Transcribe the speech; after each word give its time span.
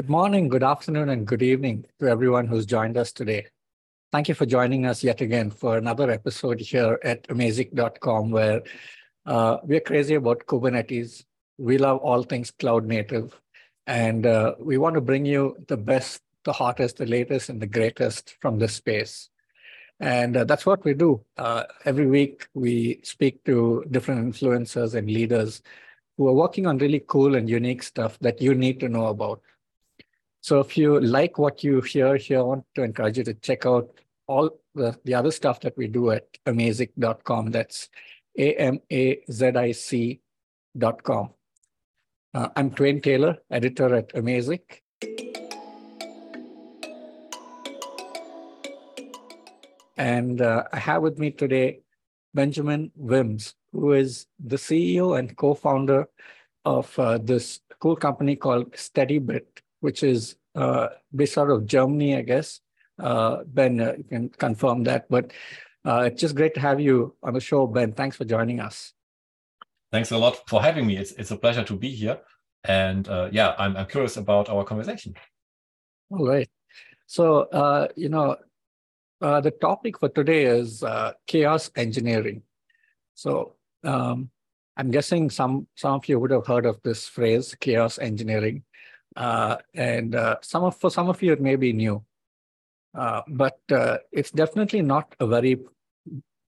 Good 0.00 0.08
morning, 0.08 0.48
good 0.48 0.62
afternoon, 0.62 1.10
and 1.10 1.26
good 1.26 1.42
evening 1.42 1.84
to 1.98 2.08
everyone 2.08 2.46
who's 2.46 2.64
joined 2.64 2.96
us 2.96 3.12
today. 3.12 3.48
Thank 4.12 4.30
you 4.30 4.34
for 4.34 4.46
joining 4.46 4.86
us 4.86 5.04
yet 5.04 5.20
again 5.20 5.50
for 5.50 5.76
another 5.76 6.10
episode 6.10 6.58
here 6.58 6.98
at 7.04 7.28
Amazic.com, 7.28 8.30
where 8.30 8.62
uh, 9.26 9.58
we're 9.62 9.82
crazy 9.82 10.14
about 10.14 10.46
Kubernetes. 10.46 11.26
We 11.58 11.76
love 11.76 11.98
all 11.98 12.22
things 12.22 12.50
cloud 12.50 12.86
native, 12.86 13.38
and 13.86 14.24
uh, 14.24 14.54
we 14.58 14.78
want 14.78 14.94
to 14.94 15.02
bring 15.02 15.26
you 15.26 15.54
the 15.68 15.76
best, 15.76 16.22
the 16.44 16.54
hottest, 16.54 16.96
the 16.96 17.04
latest, 17.04 17.50
and 17.50 17.60
the 17.60 17.66
greatest 17.66 18.36
from 18.40 18.58
this 18.58 18.72
space. 18.72 19.28
And 20.00 20.34
uh, 20.34 20.44
that's 20.44 20.64
what 20.64 20.82
we 20.82 20.94
do. 20.94 21.22
Uh, 21.36 21.64
every 21.84 22.06
week, 22.06 22.48
we 22.54 23.00
speak 23.02 23.44
to 23.44 23.84
different 23.90 24.34
influencers 24.34 24.94
and 24.94 25.10
leaders 25.10 25.60
who 26.16 26.26
are 26.26 26.32
working 26.32 26.66
on 26.66 26.78
really 26.78 27.04
cool 27.06 27.34
and 27.34 27.50
unique 27.50 27.82
stuff 27.82 28.18
that 28.20 28.40
you 28.40 28.54
need 28.54 28.80
to 28.80 28.88
know 28.88 29.08
about. 29.08 29.42
So 30.42 30.60
if 30.60 30.76
you 30.76 31.00
like 31.00 31.38
what 31.38 31.62
you 31.62 31.80
hear 31.82 32.16
here, 32.16 32.38
I 32.38 32.42
want 32.42 32.64
to 32.74 32.82
encourage 32.82 33.18
you 33.18 33.24
to 33.24 33.34
check 33.34 33.66
out 33.66 33.90
all 34.26 34.50
the, 34.74 34.98
the 35.04 35.14
other 35.14 35.30
stuff 35.30 35.60
that 35.60 35.76
we 35.76 35.86
do 35.86 36.12
at 36.12 36.26
amazic.com. 36.46 37.50
That's 37.50 37.90
A-M-A-Z-I-C.com. 38.38 38.80
Uh, 42.32 42.48
I'm 42.56 42.70
Twain 42.70 43.00
Taylor, 43.00 43.38
editor 43.50 43.94
at 43.94 44.14
Amazic. 44.14 44.80
And 49.96 50.40
uh, 50.40 50.64
I 50.72 50.78
have 50.78 51.02
with 51.02 51.18
me 51.18 51.32
today 51.32 51.80
Benjamin 52.32 52.92
Wilms, 52.98 53.54
who 53.72 53.92
is 53.92 54.26
the 54.42 54.56
CEO 54.56 55.18
and 55.18 55.36
co-founder 55.36 56.08
of 56.64 56.98
uh, 56.98 57.18
this 57.18 57.60
cool 57.80 57.96
company 57.96 58.36
called 58.36 58.72
SteadyBit, 58.72 59.44
which 59.80 60.02
is 60.02 60.36
uh, 60.54 60.88
based 61.14 61.36
out 61.36 61.50
of 61.50 61.66
Germany, 61.66 62.16
I 62.16 62.22
guess. 62.22 62.60
Uh, 62.98 63.44
ben, 63.46 63.80
uh, 63.80 63.94
you 63.96 64.04
can 64.04 64.28
confirm 64.28 64.84
that. 64.84 65.08
But 65.08 65.32
uh, 65.84 66.02
it's 66.06 66.20
just 66.20 66.34
great 66.34 66.54
to 66.54 66.60
have 66.60 66.80
you 66.80 67.16
on 67.22 67.34
the 67.34 67.40
show, 67.40 67.66
Ben. 67.66 67.92
Thanks 67.92 68.16
for 68.16 68.24
joining 68.24 68.60
us. 68.60 68.92
Thanks 69.92 70.10
a 70.10 70.18
lot 70.18 70.48
for 70.48 70.62
having 70.62 70.86
me. 70.86 70.96
It's, 70.96 71.12
it's 71.12 71.30
a 71.30 71.36
pleasure 71.36 71.64
to 71.64 71.76
be 71.76 71.90
here. 71.90 72.18
And 72.64 73.08
uh, 73.08 73.30
yeah, 73.32 73.54
I'm, 73.58 73.76
I'm 73.76 73.86
curious 73.86 74.16
about 74.16 74.48
our 74.48 74.64
conversation. 74.64 75.14
All 76.10 76.26
right. 76.26 76.48
So, 77.06 77.42
uh, 77.42 77.88
you 77.96 78.08
know, 78.08 78.36
the 79.20 79.52
topic 79.60 79.98
for 79.98 80.08
today 80.08 80.44
is 80.44 80.84
chaos 81.26 81.70
engineering. 81.74 82.42
So, 83.14 83.56
um, 83.84 84.30
I'm 84.76 84.90
guessing 84.90 85.28
some 85.28 85.66
some 85.74 85.94
of 85.94 86.08
you 86.08 86.18
would 86.18 86.30
have 86.30 86.46
heard 86.46 86.64
of 86.64 86.80
this 86.82 87.06
phrase, 87.06 87.54
chaos 87.60 87.98
engineering. 87.98 88.62
Uh, 89.16 89.56
and 89.74 90.14
uh, 90.14 90.36
some 90.40 90.64
of 90.64 90.76
for 90.76 90.90
some 90.90 91.08
of 91.08 91.22
you 91.22 91.32
it 91.32 91.40
may 91.40 91.56
be 91.56 91.72
new, 91.72 92.02
uh, 92.94 93.22
but 93.28 93.58
uh, 93.72 93.98
it's 94.12 94.30
definitely 94.30 94.82
not 94.82 95.14
a 95.18 95.26
very 95.26 95.58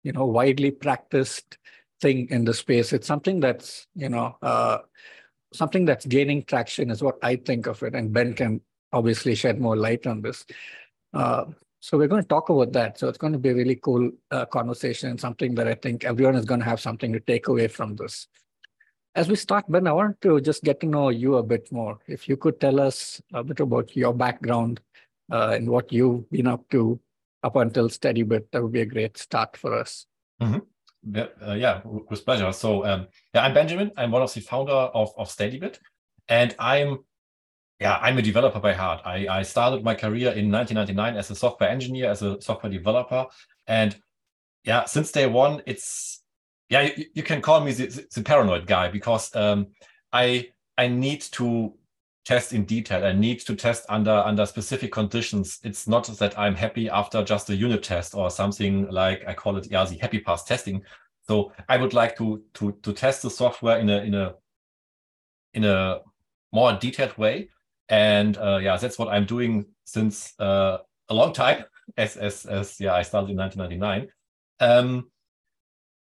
you 0.05 0.13
know 0.13 0.27
widely 0.27 0.71
practiced 0.71 1.59
thing 2.01 2.29
in 2.31 2.45
the 2.45 2.55
space. 2.55 2.93
It's 2.93 3.07
something 3.07 3.41
that's 3.41 3.87
you 3.97 4.09
know 4.09 4.37
uh, 4.43 4.79
something 5.53 5.85
that's 5.85 6.07
gaining 6.07 6.45
traction 6.45 6.91
is 6.91 7.03
what 7.03 7.17
I 7.23 7.37
think 7.37 7.67
of 7.67 7.83
it, 7.83 7.95
and 7.95 8.13
Ben 8.13 8.35
can 8.35 8.61
obviously 8.93 9.35
shed 9.35 9.61
more 9.61 9.77
light 9.77 10.07
on 10.07 10.23
this. 10.23 10.47
Uh, 11.13 11.47
so 11.81 11.99
we're 11.99 12.07
going 12.07 12.23
to 12.23 12.29
talk 12.29 12.49
about 12.49 12.73
that. 12.75 12.97
So 12.97 13.09
it's 13.09 13.19
going 13.19 13.33
to 13.33 13.41
be 13.41 13.49
a 13.49 13.55
really 13.55 13.75
cool 13.75 14.13
conversation 14.53 15.11
and 15.11 15.21
something 15.21 15.57
that 15.57 15.67
I 15.67 15.75
think 15.75 16.05
everyone 16.05 16.37
is 16.37 16.45
going 16.45 16.61
to 16.61 16.67
have 16.67 16.79
something 16.79 17.13
to 17.13 17.19
take 17.19 17.49
away 17.49 17.67
from 17.67 17.97
this. 17.97 18.29
As 19.15 19.29
we 19.29 19.37
start, 19.37 19.67
Ben, 19.69 19.87
I 19.87 19.93
want 19.93 20.21
to 20.23 20.41
just 20.41 20.65
get 20.65 20.81
to 20.81 20.87
know 20.87 21.11
you 21.11 21.37
a 21.37 21.43
bit 21.43 21.71
more. 21.71 21.99
If 22.07 22.29
you 22.29 22.39
could 22.39 22.59
tell 22.59 22.81
us 22.81 23.21
a 23.35 23.45
bit 23.45 23.61
about 23.61 23.95
your 23.95 24.15
background 24.15 24.81
uh, 25.31 25.51
and 25.51 25.69
what 25.69 25.93
you've 25.93 26.31
been 26.31 26.47
up 26.47 26.67
to 26.71 26.99
up 27.43 27.57
until 27.57 27.91
SteadyBit, 27.91 28.47
that 28.53 28.63
would 28.63 28.73
be 28.73 28.81
a 28.81 28.87
great 28.87 29.19
start 29.19 29.57
for 29.57 29.79
us. 29.79 30.07
Mm-hmm. 30.41 31.15
Yeah, 31.15 31.27
uh, 31.47 31.55
yeah, 31.55 31.83
with 31.85 32.25
pleasure. 32.25 32.51
So, 32.53 32.87
um, 32.87 33.09
yeah, 33.35 33.43
I'm 33.43 33.53
Benjamin. 33.53 33.91
I'm 33.99 34.13
one 34.13 34.23
of 34.23 34.33
the 34.33 34.41
founder 34.41 34.73
of, 34.73 35.13
of 35.19 35.29
SteadyBit, 35.29 35.79
and 36.29 36.55
I'm 36.59 36.99
yeah, 37.81 37.99
I'm 38.01 38.17
a 38.17 38.23
developer 38.23 38.61
by 38.61 38.73
heart. 38.75 39.03
I, 39.05 39.27
I 39.29 39.43
started 39.43 39.83
my 39.83 39.97
career 39.97 40.31
in 40.31 40.53
1999 40.53 41.17
as 41.17 41.31
a 41.31 41.35
software 41.35 41.69
engineer, 41.69 42.11
as 42.11 42.23
a 42.23 42.41
software 42.41 42.73
developer, 42.73 43.27
and 43.67 43.95
yeah, 44.65 44.85
since 44.85 45.11
day 45.11 45.27
one, 45.27 45.63
it's 45.67 46.22
yeah, 46.73 46.89
you, 46.97 47.05
you, 47.13 47.23
can 47.23 47.43
call 47.43 47.61
me 47.61 47.73
the, 47.73 48.07
the 48.15 48.23
paranoid 48.23 48.67
guy 48.67 48.89
because 48.89 49.35
um, 49.37 49.67
I 50.11 50.49
I 50.79 50.89
need 50.89 51.21
to 51.33 51.75
test 52.25 52.55
in 52.55 52.65
detail. 52.65 53.05
I 53.05 53.13
need 53.13 53.41
to 53.41 53.55
test 53.55 53.85
under 53.91 54.11
under 54.11 54.47
specific 54.47 54.91
conditions. 54.91 55.61
It's 55.65 55.87
not 55.87 56.07
that 56.07 56.39
I'm 56.39 56.55
happy 56.55 56.89
after 56.89 57.23
just 57.23 57.51
a 57.51 57.55
unit 57.55 57.83
test 57.83 58.15
or 58.15 58.31
something 58.31 58.89
like 58.89 59.23
I 59.29 59.35
call 59.35 59.59
it 59.59 59.71
yeah 59.71 59.85
the 59.85 59.99
happy 59.99 60.21
pass 60.21 60.45
testing. 60.45 60.83
So 61.29 61.53
I 61.69 61.77
would 61.77 61.93
like 61.93 62.17
to 62.17 62.43
to 62.55 62.73
to 62.83 62.93
test 62.95 63.21
the 63.21 63.31
software 63.31 63.79
in 63.79 63.91
a 63.91 63.99
in 63.99 64.15
a 64.15 64.35
in 65.53 65.65
a 65.65 66.01
more 66.53 66.73
detailed 66.73 67.19
way. 67.19 67.51
And 67.91 68.39
uh, 68.39 68.61
yeah, 68.63 68.79
that's 68.79 68.99
what 68.99 69.09
I'm 69.09 69.27
doing 69.27 69.67
since 69.85 70.33
uh, 70.41 70.79
a 71.11 71.15
long 71.15 71.35
time. 71.35 71.65
As 71.99 72.17
as 72.17 72.47
as 72.47 72.81
yeah, 72.81 72.95
I 72.95 73.03
started 73.03 73.31
in 73.31 73.37
1999. 73.37 74.09
Um, 74.61 75.12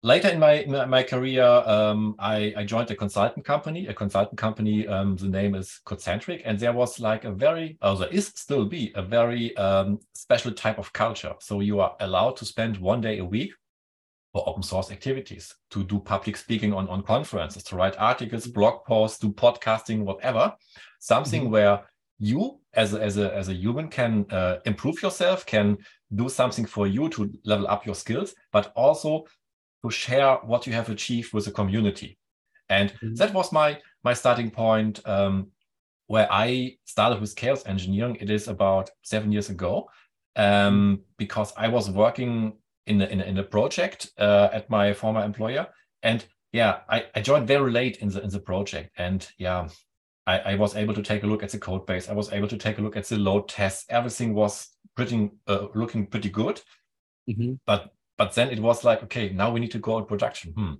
later 0.03 0.27
in 0.27 0.39
my 0.39 0.53
in 0.53 0.89
my 0.89 1.01
career, 1.01 1.43
um, 1.43 2.15
I, 2.19 2.53
I, 2.57 2.63
joined 2.65 2.91
a 2.91 2.95
consultant 2.95 3.45
company. 3.45 3.87
A 3.87 3.93
consultant 3.93 4.37
company, 4.37 4.85
um, 4.87 5.15
the 5.15 5.29
name 5.29 5.55
is 5.55 5.79
Codecentric, 5.85 6.41
and 6.45 6.59
there 6.59 6.73
was 6.73 6.99
like 6.99 7.23
a 7.23 7.31
very, 7.31 7.77
or 7.81 7.95
there 7.95 8.09
is 8.09 8.27
still 8.35 8.65
be 8.65 8.91
a 8.95 9.01
very 9.01 9.55
um, 9.57 9.99
special 10.13 10.51
type 10.51 10.77
of 10.77 10.91
culture. 10.93 11.33
So 11.39 11.61
you 11.61 11.79
are 11.79 11.95
allowed 12.01 12.35
to 12.37 12.45
spend 12.45 12.77
one 12.77 13.01
day 13.01 13.19
a 13.19 13.25
week 13.25 13.53
for 14.33 14.47
open 14.47 14.63
source 14.63 14.91
activities, 14.91 15.53
to 15.71 15.83
do 15.83 15.99
public 15.99 16.35
speaking 16.37 16.73
on 16.73 16.87
on 16.89 17.01
conferences, 17.03 17.63
to 17.63 17.75
write 17.75 17.95
articles, 17.97 18.45
blog 18.47 18.83
posts, 18.85 19.19
do 19.19 19.29
podcasting, 19.29 20.03
whatever. 20.03 20.53
Something 20.99 21.43
mm-hmm. 21.43 21.51
where 21.51 21.83
you 22.19 22.59
as 22.73 22.93
a, 22.93 23.01
as 23.01 23.17
a 23.17 23.33
as 23.33 23.49
a 23.49 23.53
human 23.53 23.87
can 23.87 24.25
uh, 24.31 24.57
improve 24.65 25.01
yourself 25.01 25.45
can 25.45 25.77
do 26.15 26.29
something 26.29 26.65
for 26.65 26.87
you 26.87 27.09
to 27.09 27.31
level 27.43 27.67
up 27.67 27.85
your 27.85 27.95
skills 27.95 28.35
but 28.51 28.71
also 28.75 29.25
to 29.83 29.91
share 29.91 30.35
what 30.43 30.65
you 30.65 30.73
have 30.73 30.89
achieved 30.89 31.33
with 31.33 31.45
the 31.45 31.51
community. 31.51 32.17
And 32.69 32.93
mm-hmm. 32.93 33.15
that 33.15 33.33
was 33.33 33.51
my 33.51 33.79
my 34.03 34.13
starting 34.13 34.51
point 34.51 35.05
um, 35.07 35.47
where 36.07 36.27
I 36.31 36.77
started 36.85 37.21
with 37.21 37.35
chaos 37.35 37.65
engineering. 37.65 38.17
It 38.19 38.29
is 38.29 38.47
about 38.47 38.89
seven 39.01 39.31
years 39.31 39.49
ago 39.49 39.89
um, 40.35 40.45
mm-hmm. 40.45 41.01
because 41.17 41.53
I 41.57 41.67
was 41.67 41.89
working 41.89 42.53
in 42.85 43.01
a, 43.01 43.05
in 43.05 43.21
a, 43.21 43.23
in 43.23 43.37
a 43.37 43.43
project 43.43 44.11
uh, 44.17 44.49
at 44.51 44.69
my 44.69 44.93
former 44.93 45.23
employer, 45.23 45.67
and 46.01 46.25
yeah, 46.51 46.79
I, 46.89 47.05
I 47.15 47.21
joined 47.21 47.47
very 47.47 47.71
late 47.71 47.97
in 47.97 48.09
the 48.09 48.21
in 48.21 48.29
the 48.29 48.39
project, 48.39 48.91
and 48.97 49.27
yeah, 49.37 49.67
I, 50.27 50.39
I, 50.39 50.55
was 50.55 50.75
able 50.75 50.93
to 50.93 51.01
take 51.01 51.23
a 51.23 51.27
look 51.27 51.43
at 51.43 51.49
the 51.49 51.57
code 51.57 51.85
base. 51.85 52.09
I 52.09 52.13
was 52.13 52.31
able 52.31 52.47
to 52.49 52.57
take 52.57 52.77
a 52.77 52.81
look 52.81 52.95
at 52.95 53.05
the 53.05 53.17
load 53.17 53.49
tests. 53.49 53.85
Everything 53.89 54.33
was 54.33 54.69
pretty 54.95 55.31
uh, 55.47 55.67
looking 55.75 56.07
pretty 56.07 56.29
good. 56.29 56.61
Mm-hmm. 57.29 57.53
But 57.65 57.91
but 58.17 58.33
then 58.35 58.49
it 58.49 58.59
was 58.59 58.83
like, 58.83 59.03
okay, 59.03 59.29
now 59.29 59.51
we 59.51 59.59
need 59.59 59.71
to 59.71 59.79
go 59.79 59.97
in 59.97 60.05
production. 60.05 60.53
Hmm. 60.53 60.73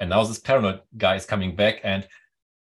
And 0.00 0.10
now 0.10 0.24
this 0.24 0.38
paranoid 0.38 0.80
guy 0.96 1.16
is 1.16 1.26
coming 1.26 1.56
back 1.56 1.80
and 1.82 2.06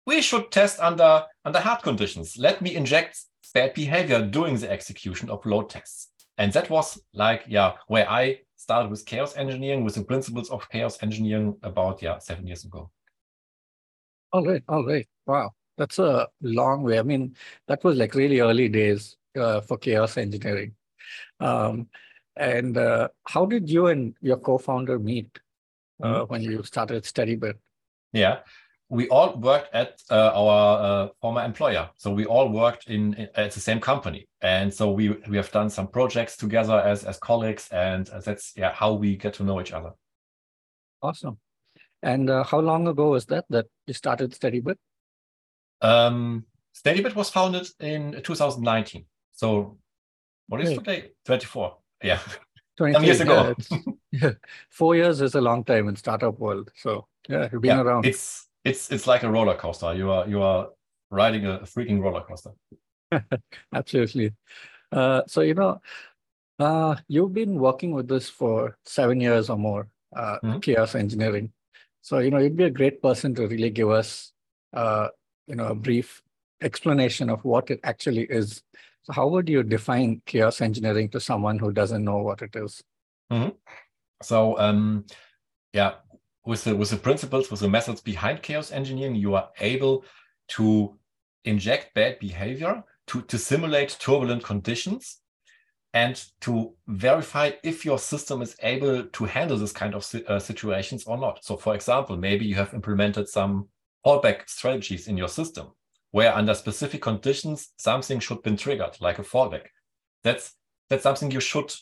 we 0.05 0.21
should 0.21 0.51
test 0.51 0.79
under 0.79 1.25
under 1.45 1.59
hard 1.59 1.83
conditions. 1.83 2.37
Let 2.37 2.61
me 2.61 2.75
inject 2.75 3.19
bad 3.53 3.73
behavior 3.73 4.25
during 4.25 4.55
the 4.57 4.71
execution 4.71 5.29
of 5.29 5.45
load 5.45 5.69
tests. 5.69 6.09
And 6.37 6.53
that 6.53 6.69
was 6.69 6.99
like, 7.13 7.43
yeah, 7.47 7.73
where 7.87 8.09
I 8.09 8.39
started 8.55 8.89
with 8.89 9.05
chaos 9.05 9.35
engineering, 9.35 9.83
with 9.83 9.95
the 9.95 10.03
principles 10.03 10.49
of 10.49 10.69
chaos 10.69 11.01
engineering 11.01 11.55
about, 11.63 12.01
yeah, 12.01 12.19
seven 12.19 12.45
years 12.45 12.63
ago. 12.65 12.91
All 14.31 14.45
right, 14.45 14.63
all 14.67 14.85
right. 14.85 15.07
Wow. 15.25 15.51
That's 15.77 15.99
a 15.99 16.27
long 16.41 16.83
way. 16.83 16.99
I 16.99 17.03
mean, 17.03 17.35
that 17.67 17.83
was 17.83 17.97
like 17.97 18.15
really 18.15 18.39
early 18.39 18.67
days 18.67 19.15
uh, 19.39 19.61
for 19.61 19.77
chaos 19.77 20.17
engineering. 20.17 20.73
Um, 21.39 21.87
and 22.39 22.77
uh, 22.77 23.09
how 23.27 23.45
did 23.45 23.69
you 23.69 23.87
and 23.87 24.15
your 24.21 24.37
co-founder 24.37 24.99
meet 24.99 25.39
uh, 26.01 26.07
mm-hmm. 26.07 26.31
when 26.31 26.41
you 26.41 26.63
started 26.63 27.03
SteadyBit? 27.03 27.55
Yeah, 28.13 28.39
we 28.89 29.07
all 29.09 29.35
worked 29.35 29.73
at 29.73 30.01
uh, 30.09 30.31
our 30.33 30.79
uh, 30.79 31.07
former 31.21 31.43
employer, 31.43 31.89
so 31.97 32.11
we 32.11 32.25
all 32.25 32.49
worked 32.49 32.87
in, 32.87 33.13
in, 33.15 33.27
at 33.35 33.51
the 33.51 33.59
same 33.59 33.79
company, 33.79 34.27
and 34.41 34.73
so 34.73 34.91
we 34.91 35.09
we 35.27 35.35
have 35.37 35.51
done 35.51 35.69
some 35.69 35.87
projects 35.87 36.37
together 36.37 36.79
as 36.79 37.03
as 37.03 37.17
colleagues, 37.17 37.67
and 37.71 38.09
that's 38.23 38.53
yeah 38.55 38.71
how 38.71 38.93
we 38.93 39.17
get 39.17 39.33
to 39.35 39.43
know 39.43 39.59
each 39.59 39.73
other. 39.73 39.91
Awesome. 41.01 41.37
And 42.01 42.29
uh, 42.29 42.43
how 42.43 42.59
long 42.59 42.87
ago 42.87 43.09
was 43.09 43.25
that 43.25 43.45
that 43.49 43.65
you 43.87 43.93
started 43.93 44.31
SteadyBit? 44.31 44.77
Um, 45.81 46.45
SteadyBit 46.75 47.15
was 47.15 47.29
founded 47.29 47.67
in 47.79 48.21
2019. 48.23 49.05
So 49.33 49.77
what 50.47 50.61
is 50.61 50.77
today? 50.77 51.11
24 51.25 51.77
yeah. 52.03 52.19
Some 52.77 53.03
years 53.03 53.21
ago. 53.21 53.55
Yeah, 54.11 54.33
four 54.69 54.95
years 54.95 55.19
is 55.21 55.33
a 55.33 55.41
long 55.41 55.63
time 55.63 55.87
in 55.87 55.95
startup 55.95 56.39
world. 56.39 56.71
So 56.75 57.07
yeah 57.27 57.49
you've 57.51 57.61
been 57.61 57.77
yeah, 57.77 57.81
around. 57.81 58.05
It's 58.05 58.47
it's 58.63 58.91
it's 58.91 59.07
like 59.07 59.23
a 59.23 59.31
roller 59.31 59.55
coaster. 59.55 59.93
You 59.93 60.11
are 60.11 60.27
you 60.27 60.41
are 60.41 60.69
riding 61.09 61.45
a 61.45 61.59
freaking 61.59 62.01
roller 62.01 62.21
coaster. 62.21 62.51
Absolutely. 63.73 64.33
Uh, 64.91 65.21
so, 65.27 65.41
you 65.41 65.53
know, 65.53 65.81
uh, 66.59 66.95
you've 67.07 67.33
been 67.33 67.59
working 67.59 67.91
with 67.91 68.07
this 68.07 68.29
for 68.29 68.77
seven 68.85 69.19
years 69.19 69.49
or 69.49 69.57
more, 69.57 69.87
uh, 70.15 70.37
mm-hmm. 70.43 70.59
chaos 70.59 70.95
engineering. 70.95 71.51
So, 72.01 72.19
you 72.19 72.31
know, 72.31 72.37
you'd 72.37 72.57
be 72.57 72.63
a 72.63 72.69
great 72.69 73.01
person 73.01 73.35
to 73.35 73.47
really 73.47 73.69
give 73.69 73.89
us, 73.89 74.31
uh, 74.73 75.09
you 75.47 75.55
know, 75.55 75.67
a 75.67 75.75
brief 75.75 76.21
explanation 76.61 77.29
of 77.29 77.43
what 77.43 77.69
it 77.69 77.79
actually 77.83 78.23
is. 78.23 78.63
So, 79.07 79.13
how 79.13 79.29
would 79.29 79.47
you 79.47 79.63
define 79.63 80.21
chaos 80.25 80.59
engineering 80.59 81.07
to 81.11 81.21
someone 81.21 81.57
who 81.57 81.71
doesn't 81.71 82.03
know 82.03 82.17
what 82.17 82.41
it 82.41 82.53
is? 82.57 82.83
Mm-hmm. 83.31 83.55
So, 84.21 84.59
um, 84.59 85.05
yeah, 85.71 85.93
with 86.45 86.65
the 86.65 86.75
with 86.75 86.89
the 86.89 86.97
principles, 86.97 87.49
with 87.49 87.61
the 87.61 87.69
methods 87.69 88.01
behind 88.01 88.43
chaos 88.43 88.69
engineering, 88.69 89.15
you 89.15 89.35
are 89.35 89.49
able 89.61 90.03
to 90.49 90.99
inject 91.45 91.93
bad 91.93 92.19
behavior 92.19 92.83
to, 93.07 93.21
to 93.21 93.37
simulate 93.37 93.95
turbulent 93.97 94.43
conditions 94.43 95.21
and 95.93 96.21
to 96.41 96.73
verify 96.87 97.51
if 97.63 97.85
your 97.85 97.99
system 97.99 98.41
is 98.41 98.57
able 98.61 99.05
to 99.05 99.23
handle 99.23 99.57
this 99.57 99.71
kind 99.71 99.95
of 99.95 100.05
uh, 100.27 100.37
situations 100.37 101.05
or 101.05 101.17
not. 101.17 101.45
So, 101.45 101.55
for 101.55 101.75
example, 101.75 102.17
maybe 102.17 102.43
you 102.45 102.55
have 102.55 102.73
implemented 102.73 103.29
some 103.29 103.69
fallback 104.05 104.49
strategies 104.49 105.07
in 105.07 105.15
your 105.15 105.29
system 105.29 105.67
where 106.11 106.35
under 106.35 106.53
specific 106.53 107.01
conditions 107.01 107.69
something 107.77 108.19
should 108.19 108.41
be 108.43 108.55
triggered, 108.55 108.97
like 109.01 109.19
a 109.19 109.23
fallback. 109.23 109.67
That's 110.23 110.53
that's 110.89 111.03
something 111.03 111.31
you 111.31 111.39
should 111.39 111.73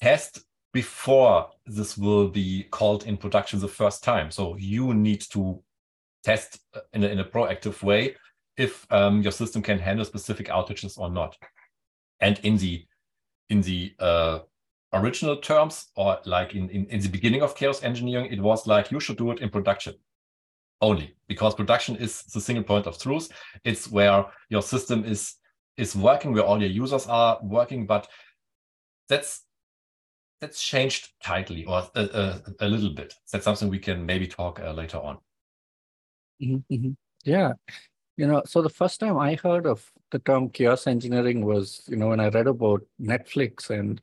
test 0.00 0.44
before 0.72 1.48
this 1.66 1.98
will 1.98 2.28
be 2.28 2.64
called 2.70 3.04
in 3.06 3.16
production 3.16 3.58
the 3.58 3.68
first 3.68 4.04
time. 4.04 4.30
So 4.30 4.56
you 4.56 4.94
need 4.94 5.20
to 5.32 5.62
test 6.22 6.60
in 6.92 7.02
a, 7.02 7.08
in 7.08 7.18
a 7.18 7.24
proactive 7.24 7.82
way 7.82 8.14
if 8.56 8.86
um, 8.92 9.22
your 9.22 9.32
system 9.32 9.62
can 9.62 9.78
handle 9.78 10.04
specific 10.04 10.46
outages 10.48 10.98
or 10.98 11.10
not. 11.10 11.36
And 12.20 12.38
in 12.40 12.56
the 12.56 12.84
in 13.48 13.62
the 13.62 13.94
uh, 13.98 14.38
original 14.92 15.36
terms, 15.36 15.86
or 15.96 16.18
like 16.24 16.54
in, 16.54 16.70
in, 16.70 16.86
in 16.86 17.00
the 17.00 17.08
beginning 17.08 17.42
of 17.42 17.56
chaos 17.56 17.82
engineering, 17.82 18.32
it 18.32 18.40
was 18.40 18.66
like 18.66 18.92
you 18.92 19.00
should 19.00 19.16
do 19.16 19.32
it 19.32 19.40
in 19.40 19.50
production 19.50 19.94
only 20.80 21.14
because 21.28 21.54
production 21.54 21.96
is 21.96 22.22
the 22.24 22.40
single 22.40 22.64
point 22.64 22.86
of 22.86 22.98
truth. 22.98 23.28
It's 23.64 23.90
where 23.90 24.26
your 24.48 24.62
system 24.62 25.04
is 25.04 25.34
is 25.76 25.96
working, 25.96 26.32
where 26.32 26.44
all 26.44 26.60
your 26.60 26.70
users 26.70 27.06
are 27.06 27.38
working. 27.42 27.86
But 27.86 28.08
that's 29.08 29.44
that's 30.40 30.62
changed 30.62 31.10
tightly 31.22 31.64
or 31.64 31.82
a, 31.94 32.02
a, 32.02 32.66
a 32.66 32.68
little 32.68 32.90
bit. 32.90 33.14
That's 33.30 33.44
something 33.44 33.68
we 33.68 33.78
can 33.78 34.06
maybe 34.06 34.26
talk 34.26 34.60
uh, 34.60 34.72
later 34.72 34.98
on. 34.98 35.18
Mm-hmm, 36.42 36.74
mm-hmm. 36.74 36.90
Yeah, 37.24 37.52
you 38.16 38.26
know, 38.26 38.42
so 38.46 38.62
the 38.62 38.70
first 38.70 39.00
time 39.00 39.18
I 39.18 39.34
heard 39.34 39.66
of 39.66 39.90
the 40.10 40.18
term 40.18 40.50
chaos 40.50 40.86
engineering 40.86 41.44
was, 41.44 41.82
you 41.88 41.96
know, 41.96 42.08
when 42.08 42.20
I 42.20 42.28
read 42.28 42.46
about 42.46 42.82
Netflix 43.00 43.70
and 43.70 44.00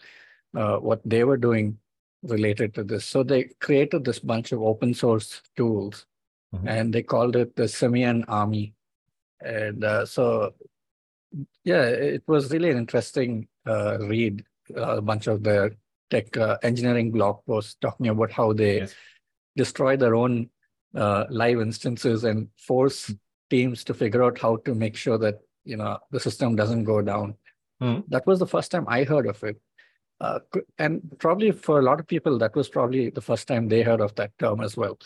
uh, 0.55 0.77
what 0.77 1.01
they 1.05 1.23
were 1.23 1.37
doing 1.37 1.77
related 2.23 2.73
to 2.75 2.83
this. 2.83 3.05
So 3.05 3.23
they 3.23 3.45
created 3.59 4.05
this 4.05 4.19
bunch 4.19 4.51
of 4.51 4.61
open 4.61 4.93
source 4.93 5.41
tools 5.55 6.05
mm-hmm. 6.53 6.67
and 6.67 6.93
they 6.93 7.03
called 7.03 7.35
it 7.35 7.55
the 7.55 7.67
Simian 7.67 8.23
Army. 8.25 8.73
And 9.41 9.83
uh, 9.83 10.05
so, 10.05 10.53
yeah, 11.63 11.83
it 11.83 12.23
was 12.27 12.51
really 12.51 12.69
an 12.69 12.77
interesting 12.77 13.47
uh, 13.67 13.97
read, 13.99 14.43
uh, 14.75 14.97
a 14.97 15.01
bunch 15.01 15.27
of 15.27 15.43
the 15.43 15.75
tech 16.09 16.35
uh, 16.37 16.57
engineering 16.63 17.11
blog 17.11 17.45
posts 17.45 17.75
talking 17.81 18.07
about 18.07 18.31
how 18.31 18.53
they 18.53 18.79
yes. 18.79 18.95
destroy 19.55 19.97
their 19.97 20.15
own 20.15 20.49
uh, 20.95 21.25
live 21.29 21.59
instances 21.59 22.23
and 22.23 22.47
force 22.57 23.07
mm-hmm. 23.07 23.15
teams 23.49 23.83
to 23.83 23.93
figure 23.93 24.23
out 24.23 24.39
how 24.39 24.57
to 24.57 24.73
make 24.73 24.95
sure 24.95 25.17
that 25.17 25.39
you 25.65 25.77
know 25.77 25.97
the 26.11 26.19
system 26.19 26.55
doesn't 26.55 26.85
go 26.85 27.01
down. 27.01 27.35
Mm-hmm. 27.81 28.01
That 28.07 28.25
was 28.25 28.39
the 28.39 28.47
first 28.47 28.71
time 28.71 28.85
I 28.87 29.03
heard 29.03 29.27
of 29.27 29.43
it. 29.43 29.61
Uh, 30.19 30.39
and 30.79 31.01
probably 31.19 31.51
for 31.51 31.77
a 31.79 31.83
lot 31.83 31.99
of 31.99 32.07
people, 32.07 32.39
that 32.39 32.55
was 32.55 32.69
probably 32.69 33.11
the 33.11 33.21
first 33.21 33.47
time 33.47 33.67
they 33.67 33.83
heard 33.83 34.01
of 34.01 34.15
that 34.15 34.31
term 34.39 34.61
as 34.61 34.75
well. 34.75 34.97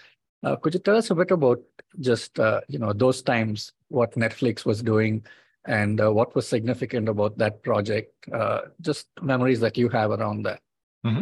Uh, 0.43 0.55
could 0.55 0.73
you 0.73 0.79
tell 0.79 0.97
us 0.97 1.09
a 1.11 1.15
bit 1.15 1.31
about 1.31 1.59
just 1.99 2.39
uh, 2.39 2.61
you 2.67 2.79
know 2.79 2.93
those 2.93 3.21
times, 3.21 3.73
what 3.89 4.13
Netflix 4.13 4.65
was 4.65 4.81
doing, 4.81 5.23
and 5.65 6.01
uh, 6.01 6.11
what 6.11 6.33
was 6.35 6.47
significant 6.47 7.07
about 7.09 7.37
that 7.37 7.61
project? 7.63 8.13
Uh, 8.33 8.61
just 8.81 9.07
memories 9.21 9.59
that 9.59 9.77
you 9.77 9.89
have 9.89 10.11
around 10.11 10.43
that. 10.43 10.61
Mm-hmm. 11.05 11.21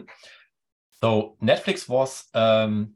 So 1.01 1.35
Netflix 1.41 1.89
was 1.89 2.25
um, 2.33 2.91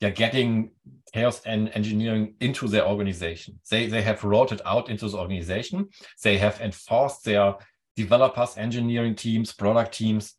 yeah 0.00 0.10
getting 0.10 0.70
chaos 1.12 1.40
and 1.46 1.70
engineering 1.74 2.34
into 2.40 2.68
their 2.68 2.86
organization. 2.86 3.58
They 3.70 3.86
they 3.86 4.02
have 4.02 4.24
rolled 4.24 4.52
it 4.52 4.60
out 4.66 4.90
into 4.90 5.08
the 5.08 5.18
organization. 5.18 5.88
They 6.22 6.36
have 6.38 6.60
enforced 6.60 7.24
their 7.24 7.54
developers, 7.96 8.56
engineering 8.56 9.14
teams, 9.14 9.52
product 9.52 9.94
teams 9.94 10.34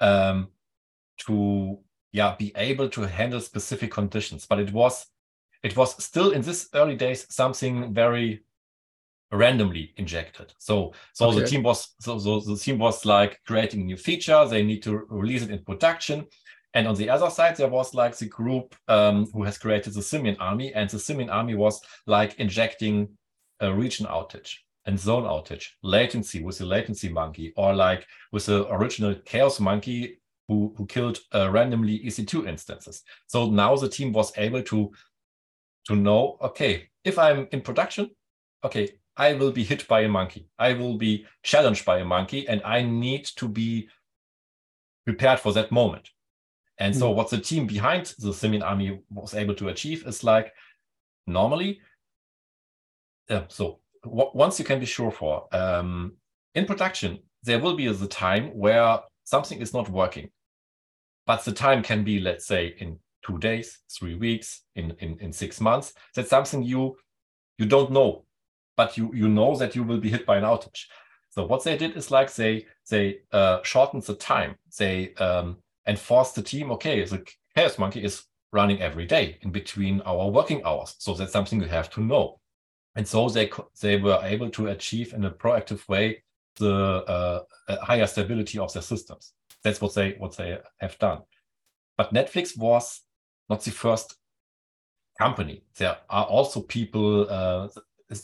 um, 0.00 0.48
to 1.26 1.78
yeah 2.12 2.34
be 2.38 2.52
able 2.56 2.88
to 2.90 3.02
handle 3.02 3.40
specific 3.40 3.90
conditions. 3.90 4.46
But 4.46 4.60
it 4.60 4.72
was 4.72 5.06
it 5.62 5.76
was 5.76 6.02
still 6.02 6.30
in 6.30 6.42
this 6.42 6.68
early 6.74 6.96
days 6.96 7.26
something 7.28 7.92
very 7.92 8.44
randomly 9.30 9.92
injected. 9.96 10.52
So 10.58 10.92
so 11.12 11.28
okay. 11.28 11.40
the 11.40 11.46
team 11.46 11.62
was 11.62 11.94
so, 12.00 12.18
so 12.18 12.40
the 12.40 12.56
team 12.56 12.78
was 12.78 13.04
like 13.04 13.40
creating 13.46 13.82
a 13.82 13.84
new 13.84 13.96
feature 13.96 14.46
they 14.46 14.62
need 14.62 14.82
to 14.84 15.06
release 15.08 15.42
it 15.42 15.50
in 15.50 15.64
production. 15.64 16.26
And 16.74 16.86
on 16.86 16.94
the 16.94 17.10
other 17.10 17.30
side 17.30 17.56
there 17.56 17.68
was 17.68 17.94
like 17.94 18.16
the 18.16 18.26
group 18.26 18.74
um, 18.88 19.26
who 19.32 19.42
has 19.42 19.58
created 19.58 19.94
the 19.94 20.02
simian 20.02 20.36
army. 20.38 20.72
And 20.74 20.88
the 20.88 20.98
simian 20.98 21.30
army 21.30 21.54
was 21.54 21.80
like 22.06 22.38
injecting 22.38 23.08
a 23.60 23.72
region 23.72 24.06
outage 24.06 24.54
and 24.86 24.98
zone 24.98 25.24
outage 25.24 25.66
latency 25.82 26.42
with 26.42 26.58
the 26.58 26.64
latency 26.64 27.08
monkey 27.08 27.52
or 27.56 27.74
like 27.74 28.06
with 28.32 28.46
the 28.46 28.66
original 28.72 29.14
chaos 29.26 29.60
monkey 29.60 30.18
who, 30.48 30.74
who 30.76 30.86
killed 30.86 31.18
uh, 31.34 31.50
randomly 31.50 32.00
EC2 32.00 32.48
instances. 32.48 33.04
So 33.26 33.50
now 33.50 33.76
the 33.76 33.88
team 33.88 34.12
was 34.12 34.32
able 34.36 34.62
to, 34.62 34.90
to 35.86 35.94
know, 35.94 36.38
okay, 36.40 36.88
if 37.04 37.18
I'm 37.18 37.46
in 37.52 37.60
production, 37.60 38.10
okay, 38.64 38.98
I 39.16 39.34
will 39.34 39.52
be 39.52 39.64
hit 39.64 39.86
by 39.86 40.00
a 40.00 40.08
monkey. 40.08 40.48
I 40.58 40.72
will 40.72 40.96
be 40.96 41.26
challenged 41.42 41.84
by 41.84 41.98
a 41.98 42.04
monkey, 42.04 42.48
and 42.48 42.62
I 42.64 42.82
need 42.82 43.24
to 43.36 43.48
be 43.48 43.88
prepared 45.04 45.40
for 45.40 45.52
that 45.52 45.70
moment. 45.70 46.08
And 46.78 46.94
mm. 46.94 46.98
so, 46.98 47.10
hmm. 47.10 47.16
what 47.16 47.30
the 47.30 47.38
team 47.38 47.66
behind 47.66 48.14
the 48.20 48.32
Simian 48.32 48.62
army 48.62 49.00
was 49.10 49.34
able 49.34 49.54
to 49.56 49.68
achieve 49.68 50.06
is 50.06 50.22
like 50.22 50.52
normally. 51.26 51.80
Uh, 53.28 53.42
so, 53.48 53.80
once 54.04 54.60
you 54.60 54.64
can 54.64 54.78
be 54.78 54.86
sure 54.86 55.10
for 55.10 55.48
um, 55.52 56.12
in 56.54 56.64
production, 56.64 57.18
there 57.42 57.58
will 57.58 57.74
be 57.74 57.88
the 57.88 58.06
time 58.06 58.56
where 58.56 59.00
something 59.24 59.60
is 59.60 59.74
not 59.74 59.90
working 59.90 60.30
but 61.28 61.44
the 61.44 61.52
time 61.52 61.82
can 61.82 62.02
be, 62.02 62.18
let's 62.20 62.46
say, 62.46 62.74
in 62.78 62.98
two 63.24 63.38
days, 63.38 63.80
three 63.90 64.14
weeks, 64.14 64.62
in, 64.76 64.92
in, 64.98 65.18
in 65.20 65.30
six 65.30 65.60
months. 65.60 65.92
That's 66.14 66.30
something 66.30 66.62
you 66.62 66.96
you 67.58 67.66
don't 67.66 67.92
know, 67.92 68.24
but 68.78 68.96
you 68.96 69.12
you 69.14 69.28
know 69.28 69.54
that 69.56 69.76
you 69.76 69.82
will 69.82 70.00
be 70.00 70.08
hit 70.08 70.24
by 70.24 70.38
an 70.38 70.44
outage. 70.44 70.86
So 71.28 71.44
what 71.44 71.62
they 71.64 71.76
did 71.76 71.96
is 71.98 72.10
like 72.10 72.34
they 72.34 72.64
they 72.90 73.18
uh, 73.30 73.58
shortened 73.62 74.04
the 74.04 74.14
time. 74.14 74.56
They 74.78 75.14
um, 75.16 75.58
the 75.84 76.42
team. 76.42 76.70
Okay, 76.72 77.04
the 77.04 77.22
Chaos 77.54 77.78
Monkey 77.78 78.02
is 78.02 78.24
running 78.50 78.80
every 78.80 79.04
day 79.04 79.36
in 79.42 79.50
between 79.50 80.00
our 80.02 80.30
working 80.30 80.62
hours. 80.64 80.94
So 80.98 81.12
that's 81.12 81.32
something 81.32 81.60
you 81.60 81.68
have 81.68 81.90
to 81.90 82.00
know. 82.00 82.40
And 82.96 83.06
so 83.06 83.28
they 83.28 83.50
they 83.82 83.96
were 83.98 84.20
able 84.22 84.48
to 84.50 84.68
achieve 84.68 85.12
in 85.12 85.26
a 85.26 85.30
proactive 85.30 85.86
way 85.88 86.22
the 86.56 87.04
uh, 87.16 87.40
higher 87.84 88.06
stability 88.06 88.58
of 88.58 88.72
their 88.72 88.82
systems 88.82 89.34
that's 89.62 89.80
what 89.80 89.94
they 89.94 90.12
what 90.18 90.36
they 90.36 90.58
have 90.80 90.98
done. 90.98 91.22
But 91.96 92.14
Netflix 92.14 92.56
was 92.56 93.02
not 93.48 93.62
the 93.62 93.70
first 93.70 94.16
company. 95.18 95.64
There 95.76 95.96
are 96.08 96.24
also 96.24 96.62
people. 96.62 97.28
Uh, 97.28 97.68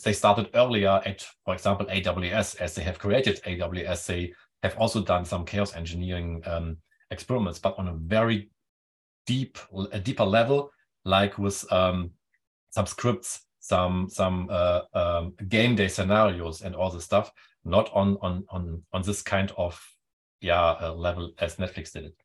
they 0.03 0.13
started 0.13 0.49
earlier 0.55 0.99
at, 1.05 1.27
for 1.43 1.53
example, 1.53 1.85
AWS, 1.85 2.55
as 2.59 2.73
they 2.73 2.81
have 2.81 2.97
created 2.97 3.39
AWS. 3.43 4.07
They 4.07 4.33
have 4.63 4.75
also 4.77 5.03
done 5.03 5.25
some 5.25 5.45
chaos 5.45 5.75
engineering 5.75 6.41
um, 6.47 6.77
experiments, 7.11 7.59
but 7.59 7.77
on 7.77 7.89
a 7.89 7.93
very 7.93 8.49
deep, 9.27 9.59
a 9.91 9.99
deeper 9.99 10.25
level, 10.25 10.71
like 11.03 11.37
with 11.37 11.71
um, 11.71 12.11
some 12.71 12.87
scripts, 12.87 13.41
some 13.59 14.09
some 14.09 14.47
uh, 14.49 14.81
um, 14.93 15.33
game 15.49 15.75
day 15.75 15.87
scenarios, 15.87 16.61
and 16.61 16.75
all 16.75 16.89
this 16.89 17.03
stuff. 17.03 17.31
Not 17.63 17.91
on 17.93 18.17
on 18.21 18.45
on 18.49 18.81
on 18.93 19.01
this 19.03 19.21
kind 19.21 19.51
of 19.57 19.79
yeah 20.41 20.75
uh, 20.81 20.93
level 20.93 21.33
as 21.39 21.55
Netflix 21.57 21.93
did 21.93 22.05
it. 22.05 22.15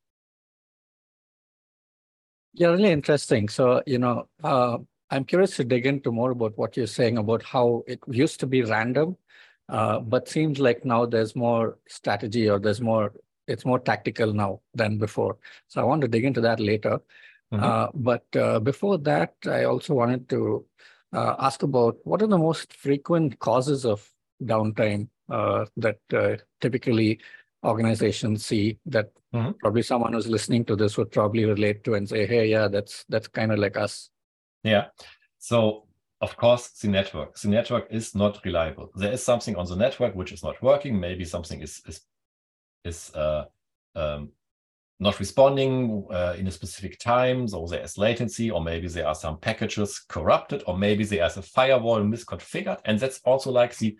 Yeah, 2.52 2.68
really 2.68 2.90
interesting. 2.90 3.48
So 3.48 3.82
you 3.86 3.98
know, 3.98 4.28
uh, 4.42 4.78
I'm 5.10 5.24
curious 5.24 5.56
to 5.56 5.64
dig 5.64 5.86
into 5.86 6.12
more 6.12 6.30
about 6.32 6.56
what 6.58 6.76
you're 6.76 6.86
saying 6.86 7.18
about 7.18 7.42
how 7.42 7.82
it 7.86 8.00
used 8.08 8.40
to 8.40 8.46
be 8.46 8.62
random, 8.62 9.16
uh, 9.68 10.00
but 10.00 10.28
seems 10.28 10.58
like 10.58 10.84
now 10.84 11.06
there's 11.06 11.36
more 11.36 11.78
strategy 11.88 12.48
or 12.48 12.58
there's 12.58 12.80
more. 12.80 13.12
It's 13.46 13.64
more 13.64 13.80
tactical 13.80 14.32
now 14.32 14.60
than 14.74 14.98
before. 14.98 15.36
So 15.66 15.80
I 15.80 15.84
want 15.84 16.02
to 16.02 16.08
dig 16.08 16.24
into 16.24 16.40
that 16.42 16.60
later. 16.60 17.00
Mm-hmm. 17.52 17.64
Uh, 17.64 17.88
but 17.94 18.24
uh, 18.36 18.60
before 18.60 18.98
that, 18.98 19.34
I 19.44 19.64
also 19.64 19.94
wanted 19.94 20.28
to 20.28 20.64
uh, 21.12 21.34
ask 21.38 21.62
about 21.62 21.96
what 22.04 22.22
are 22.22 22.28
the 22.28 22.38
most 22.38 22.72
frequent 22.72 23.38
causes 23.40 23.84
of 23.84 24.08
downtime 24.42 25.08
uh, 25.28 25.66
that 25.76 25.98
uh, 26.14 26.36
typically 26.60 27.20
organizations 27.64 28.44
see 28.44 28.78
that 28.86 29.10
mm-hmm. 29.34 29.52
probably 29.60 29.82
someone 29.82 30.12
who's 30.12 30.28
listening 30.28 30.64
to 30.64 30.76
this 30.76 30.96
would 30.96 31.10
probably 31.12 31.44
relate 31.44 31.84
to 31.84 31.94
and 31.94 32.08
say, 32.08 32.26
hey, 32.26 32.46
yeah, 32.46 32.68
that's 32.68 33.04
that's 33.08 33.28
kind 33.28 33.52
of 33.52 33.58
like 33.58 33.76
us. 33.76 34.10
Yeah. 34.62 34.86
So 35.38 35.86
of 36.20 36.36
course, 36.36 36.68
the 36.68 36.88
network. 36.88 37.38
The 37.38 37.48
network 37.48 37.86
is 37.90 38.14
not 38.14 38.44
reliable. 38.44 38.90
There 38.94 39.12
is 39.12 39.22
something 39.22 39.56
on 39.56 39.66
the 39.66 39.76
network 39.76 40.14
which 40.14 40.32
is 40.32 40.42
not 40.42 40.62
working. 40.62 41.00
Maybe 41.00 41.24
something 41.24 41.62
is 41.62 41.80
is 41.86 42.00
is 42.84 43.14
uh, 43.14 43.44
um, 43.94 44.30
not 44.98 45.18
responding 45.18 46.06
uh, 46.10 46.34
in 46.38 46.46
a 46.46 46.50
specific 46.50 46.98
time, 46.98 47.48
so 47.48 47.66
there 47.66 47.82
is 47.82 47.96
latency, 47.96 48.50
or 48.50 48.62
maybe 48.62 48.86
there 48.88 49.08
are 49.08 49.14
some 49.14 49.38
packages 49.38 49.98
corrupted, 49.98 50.62
or 50.66 50.76
maybe 50.76 51.04
there's 51.04 51.38
a 51.38 51.42
firewall 51.42 52.00
misconfigured, 52.00 52.80
and 52.84 52.98
that's 52.98 53.20
also 53.24 53.50
like 53.50 53.76
the 53.78 53.96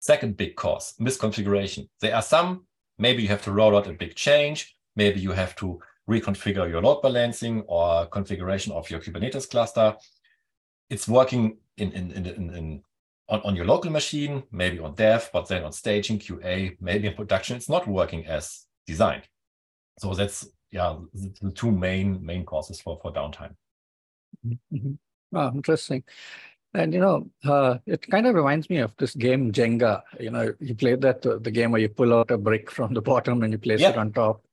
second 0.00 0.36
big 0.36 0.56
cause, 0.56 0.94
misconfiguration. 0.98 1.86
There 2.00 2.14
are 2.14 2.22
some 2.22 2.66
Maybe 2.98 3.22
you 3.22 3.28
have 3.28 3.42
to 3.44 3.52
roll 3.52 3.76
out 3.76 3.86
a 3.86 3.92
big 3.92 4.14
change. 4.14 4.76
Maybe 4.96 5.20
you 5.20 5.32
have 5.32 5.54
to 5.56 5.80
reconfigure 6.08 6.68
your 6.68 6.82
load 6.82 7.02
balancing 7.02 7.62
or 7.62 8.06
configuration 8.06 8.72
of 8.72 8.90
your 8.90 9.00
Kubernetes 9.00 9.48
cluster. 9.48 9.96
It's 10.90 11.06
working 11.06 11.58
in, 11.76 11.92
in, 11.92 12.10
in, 12.12 12.26
in, 12.26 12.54
in 12.54 12.82
on, 13.28 13.40
on 13.42 13.56
your 13.56 13.66
local 13.66 13.90
machine, 13.90 14.42
maybe 14.50 14.78
on 14.78 14.94
dev, 14.94 15.30
but 15.32 15.46
then 15.48 15.62
on 15.64 15.72
staging, 15.72 16.18
QA, 16.18 16.76
maybe 16.80 17.08
in 17.08 17.14
production, 17.14 17.56
it's 17.56 17.68
not 17.68 17.86
working 17.86 18.26
as 18.26 18.64
designed. 18.86 19.24
So 19.98 20.14
that's 20.14 20.48
yeah 20.70 20.96
the 21.14 21.50
two 21.52 21.72
main 21.72 22.24
main 22.24 22.44
causes 22.44 22.80
for 22.80 22.98
for 23.02 23.12
downtime. 23.12 23.54
Mm-hmm. 24.46 24.92
Oh, 25.34 25.48
interesting. 25.52 26.04
And 26.78 26.94
you 26.94 27.00
know, 27.00 27.28
uh, 27.44 27.78
it 27.86 28.08
kind 28.08 28.26
of 28.28 28.36
reminds 28.36 28.70
me 28.70 28.78
of 28.78 28.96
this 28.98 29.14
game 29.14 29.50
Jenga. 29.50 30.02
You 30.20 30.30
know, 30.30 30.54
you 30.60 30.76
played 30.76 31.00
that 31.00 31.26
uh, 31.26 31.38
the 31.38 31.50
game 31.50 31.72
where 31.72 31.80
you 31.80 31.88
pull 31.88 32.14
out 32.14 32.30
a 32.30 32.38
brick 32.38 32.70
from 32.76 32.94
the 32.94 33.02
bottom 33.02 33.42
and 33.42 33.52
you 33.52 33.58
place 33.58 33.80
yeah. 33.80 33.90
it 33.90 33.98
on 33.98 34.12
top. 34.12 34.44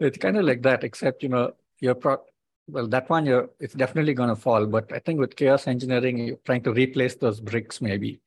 It's 0.00 0.16
kind 0.16 0.38
of 0.38 0.46
like 0.46 0.62
that, 0.62 0.84
except 0.84 1.22
you 1.22 1.28
know, 1.28 1.52
you're 1.80 1.94
pro- 1.94 2.24
well, 2.66 2.86
that 2.88 3.10
one 3.10 3.26
you're 3.26 3.50
it's 3.60 3.74
definitely 3.74 4.14
going 4.14 4.30
to 4.30 4.36
fall. 4.36 4.66
But 4.66 4.90
I 4.92 5.00
think 5.00 5.20
with 5.20 5.36
chaos 5.36 5.66
engineering, 5.66 6.18
you're 6.18 6.36
trying 6.46 6.62
to 6.62 6.72
replace 6.72 7.16
those 7.16 7.40
bricks, 7.40 7.82
maybe. 7.82 8.20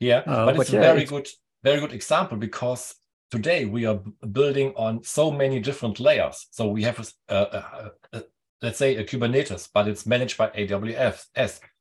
Yeah, 0.00 0.22
uh, 0.26 0.46
but 0.46 0.56
it's 0.56 0.70
but 0.70 0.78
a 0.78 0.80
very 0.80 1.02
it's... 1.02 1.10
good, 1.10 1.28
very 1.62 1.78
good 1.78 1.92
example 1.92 2.38
because 2.38 2.96
today 3.30 3.66
we 3.66 3.86
are 3.86 4.00
building 4.32 4.72
on 4.76 5.04
so 5.04 5.30
many 5.30 5.60
different 5.60 6.00
layers. 6.00 6.48
So 6.50 6.66
we 6.66 6.82
have 6.82 6.98
a, 7.28 7.34
a, 7.34 7.90
a, 8.14 8.22
let's 8.62 8.78
say 8.78 8.96
a 8.96 9.04
Kubernetes, 9.04 9.68
but 9.72 9.86
it's 9.86 10.06
managed 10.06 10.36
by 10.36 10.48
AWS. 10.48 11.26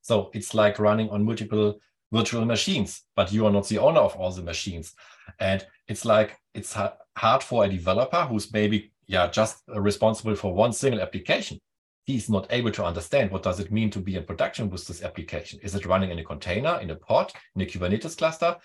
So 0.02 0.30
it's 0.34 0.54
like 0.54 0.80
running 0.80 1.10
on 1.10 1.26
multiple 1.26 1.80
virtual 2.12 2.46
machines, 2.46 3.04
but 3.16 3.32
you 3.32 3.46
are 3.46 3.52
not 3.52 3.68
the 3.68 3.78
owner 3.78 4.00
of 4.00 4.16
all 4.16 4.32
the 4.32 4.42
machines. 4.42 4.94
And 5.40 5.66
it's 5.88 6.06
like 6.06 6.38
it's 6.54 6.76
hard 7.16 7.44
for 7.44 7.66
a 7.66 7.70
developer 7.70 8.24
who's 8.24 8.52
maybe 8.52 8.92
yeah 9.08 9.28
just 9.28 9.62
responsible 9.68 10.36
for 10.36 10.54
one 10.54 10.74
single 10.74 11.02
application. 11.02 11.60
He's 12.06 12.30
not 12.30 12.48
able 12.50 12.72
to 12.72 12.84
understand 12.84 13.30
what 13.30 13.44
does 13.44 13.60
it 13.60 13.72
mean 13.72 13.92
to 13.92 14.00
be 14.00 14.16
in 14.16 14.24
production 14.24 14.70
with 14.70 14.88
this 14.88 15.04
application. 15.04 15.60
Is 15.62 15.76
it 15.76 15.86
running 15.86 16.10
in 16.10 16.18
a 16.18 16.24
container, 16.24 16.80
in 16.82 16.90
a 16.90 16.96
pod, 16.96 17.32
in 17.56 17.62
a 17.62 17.66
Kubernetes 17.66 18.18
cluster? 18.18 18.58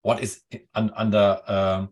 What 0.00 0.22
is 0.22 0.40
under 0.74 1.40
um, 1.46 1.90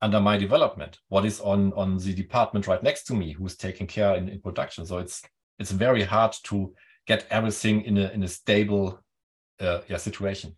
under 0.00 0.20
my 0.20 0.36
development? 0.36 0.98
What 1.08 1.24
is 1.24 1.40
on 1.40 1.72
on 1.72 1.98
the 1.98 2.14
department 2.14 2.66
right 2.66 2.82
next 2.82 3.04
to 3.04 3.14
me 3.14 3.32
who's 3.32 3.56
taking 3.56 3.88
care 3.88 4.14
in, 4.14 4.28
in 4.28 4.40
production? 4.40 4.86
So 4.86 4.98
it's 4.98 5.22
it's 5.58 5.72
very 5.72 6.02
hard 6.02 6.34
to 6.44 6.72
get 7.06 7.26
everything 7.30 7.82
in 7.82 7.96
a 7.98 8.10
in 8.10 8.22
a 8.22 8.28
stable 8.28 9.00
uh, 9.60 9.80
yeah 9.88 9.96
situation. 9.96 10.56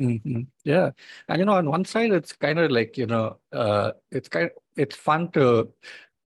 Mm-hmm. 0.00 0.42
Yeah, 0.64 0.90
and 1.28 1.38
you 1.38 1.44
know, 1.46 1.54
on 1.54 1.70
one 1.70 1.84
side, 1.84 2.12
it's 2.12 2.32
kind 2.32 2.58
of 2.58 2.70
like 2.70 2.98
you 2.98 3.06
know, 3.06 3.38
uh, 3.52 3.92
it's 4.10 4.28
kind 4.28 4.46
of, 4.46 4.50
it's 4.76 4.96
fun 4.96 5.30
to 5.32 5.72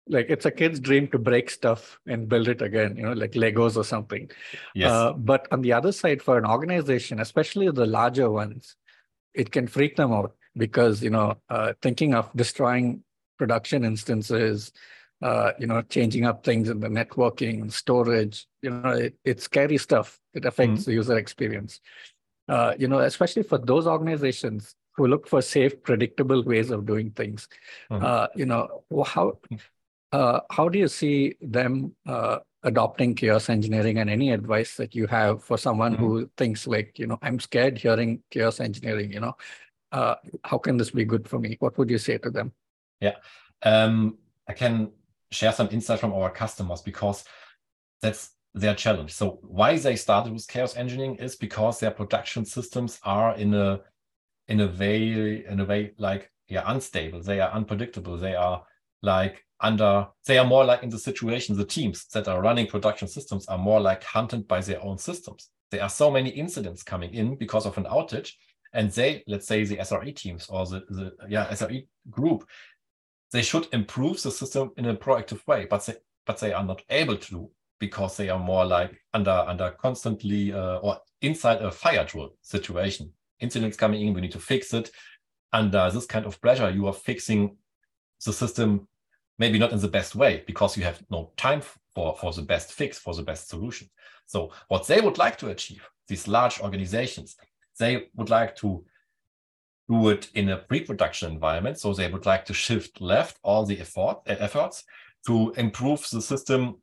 like 0.10 0.28
it's 0.30 0.46
a 0.46 0.52
kid's 0.52 0.80
dream 0.80 1.08
to 1.10 1.20
break 1.20 1.50
stuff 1.50 2.00
and 2.08 2.30
build 2.30 2.48
it 2.48 2.62
again, 2.62 2.96
you 2.96 3.04
know, 3.04 3.12
like 3.14 3.34
Legos 3.34 3.76
or 3.76 3.84
something. 3.84 4.30
Yes. 4.74 4.90
Uh, 4.90 5.12
but 5.14 5.48
on 5.52 5.62
the 5.62 5.74
other 5.74 5.92
side, 5.92 6.22
for 6.22 6.38
an 6.38 6.46
organization, 6.46 7.20
especially 7.20 7.70
the 7.70 7.86
larger 7.86 8.32
ones, 8.32 8.78
it 9.34 9.52
can 9.52 9.68
freak 9.68 9.98
them 9.98 10.14
out 10.14 10.34
because 10.56 11.04
you 11.04 11.10
know, 11.10 11.36
uh, 11.50 11.74
thinking 11.82 12.14
of 12.14 12.32
destroying 12.36 13.04
production 13.38 13.84
instances 13.84 14.72
uh, 15.22 15.52
you 15.60 15.68
know, 15.68 15.82
changing 15.84 16.26
up 16.26 16.44
things 16.44 16.70
in 16.70 16.80
the 16.80 16.88
networking, 16.88 17.62
and 17.62 17.74
storage. 17.74 18.48
You 18.62 18.72
know, 18.72 18.92
it, 18.92 19.16
it's 19.24 19.44
scary 19.44 19.78
stuff. 19.78 20.20
It 20.34 20.46
affects 20.46 20.82
mm-hmm. 20.82 20.92
the 20.92 20.94
user 20.94 21.18
experience. 21.18 21.80
Uh, 22.48 22.74
you 22.80 22.88
know, 22.88 23.00
especially 23.00 23.44
for 23.44 23.58
those 23.58 23.88
organizations 23.88 24.76
who 24.96 25.08
look 25.08 25.28
for 25.28 25.42
safe, 25.42 25.82
predictable 25.84 26.44
ways 26.44 26.72
of 26.72 26.86
doing 26.86 27.12
things. 27.12 27.48
Mm-hmm. 27.92 28.06
Uh, 28.06 28.28
you 28.36 28.46
know, 28.46 28.84
how 29.06 29.40
uh, 30.12 30.40
how 30.52 30.70
do 30.70 30.80
you 30.80 30.88
see 30.88 31.36
them 31.42 31.96
uh, 32.08 32.40
adopting 32.64 33.16
chaos 33.16 33.50
engineering, 33.50 34.00
and 34.00 34.10
any 34.10 34.32
advice 34.32 34.76
that 34.76 34.96
you 34.96 35.08
have 35.08 35.44
for 35.44 35.58
someone 35.58 35.94
mm-hmm. 35.94 36.06
who 36.06 36.30
thinks 36.38 36.68
like, 36.68 36.98
you 36.98 37.08
know, 37.08 37.20
I'm 37.22 37.40
scared 37.40 37.78
hearing 37.78 38.24
chaos 38.32 38.60
engineering. 38.60 39.12
You 39.12 39.20
know, 39.20 39.38
uh, 39.92 40.16
how 40.44 40.58
can 40.58 40.78
this 40.78 40.92
be 40.92 41.06
good 41.06 41.28
for 41.28 41.40
me? 41.40 41.58
What 41.60 41.78
would 41.78 41.90
you 41.90 41.98
say 41.98 42.18
to 42.20 42.30
them? 42.30 42.54
Yeah. 43.00 43.16
Um, 43.64 44.18
I 44.48 44.54
can 44.54 44.92
share 45.32 45.52
some 45.52 45.70
insight 45.72 46.00
from 46.00 46.14
our 46.14 46.30
customers 46.30 46.82
because 46.82 47.24
that's 48.02 48.32
their 48.54 48.76
challenge. 48.76 49.14
So 49.14 49.40
why 49.42 49.78
they 49.78 49.96
started 49.96 50.34
with 50.34 50.48
chaos 50.48 50.76
engineering 50.76 51.16
is 51.16 51.36
because 51.36 51.80
their 51.80 51.92
production 51.92 52.46
systems 52.46 53.00
are 53.04 53.36
in 53.36 53.54
a 53.54 53.82
in 54.48 54.62
a 54.62 54.68
way 54.68 55.46
in 55.46 55.60
a 55.60 55.66
way 55.66 55.94
like 55.98 56.32
yeah 56.48 56.64
unstable. 56.66 57.22
They 57.22 57.40
are 57.40 57.52
unpredictable. 57.52 58.18
They 58.18 58.36
are 58.36 58.64
like 59.02 59.44
under 59.60 60.08
they 60.26 60.38
are 60.38 60.46
more 60.46 60.66
like 60.66 60.84
in 60.84 60.90
the 60.90 61.00
situation 61.00 61.58
the 61.58 61.66
teams 61.66 62.06
that 62.14 62.28
are 62.28 62.42
running 62.42 62.68
production 62.68 63.08
systems 63.08 63.48
are 63.48 63.58
more 63.58 63.80
like 63.80 64.04
hunted 64.04 64.48
by 64.48 64.62
their 64.62 64.84
own 64.84 64.98
systems. 64.98 65.50
There 65.72 65.84
are 65.84 65.90
so 65.90 66.10
many 66.10 66.30
incidents 66.30 66.84
coming 66.84 67.14
in 67.14 67.36
because 67.36 67.66
of 67.66 67.78
an 67.78 67.86
outage 67.86 68.34
and 68.74 68.92
they 68.92 69.24
let's 69.28 69.48
say 69.48 69.64
the 69.64 69.78
SRE 69.78 70.16
teams 70.16 70.48
or 70.50 70.66
the, 70.66 70.84
the 70.90 71.12
yeah 71.28 71.48
SRE 71.48 71.88
group 72.10 72.48
they 73.32 73.42
should 73.42 73.68
improve 73.74 74.22
the 74.22 74.32
system 74.32 74.72
in 74.78 74.86
a 74.86 74.96
proactive 74.96 75.46
way, 75.48 75.66
but 75.70 75.86
they 75.86 75.96
but 76.26 76.40
they 76.40 76.54
are 76.54 76.64
not 76.64 76.82
able 76.90 77.18
to 77.18 77.50
because 77.80 78.18
they 78.18 78.30
are 78.30 78.40
more 78.40 78.66
like 78.66 79.00
under 79.14 79.32
under 79.32 79.72
constantly 79.72 80.54
uh, 80.54 80.78
or 80.78 81.00
inside 81.22 81.62
a 81.62 81.72
fire 81.72 82.06
drill 82.06 82.36
situation. 82.42 83.12
Incidents 83.40 83.78
coming 83.78 84.06
in, 84.06 84.14
we 84.14 84.22
need 84.22 84.32
to 84.32 84.40
fix 84.40 84.74
it. 84.74 84.92
Under 85.54 85.90
this 85.92 86.06
kind 86.06 86.26
of 86.26 86.42
pressure, 86.42 86.70
you 86.70 86.88
are 86.88 86.94
fixing 86.94 87.56
the 88.26 88.34
system 88.34 88.88
maybe 89.40 89.60
not 89.60 89.72
in 89.72 89.80
the 89.80 89.88
best 89.88 90.16
way 90.16 90.44
because 90.48 90.76
you 90.76 90.84
have 90.84 91.02
no 91.10 91.32
time 91.38 91.62
for, 91.94 92.16
for 92.18 92.34
the 92.34 92.42
best 92.42 92.74
fix, 92.74 92.98
for 92.98 93.14
the 93.14 93.24
best 93.24 93.48
solution. 93.50 93.90
So 94.26 94.52
what 94.68 94.88
they 94.88 95.00
would 95.00 95.18
like 95.18 95.38
to 95.40 95.50
achieve, 95.50 95.88
these 96.08 96.28
large 96.28 96.60
organizations, 96.60 97.38
they 97.80 98.08
would 98.16 98.30
like 98.30 98.56
to 98.58 98.84
do 99.90 100.10
it 100.10 100.30
in 100.34 100.50
a 100.50 100.58
pre-production 100.58 101.32
environment. 101.32 101.80
So 101.80 101.94
they 101.94 102.12
would 102.12 102.26
like 102.26 102.46
to 102.46 102.54
shift 102.54 103.02
left 103.02 103.40
all 103.44 103.66
the 103.66 103.80
effort, 103.80 104.18
efforts 104.26 104.84
to 105.28 105.54
improve 105.58 106.06
the 106.12 106.22
system 106.22 106.82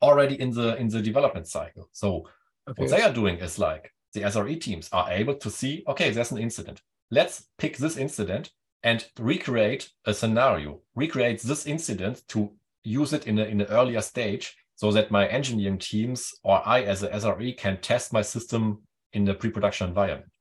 already 0.00 0.40
in 0.40 0.50
the 0.50 0.76
in 0.76 0.88
the 0.88 1.00
development 1.00 1.46
cycle. 1.46 1.88
So 1.92 2.28
okay. 2.68 2.82
what 2.82 2.90
they 2.90 3.02
are 3.02 3.12
doing 3.12 3.38
is 3.38 3.58
like 3.58 3.92
the 4.12 4.22
SRE 4.22 4.60
teams 4.60 4.88
are 4.92 5.10
able 5.10 5.34
to 5.36 5.50
see, 5.50 5.84
okay, 5.88 6.10
there's 6.10 6.32
an 6.32 6.38
incident. 6.38 6.82
Let's 7.10 7.46
pick 7.58 7.76
this 7.76 7.96
incident 7.96 8.50
and 8.82 9.06
recreate 9.18 9.90
a 10.04 10.12
scenario, 10.12 10.80
recreate 10.94 11.40
this 11.42 11.66
incident 11.66 12.22
to 12.28 12.52
use 12.84 13.12
it 13.12 13.26
in, 13.26 13.38
a, 13.38 13.44
in 13.44 13.60
an 13.60 13.68
earlier 13.68 14.00
stage 14.00 14.56
so 14.74 14.90
that 14.92 15.10
my 15.10 15.28
engineering 15.28 15.78
teams 15.78 16.32
or 16.42 16.66
I 16.66 16.82
as 16.82 17.02
a 17.02 17.08
SRE 17.10 17.56
can 17.56 17.80
test 17.80 18.12
my 18.12 18.22
system 18.22 18.82
in 19.12 19.24
the 19.24 19.34
pre-production 19.34 19.88
environment. 19.88 20.31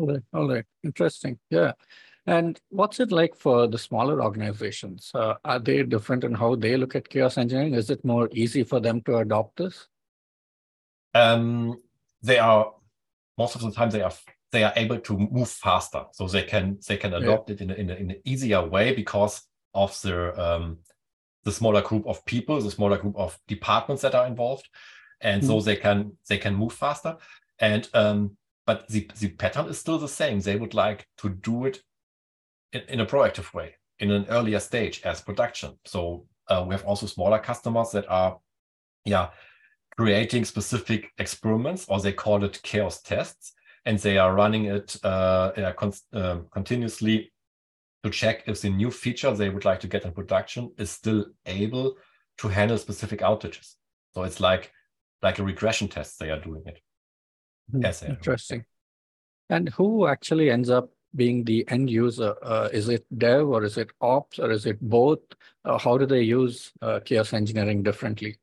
All 0.00 0.06
right, 0.06 0.22
all 0.32 0.48
right, 0.48 0.64
interesting. 0.82 1.38
Yeah. 1.50 1.72
And 2.26 2.58
what's 2.70 3.00
it 3.00 3.12
like 3.12 3.36
for 3.36 3.66
the 3.66 3.76
smaller 3.76 4.22
organizations? 4.22 5.10
Uh, 5.14 5.34
are 5.44 5.58
they 5.58 5.82
different 5.82 6.24
in 6.24 6.32
how 6.32 6.54
they 6.54 6.78
look 6.78 6.96
at 6.96 7.08
chaos 7.08 7.36
engineering? 7.36 7.74
Is 7.74 7.90
it 7.90 8.02
more 8.02 8.30
easy 8.32 8.64
for 8.64 8.80
them 8.80 9.02
to 9.02 9.18
adopt 9.18 9.58
this? 9.58 9.88
Um, 11.12 11.82
they 12.22 12.38
are 12.38 12.72
most 13.36 13.56
of 13.56 13.60
the 13.60 13.72
time 13.72 13.90
they 13.90 14.00
are 14.00 14.12
they 14.52 14.64
are 14.64 14.72
able 14.74 14.98
to 15.00 15.18
move 15.18 15.50
faster, 15.50 16.04
so 16.12 16.26
they 16.26 16.44
can 16.44 16.78
they 16.88 16.96
can 16.96 17.12
adopt 17.12 17.50
yeah. 17.50 17.54
it 17.54 17.60
in 17.60 17.70
a, 17.70 17.74
in, 17.74 17.90
a, 17.90 17.94
in 17.94 18.10
an 18.12 18.20
easier 18.24 18.64
way 18.66 18.94
because 18.94 19.42
of 19.74 20.00
the 20.00 20.16
um, 20.42 20.78
the 21.44 21.52
smaller 21.52 21.82
group 21.82 22.06
of 22.06 22.24
people, 22.24 22.58
the 22.58 22.70
smaller 22.70 22.96
group 22.96 23.16
of 23.16 23.38
departments 23.48 24.00
that 24.00 24.14
are 24.14 24.26
involved, 24.26 24.66
and 25.20 25.42
mm. 25.42 25.46
so 25.46 25.60
they 25.60 25.76
can 25.76 26.16
they 26.26 26.38
can 26.38 26.54
move 26.54 26.72
faster. 26.72 27.18
And 27.58 27.86
um, 27.92 28.38
but 28.70 28.86
the, 28.86 29.10
the 29.18 29.30
pattern 29.30 29.66
is 29.66 29.80
still 29.80 29.98
the 29.98 30.06
same. 30.06 30.38
They 30.38 30.54
would 30.54 30.74
like 30.74 31.04
to 31.18 31.28
do 31.28 31.64
it 31.64 31.82
in, 32.72 32.82
in 32.82 33.00
a 33.00 33.06
proactive 33.12 33.52
way, 33.52 33.74
in 33.98 34.12
an 34.12 34.26
earlier 34.28 34.60
stage 34.60 35.02
as 35.02 35.20
production. 35.20 35.70
So 35.84 36.28
uh, 36.46 36.64
we 36.64 36.72
have 36.76 36.84
also 36.84 37.06
smaller 37.06 37.40
customers 37.40 37.90
that 37.90 38.08
are, 38.08 38.38
yeah, 39.04 39.30
creating 39.96 40.44
specific 40.44 41.10
experiments, 41.18 41.86
or 41.88 41.98
they 42.00 42.12
call 42.12 42.44
it 42.44 42.62
chaos 42.62 43.02
tests, 43.02 43.54
and 43.86 43.98
they 43.98 44.18
are 44.18 44.36
running 44.36 44.66
it 44.66 44.96
uh, 45.02 45.72
con 45.76 45.92
uh, 46.12 46.38
continuously 46.52 47.32
to 48.04 48.10
check 48.10 48.44
if 48.46 48.60
the 48.60 48.70
new 48.70 48.92
feature 48.92 49.32
they 49.34 49.50
would 49.50 49.64
like 49.64 49.80
to 49.80 49.88
get 49.88 50.04
in 50.04 50.12
production 50.12 50.72
is 50.78 50.90
still 50.92 51.26
able 51.46 51.96
to 52.38 52.46
handle 52.46 52.78
specific 52.78 53.18
outages. 53.18 53.74
So 54.14 54.22
it's 54.22 54.38
like 54.38 54.70
like 55.22 55.40
a 55.40 55.42
regression 55.52 55.88
test 55.88 56.20
they 56.20 56.30
are 56.30 56.40
doing 56.40 56.62
it. 56.66 56.78
Hmm, 57.70 57.82
yes, 57.82 58.02
interesting. 58.02 58.64
And 59.48 59.68
who 59.70 60.06
actually 60.06 60.50
ends 60.50 60.70
up 60.70 60.90
being 61.14 61.44
the 61.44 61.64
end 61.68 61.90
user? 61.90 62.34
Uh, 62.42 62.68
is 62.72 62.88
it 62.88 63.04
dev 63.18 63.48
or 63.48 63.64
is 63.64 63.76
it 63.76 63.90
ops 64.00 64.38
or 64.38 64.50
is 64.50 64.66
it 64.66 64.80
both? 64.80 65.20
Uh, 65.64 65.78
how 65.78 65.98
do 65.98 66.06
they 66.06 66.22
use 66.22 66.72
uh, 66.82 67.00
chaos 67.04 67.32
engineering 67.32 67.82
differently? 67.82 68.38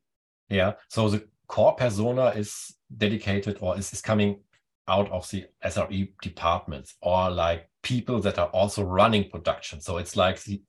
Yeah, 0.48 0.74
so 0.88 1.08
the 1.08 1.26
core 1.46 1.74
persona 1.74 2.26
is 2.28 2.74
dedicated 2.96 3.58
or 3.60 3.78
is, 3.78 3.92
is 3.92 4.00
coming 4.00 4.40
out 4.86 5.10
of 5.10 5.28
the 5.30 5.46
SRE 5.64 6.12
departments 6.22 6.94
or 7.02 7.30
like 7.30 7.68
people 7.82 8.20
that 8.20 8.38
are 8.38 8.48
also 8.48 8.82
running 8.82 9.30
production. 9.30 9.80
So 9.80 9.98
it's 9.98 10.16
like 10.16 10.42
the, 10.42 10.62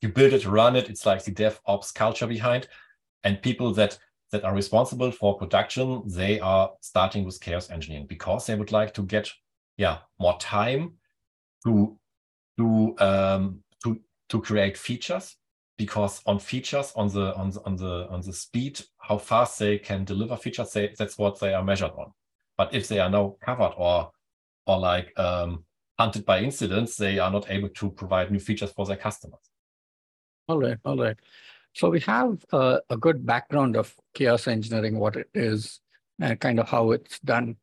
you 0.00 0.08
build 0.08 0.32
it, 0.32 0.46
run 0.46 0.76
it. 0.76 0.90
It's 0.90 1.06
like 1.06 1.24
the 1.24 1.32
DevOps 1.32 1.94
culture 1.94 2.26
behind, 2.26 2.66
and 3.22 3.40
people 3.40 3.72
that 3.74 3.98
that 4.32 4.44
are 4.44 4.54
responsible 4.54 5.12
for 5.12 5.36
production, 5.36 6.02
they 6.06 6.40
are 6.40 6.72
starting 6.80 7.24
with 7.24 7.40
chaos 7.40 7.70
engineering 7.70 8.06
because 8.08 8.46
they 8.46 8.54
would 8.54 8.72
like 8.72 8.92
to 8.94 9.02
get 9.02 9.30
yeah 9.76 9.98
more 10.18 10.36
time 10.38 10.94
to 11.64 11.96
to 12.58 12.94
um, 12.98 13.60
to 13.84 14.00
to 14.30 14.40
create 14.40 14.76
features 14.76 15.36
because 15.76 16.22
on 16.26 16.38
features 16.38 16.92
on 16.96 17.08
the 17.08 17.34
on 17.36 17.50
the 17.50 17.62
on 17.64 17.76
the 17.76 18.08
on 18.10 18.20
the 18.22 18.32
speed 18.32 18.80
how 18.98 19.18
fast 19.18 19.58
they 19.58 19.78
can 19.78 20.04
deliver 20.04 20.36
features 20.36 20.72
they, 20.72 20.94
that's 20.98 21.18
what 21.18 21.38
they 21.38 21.54
are 21.54 21.64
measured 21.64 21.92
on. 21.96 22.10
But 22.56 22.74
if 22.74 22.88
they 22.88 22.98
are 22.98 23.10
now 23.10 23.36
covered 23.42 23.74
or 23.76 24.10
or 24.66 24.78
like 24.78 25.18
um, 25.18 25.64
hunted 25.98 26.24
by 26.24 26.40
incidents 26.40 26.96
they 26.96 27.18
are 27.18 27.30
not 27.30 27.50
able 27.50 27.68
to 27.68 27.90
provide 27.90 28.30
new 28.30 28.40
features 28.40 28.72
for 28.72 28.86
their 28.86 28.96
customers. 28.96 29.40
All 30.48 30.58
right 30.58 30.78
all 30.84 30.96
right 30.96 31.16
so 31.74 31.90
we 31.90 32.00
have 32.00 32.44
a, 32.52 32.80
a 32.90 32.96
good 32.96 33.24
background 33.24 33.76
of 33.76 33.94
chaos 34.14 34.46
engineering 34.46 34.98
what 34.98 35.16
it 35.16 35.28
is 35.34 35.80
and 36.20 36.38
kind 36.40 36.60
of 36.60 36.68
how 36.68 36.90
it's 36.90 37.18
done 37.20 37.56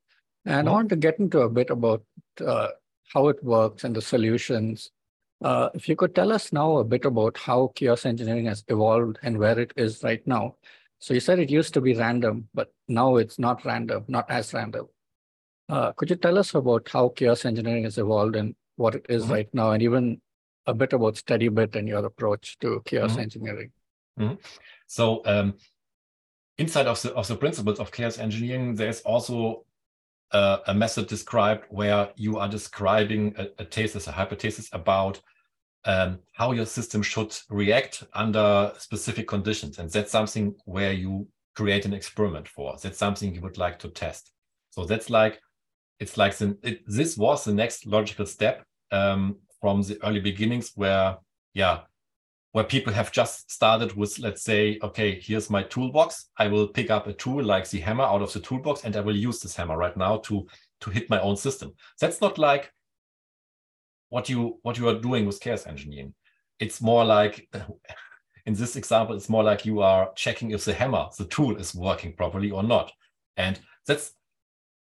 and 0.45 0.65
mm-hmm. 0.65 0.69
i 0.69 0.71
want 0.71 0.89
to 0.89 0.95
get 0.95 1.19
into 1.19 1.41
a 1.41 1.49
bit 1.49 1.69
about 1.69 2.03
uh, 2.45 2.69
how 3.13 3.27
it 3.27 3.43
works 3.43 3.83
and 3.83 3.95
the 3.95 4.01
solutions 4.01 4.91
uh, 5.41 5.69
if 5.73 5.87
you 5.87 5.95
could 5.95 6.13
tell 6.13 6.31
us 6.31 6.51
now 6.51 6.77
a 6.77 6.83
bit 6.83 7.05
about 7.05 7.37
how 7.37 7.71
chaos 7.75 8.05
engineering 8.05 8.45
has 8.45 8.63
evolved 8.67 9.17
and 9.23 9.37
where 9.37 9.57
it 9.57 9.71
is 9.77 10.03
right 10.03 10.25
now. 10.27 10.55
So 10.99 11.13
you 11.13 11.21
said 11.21 11.39
it 11.39 11.49
used 11.49 11.73
to 11.75 11.81
be 11.81 11.93
random, 11.93 12.49
but 12.53 12.73
now 12.89 13.15
it's 13.15 13.39
not 13.39 13.63
random, 13.63 14.03
not 14.09 14.29
as 14.29 14.53
random. 14.53 14.89
Uh, 15.69 15.93
could 15.93 16.09
you 16.09 16.17
tell 16.17 16.37
us 16.37 16.53
about 16.55 16.89
how 16.89 17.09
chaos 17.09 17.45
engineering 17.45 17.85
has 17.85 17.97
evolved 17.97 18.35
and 18.35 18.55
what 18.75 18.95
it 18.95 19.05
is 19.07 19.23
mm-hmm. 19.23 19.33
right 19.33 19.53
now, 19.53 19.71
and 19.71 19.81
even 19.81 20.19
a 20.65 20.73
bit 20.73 20.91
about 20.91 21.15
SteadyBit 21.15 21.75
and 21.75 21.87
your 21.87 22.05
approach 22.05 22.57
to 22.59 22.81
chaos 22.85 23.11
mm-hmm. 23.11 23.21
engineering? 23.21 23.71
Mm-hmm. 24.19 24.35
So 24.87 25.21
um, 25.25 25.53
inside 26.57 26.87
of 26.87 27.01
the 27.01 27.13
of 27.13 27.27
the 27.27 27.35
principles 27.35 27.79
of 27.79 27.91
chaos 27.91 28.17
engineering, 28.17 28.75
there's 28.75 29.01
also 29.01 29.65
uh, 30.31 30.57
a 30.67 30.73
method 30.73 31.07
described 31.07 31.65
where 31.69 32.09
you 32.15 32.37
are 32.37 32.49
describing 32.49 33.33
a, 33.37 33.47
a 33.59 33.65
thesis, 33.65 34.07
a 34.07 34.11
hypothesis 34.11 34.69
about 34.73 35.21
um, 35.85 36.19
how 36.33 36.51
your 36.51 36.65
system 36.65 37.01
should 37.01 37.35
react 37.49 38.03
under 38.13 38.73
specific 38.77 39.27
conditions. 39.27 39.79
And 39.79 39.89
that's 39.89 40.11
something 40.11 40.55
where 40.65 40.91
you 40.91 41.27
create 41.55 41.85
an 41.85 41.93
experiment 41.93 42.47
for. 42.47 42.75
That's 42.81 42.97
something 42.97 43.33
you 43.33 43.41
would 43.41 43.57
like 43.57 43.79
to 43.79 43.89
test. 43.89 44.31
So 44.71 44.85
that's 44.85 45.09
like, 45.09 45.39
it's 45.99 46.17
like 46.17 46.35
the, 46.37 46.57
it, 46.63 46.81
this 46.85 47.17
was 47.17 47.43
the 47.43 47.53
next 47.53 47.85
logical 47.85 48.25
step 48.25 48.65
um, 48.91 49.37
from 49.59 49.81
the 49.81 49.97
early 50.03 50.19
beginnings 50.19 50.71
where, 50.75 51.17
yeah, 51.53 51.79
where 52.51 52.63
people 52.63 52.91
have 52.91 53.11
just 53.11 53.51
started 53.51 53.95
with, 53.95 54.17
let's 54.19 54.41
say, 54.41 54.79
okay, 54.81 55.19
here's 55.19 55.49
my 55.49 55.61
toolbox. 55.63 56.29
I 56.37 56.47
will 56.47 56.67
pick 56.67 56.89
up 56.89 57.05
a 57.07 57.13
tool 57.13 57.43
like 57.43 57.69
the 57.69 57.79
hammer 57.79 58.03
out 58.03 58.21
of 58.21 58.33
the 58.33 58.39
toolbox, 58.39 58.85
and 58.85 58.95
I 58.95 59.01
will 59.01 59.15
use 59.15 59.39
this 59.39 59.55
hammer 59.55 59.77
right 59.77 59.95
now 59.95 60.17
to 60.17 60.47
to 60.81 60.89
hit 60.89 61.09
my 61.09 61.19
own 61.19 61.35
system. 61.35 61.73
That's 61.99 62.21
not 62.21 62.37
like 62.37 62.71
what 64.09 64.29
you 64.29 64.59
what 64.63 64.77
you 64.77 64.87
are 64.89 64.99
doing 64.99 65.25
with 65.25 65.39
chaos 65.39 65.67
engineering. 65.67 66.13
It's 66.59 66.81
more 66.81 67.05
like 67.05 67.47
in 68.45 68.55
this 68.55 68.75
example, 68.75 69.15
it's 69.15 69.29
more 69.29 69.43
like 69.43 69.65
you 69.65 69.81
are 69.81 70.11
checking 70.15 70.51
if 70.51 70.65
the 70.65 70.73
hammer, 70.73 71.07
the 71.17 71.25
tool, 71.25 71.55
is 71.57 71.75
working 71.75 72.13
properly 72.13 72.49
or 72.49 72.63
not. 72.63 72.91
And 73.37 73.59
that's 73.85 74.13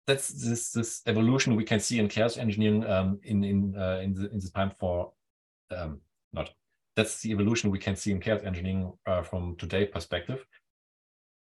that's 0.07 0.29
this 0.29 0.71
this 0.71 1.01
evolution 1.05 1.55
we 1.55 1.63
can 1.63 1.79
see 1.79 1.99
in 1.99 2.07
chaos 2.07 2.37
engineering 2.37 2.83
um, 2.87 3.19
in 3.23 3.43
in 3.43 3.75
uh, 3.77 3.99
in 4.03 4.15
the 4.15 4.31
in 4.31 4.39
the 4.39 4.49
time 4.55 4.71
for 4.79 5.13
um, 5.69 6.01
not 6.33 6.49
that's 6.95 7.21
the 7.21 7.31
evolution 7.31 7.71
we 7.71 7.79
can 7.79 7.95
see 7.95 8.11
in 8.11 8.19
chaos 8.19 8.41
engineering 8.43 8.93
uh, 9.05 9.21
from 9.21 9.55
today 9.57 9.85
perspective. 9.85 10.45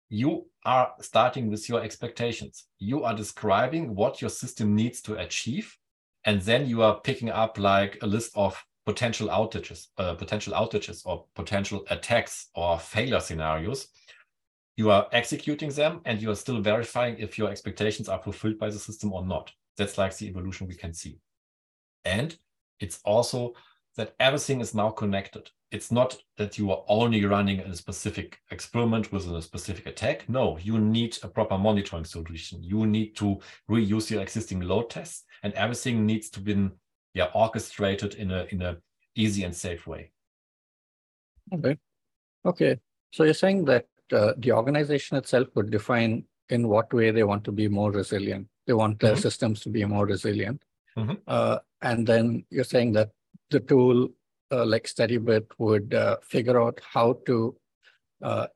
You 0.08 0.46
are 0.64 0.92
starting 1.00 1.50
with 1.50 1.68
your 1.68 1.82
expectations. 1.82 2.66
You 2.78 3.04
are 3.04 3.14
describing 3.14 3.94
what 3.94 4.20
your 4.20 4.30
system 4.30 4.74
needs 4.74 5.00
to 5.02 5.18
achieve, 5.18 5.76
and 6.24 6.40
then 6.42 6.66
you 6.66 6.82
are 6.82 7.00
picking 7.00 7.30
up 7.30 7.58
like 7.58 7.98
a 8.02 8.06
list 8.06 8.32
of 8.34 8.62
potential 8.84 9.28
outages, 9.28 9.88
uh, 9.98 10.14
potential 10.14 10.52
outages, 10.54 11.02
or 11.06 11.26
potential 11.34 11.84
attacks 11.90 12.48
or 12.54 12.78
failure 12.78 13.20
scenarios. 13.20 13.88
You 14.76 14.90
are 14.90 15.06
executing 15.12 15.70
them, 15.70 16.00
and 16.04 16.20
you 16.20 16.30
are 16.30 16.36
still 16.36 16.60
verifying 16.60 17.18
if 17.18 17.38
your 17.38 17.50
expectations 17.50 18.08
are 18.08 18.22
fulfilled 18.22 18.58
by 18.58 18.70
the 18.70 18.78
system 18.78 19.12
or 19.12 19.24
not. 19.24 19.50
That's 19.76 19.98
like 19.98 20.16
the 20.16 20.28
evolution 20.28 20.66
we 20.66 20.74
can 20.74 20.92
see. 20.92 21.18
And 22.04 22.36
it's 22.80 23.00
also 23.04 23.54
that 23.96 24.14
everything 24.20 24.61
is 24.61 24.74
now 24.74 24.90
connected. 24.90 25.50
It's 25.70 25.90
not 25.90 26.16
that 26.37 26.59
you 26.59 26.70
are 26.70 26.85
only 26.88 27.24
running 27.24 27.61
a 27.61 27.74
specific 27.74 28.38
experiment 28.50 29.11
with 29.12 29.26
a 29.26 29.40
specific 29.40 29.87
attack. 29.87 30.28
No, 30.28 30.59
you 30.59 30.78
need 30.78 31.18
a 31.22 31.28
proper 31.28 31.57
monitoring 31.57 32.05
solution. 32.05 32.62
You 32.62 32.87
need 32.87 33.16
to 33.16 33.40
reuse 33.70 34.11
your 34.11 34.22
existing 34.22 34.61
load 34.61 34.90
tests, 34.90 35.24
and 35.42 35.52
everything 35.55 36.07
needs 36.07 36.31
to 36.31 36.40
be 36.40 36.70
yeah, 37.14 37.28
orchestrated 37.35 38.14
in 38.14 38.31
a 38.31 38.46
in 38.50 38.62
a 38.62 38.76
easy 39.14 39.44
and 39.44 39.55
safe 39.55 39.87
way. 39.87 40.12
Okay. 41.52 41.78
Okay. 42.44 42.78
So 43.12 43.24
you're 43.24 43.35
saying 43.35 43.64
that 43.66 43.87
uh, 44.12 44.33
the 44.38 44.52
organization 44.52 45.16
itself 45.16 45.48
would 45.55 45.70
define 45.70 46.24
in 46.48 46.68
what 46.68 46.92
way 46.92 47.11
they 47.11 47.24
want 47.24 47.44
to 47.44 47.52
be 47.52 47.68
more 47.68 47.90
resilient. 47.90 48.48
They 48.66 48.72
want 48.72 49.00
their 49.00 49.12
mm-hmm. 49.12 49.20
systems 49.20 49.61
to 49.61 49.68
be 49.68 49.85
more 49.85 50.07
resilient. 50.07 50.62
Mm-hmm. 50.96 51.14
Uh, 51.26 51.59
and 51.81 52.07
then 52.07 52.44
you're 52.50 52.64
saying 52.64 52.92
that 52.92 53.11
the 53.51 53.61
tool 53.61 54.09
uh, 54.51 54.66
like 54.66 54.85
SteadyBit 54.85 55.47
would 55.59 55.95
uh, 55.95 56.16
figure 56.23 56.61
out 56.61 56.81
how 56.83 57.18
to 57.27 57.57
uh, 58.23 58.47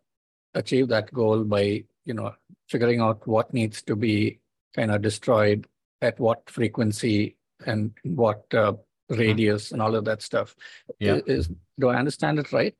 achieve 0.55 0.89
that 0.89 1.13
goal 1.13 1.45
by, 1.45 1.85
you 2.05 2.15
know, 2.15 2.35
figuring 2.69 3.01
out 3.01 3.27
what 3.27 3.53
needs 3.53 3.83
to 3.83 3.97
be 3.97 4.41
kind 4.75 4.91
of 4.91 5.03
destroyed 5.03 5.67
at 6.03 6.19
what 6.21 6.49
frequency 6.51 7.37
and 7.67 7.93
what 8.05 8.43
uh, 8.55 8.75
radius 9.09 9.73
and 9.73 9.81
all 9.81 9.95
of 9.95 10.05
that 10.05 10.23
stuff. 10.23 10.55
Yeah. 10.99 11.21
Is, 11.27 11.49
do 11.79 11.89
I 11.89 11.97
understand 11.97 12.39
it 12.39 12.53
right? 12.53 12.75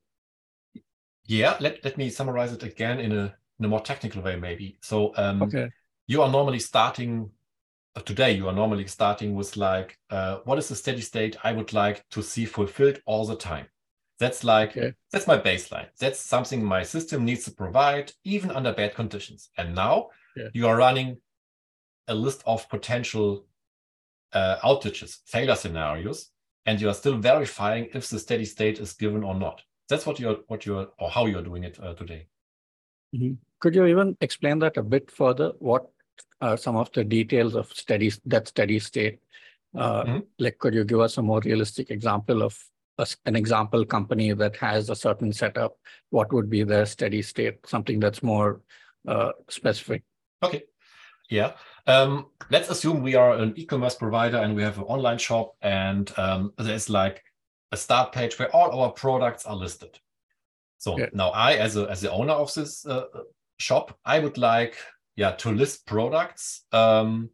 Yeah. 1.25 1.57
Let, 1.61 1.85
let 1.85 1.97
me 1.97 2.11
summarize 2.11 2.53
it 2.53 2.63
again 2.63 3.01
in 3.01 3.13
a, 3.13 3.35
in 3.59 3.65
a 3.65 3.69
more 3.69 3.81
technical 3.81 4.23
way, 4.23 4.37
maybe. 4.37 4.79
So 4.83 5.13
um, 5.17 5.43
okay. 5.43 5.71
you 6.07 6.23
are 6.23 6.31
normally 6.31 6.59
starting 6.61 7.31
today 8.05 8.33
you 8.33 8.49
are 8.49 8.53
normally 8.53 8.87
starting 8.87 9.35
with 9.35 9.57
like 9.57 9.99
uh, 10.11 10.39
what 10.45 10.59
is 10.59 10.69
the 10.69 10.75
steady 10.75 11.01
state 11.01 11.37
i 11.45 11.53
would 11.53 11.73
like 11.73 12.05
to 12.11 12.23
see 12.23 12.45
fulfilled 12.45 13.01
all 13.07 13.25
the 13.25 13.37
time 13.37 13.67
that's 14.19 14.45
like 14.45 14.77
okay. 14.77 14.93
that's 15.13 15.27
my 15.27 15.39
baseline 15.39 15.87
that's 15.99 16.19
something 16.19 16.65
my 16.65 16.83
system 16.83 17.25
needs 17.25 17.45
to 17.45 17.51
provide 17.51 18.13
even 18.25 18.51
under 18.51 18.73
bad 18.73 18.95
conditions 18.95 19.51
and 19.59 19.75
now 19.75 20.09
yeah. 20.37 20.49
you 20.53 20.67
are 20.67 20.77
running 20.77 21.17
a 22.09 22.15
list 22.15 22.43
of 22.47 22.69
potential 22.69 23.47
uh, 24.33 24.57
outages 24.65 25.19
failure 25.27 25.55
scenarios 25.55 26.31
and 26.67 26.81
you 26.81 26.89
are 26.89 26.95
still 26.95 27.17
verifying 27.17 27.89
if 27.95 28.09
the 28.09 28.19
steady 28.19 28.45
state 28.45 28.79
is 28.79 28.93
given 28.93 29.23
or 29.23 29.35
not 29.35 29.63
that's 29.89 30.07
what 30.07 30.19
you're 30.19 30.39
what 30.49 30.67
you're 30.67 30.89
or 30.99 31.11
how 31.11 31.27
you're 31.27 31.43
doing 31.43 31.65
it 31.65 31.79
uh, 31.83 31.95
today 31.95 32.27
mm-hmm. 33.15 33.35
could 33.61 33.75
you 33.75 33.87
even 33.87 34.17
explain 34.21 34.59
that 34.59 34.77
a 34.77 34.83
bit 34.83 35.11
further 35.11 35.53
what 35.59 35.89
uh, 36.41 36.57
some 36.57 36.77
of 36.77 36.91
the 36.93 37.05
details 37.05 37.55
of 37.55 37.73
steady 37.73 38.13
that 38.27 38.49
steady 38.49 38.79
state. 38.79 39.21
Uh, 39.77 40.05
mm-hmm. 40.05 40.19
Like, 40.39 40.59
could 40.59 40.75
you 40.75 40.85
give 40.85 41.01
us 41.01 41.19
a 41.19 41.23
more 41.23 41.41
realistic 41.41 41.91
example 41.91 42.43
of 42.43 42.59
a, 42.99 43.07
an 43.27 43.37
example 43.37 43.85
company 43.85 44.33
that 44.33 44.57
has 44.57 44.91
a 44.91 44.97
certain 44.97 45.33
setup? 45.33 45.77
What 46.11 46.33
would 46.33 46.49
be 46.49 46.63
their 46.63 46.87
steady 46.87 47.23
state? 47.23 47.67
Something 47.67 48.01
that's 48.01 48.23
more 48.23 48.61
uh, 49.07 49.33
specific. 49.49 50.03
Okay. 50.43 50.63
Yeah. 51.29 51.53
Um, 51.87 52.27
let's 52.51 52.71
assume 52.71 53.03
we 53.03 53.15
are 53.15 53.35
an 53.35 53.53
e-commerce 53.57 53.95
provider 53.95 54.39
and 54.39 54.55
we 54.57 54.63
have 54.63 54.79
an 54.79 54.85
online 54.85 55.19
shop, 55.19 55.55
and 55.63 56.13
um, 56.17 56.53
there's 56.59 56.89
like 56.89 57.23
a 57.73 57.77
start 57.77 58.13
page 58.13 58.39
where 58.39 58.55
all 58.55 58.81
our 58.81 58.93
products 58.93 59.45
are 59.47 59.57
listed. 59.57 59.99
So 60.79 60.99
yeah. 60.99 61.07
now 61.13 61.31
I, 61.31 61.55
as 61.55 61.77
a 61.77 61.89
as 61.91 62.01
the 62.01 62.11
owner 62.11 62.33
of 62.33 62.53
this 62.55 62.87
uh, 62.87 63.05
shop, 63.59 63.99
I 64.05 64.19
would 64.19 64.39
like 64.39 64.77
yeah 65.17 65.33
to 65.33 65.51
list 65.51 65.87
products 65.87 66.63
um, 66.73 67.31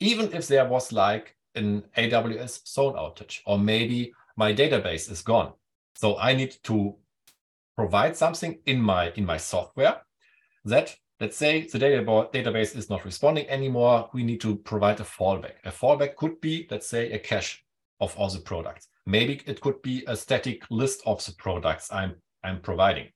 even 0.00 0.32
if 0.32 0.46
there 0.46 0.66
was 0.66 0.92
like 0.92 1.36
an 1.54 1.82
AWS 1.96 2.66
zone 2.66 2.94
outage, 2.94 3.40
or 3.46 3.58
maybe 3.58 4.12
my 4.36 4.54
database 4.54 5.10
is 5.10 5.22
gone. 5.22 5.52
So 5.94 6.18
I 6.18 6.34
need 6.34 6.56
to 6.64 6.94
provide 7.76 8.16
something 8.16 8.58
in 8.66 8.80
my 8.80 9.12
in 9.16 9.26
my 9.26 9.36
software 9.36 10.00
that 10.64 10.96
let's 11.20 11.36
say 11.36 11.62
the 11.62 11.78
database 11.78 12.76
is 12.76 12.88
not 12.88 13.04
responding 13.04 13.48
anymore. 13.48 14.08
We 14.12 14.22
need 14.22 14.40
to 14.42 14.56
provide 14.56 15.00
a 15.00 15.04
fallback. 15.04 15.54
A 15.64 15.72
fallback 15.72 16.14
could 16.14 16.40
be, 16.40 16.68
let's 16.70 16.86
say, 16.86 17.10
a 17.10 17.18
cache 17.18 17.64
of 18.00 18.16
all 18.16 18.30
the 18.30 18.38
products. 18.38 18.88
Maybe 19.06 19.40
it 19.46 19.60
could 19.60 19.82
be 19.82 20.04
a 20.06 20.16
static 20.16 20.62
list 20.70 21.02
of 21.06 21.24
the 21.24 21.32
products 21.32 21.92
I'm 21.92 22.14
I'm 22.44 22.60
providing. 22.60 23.08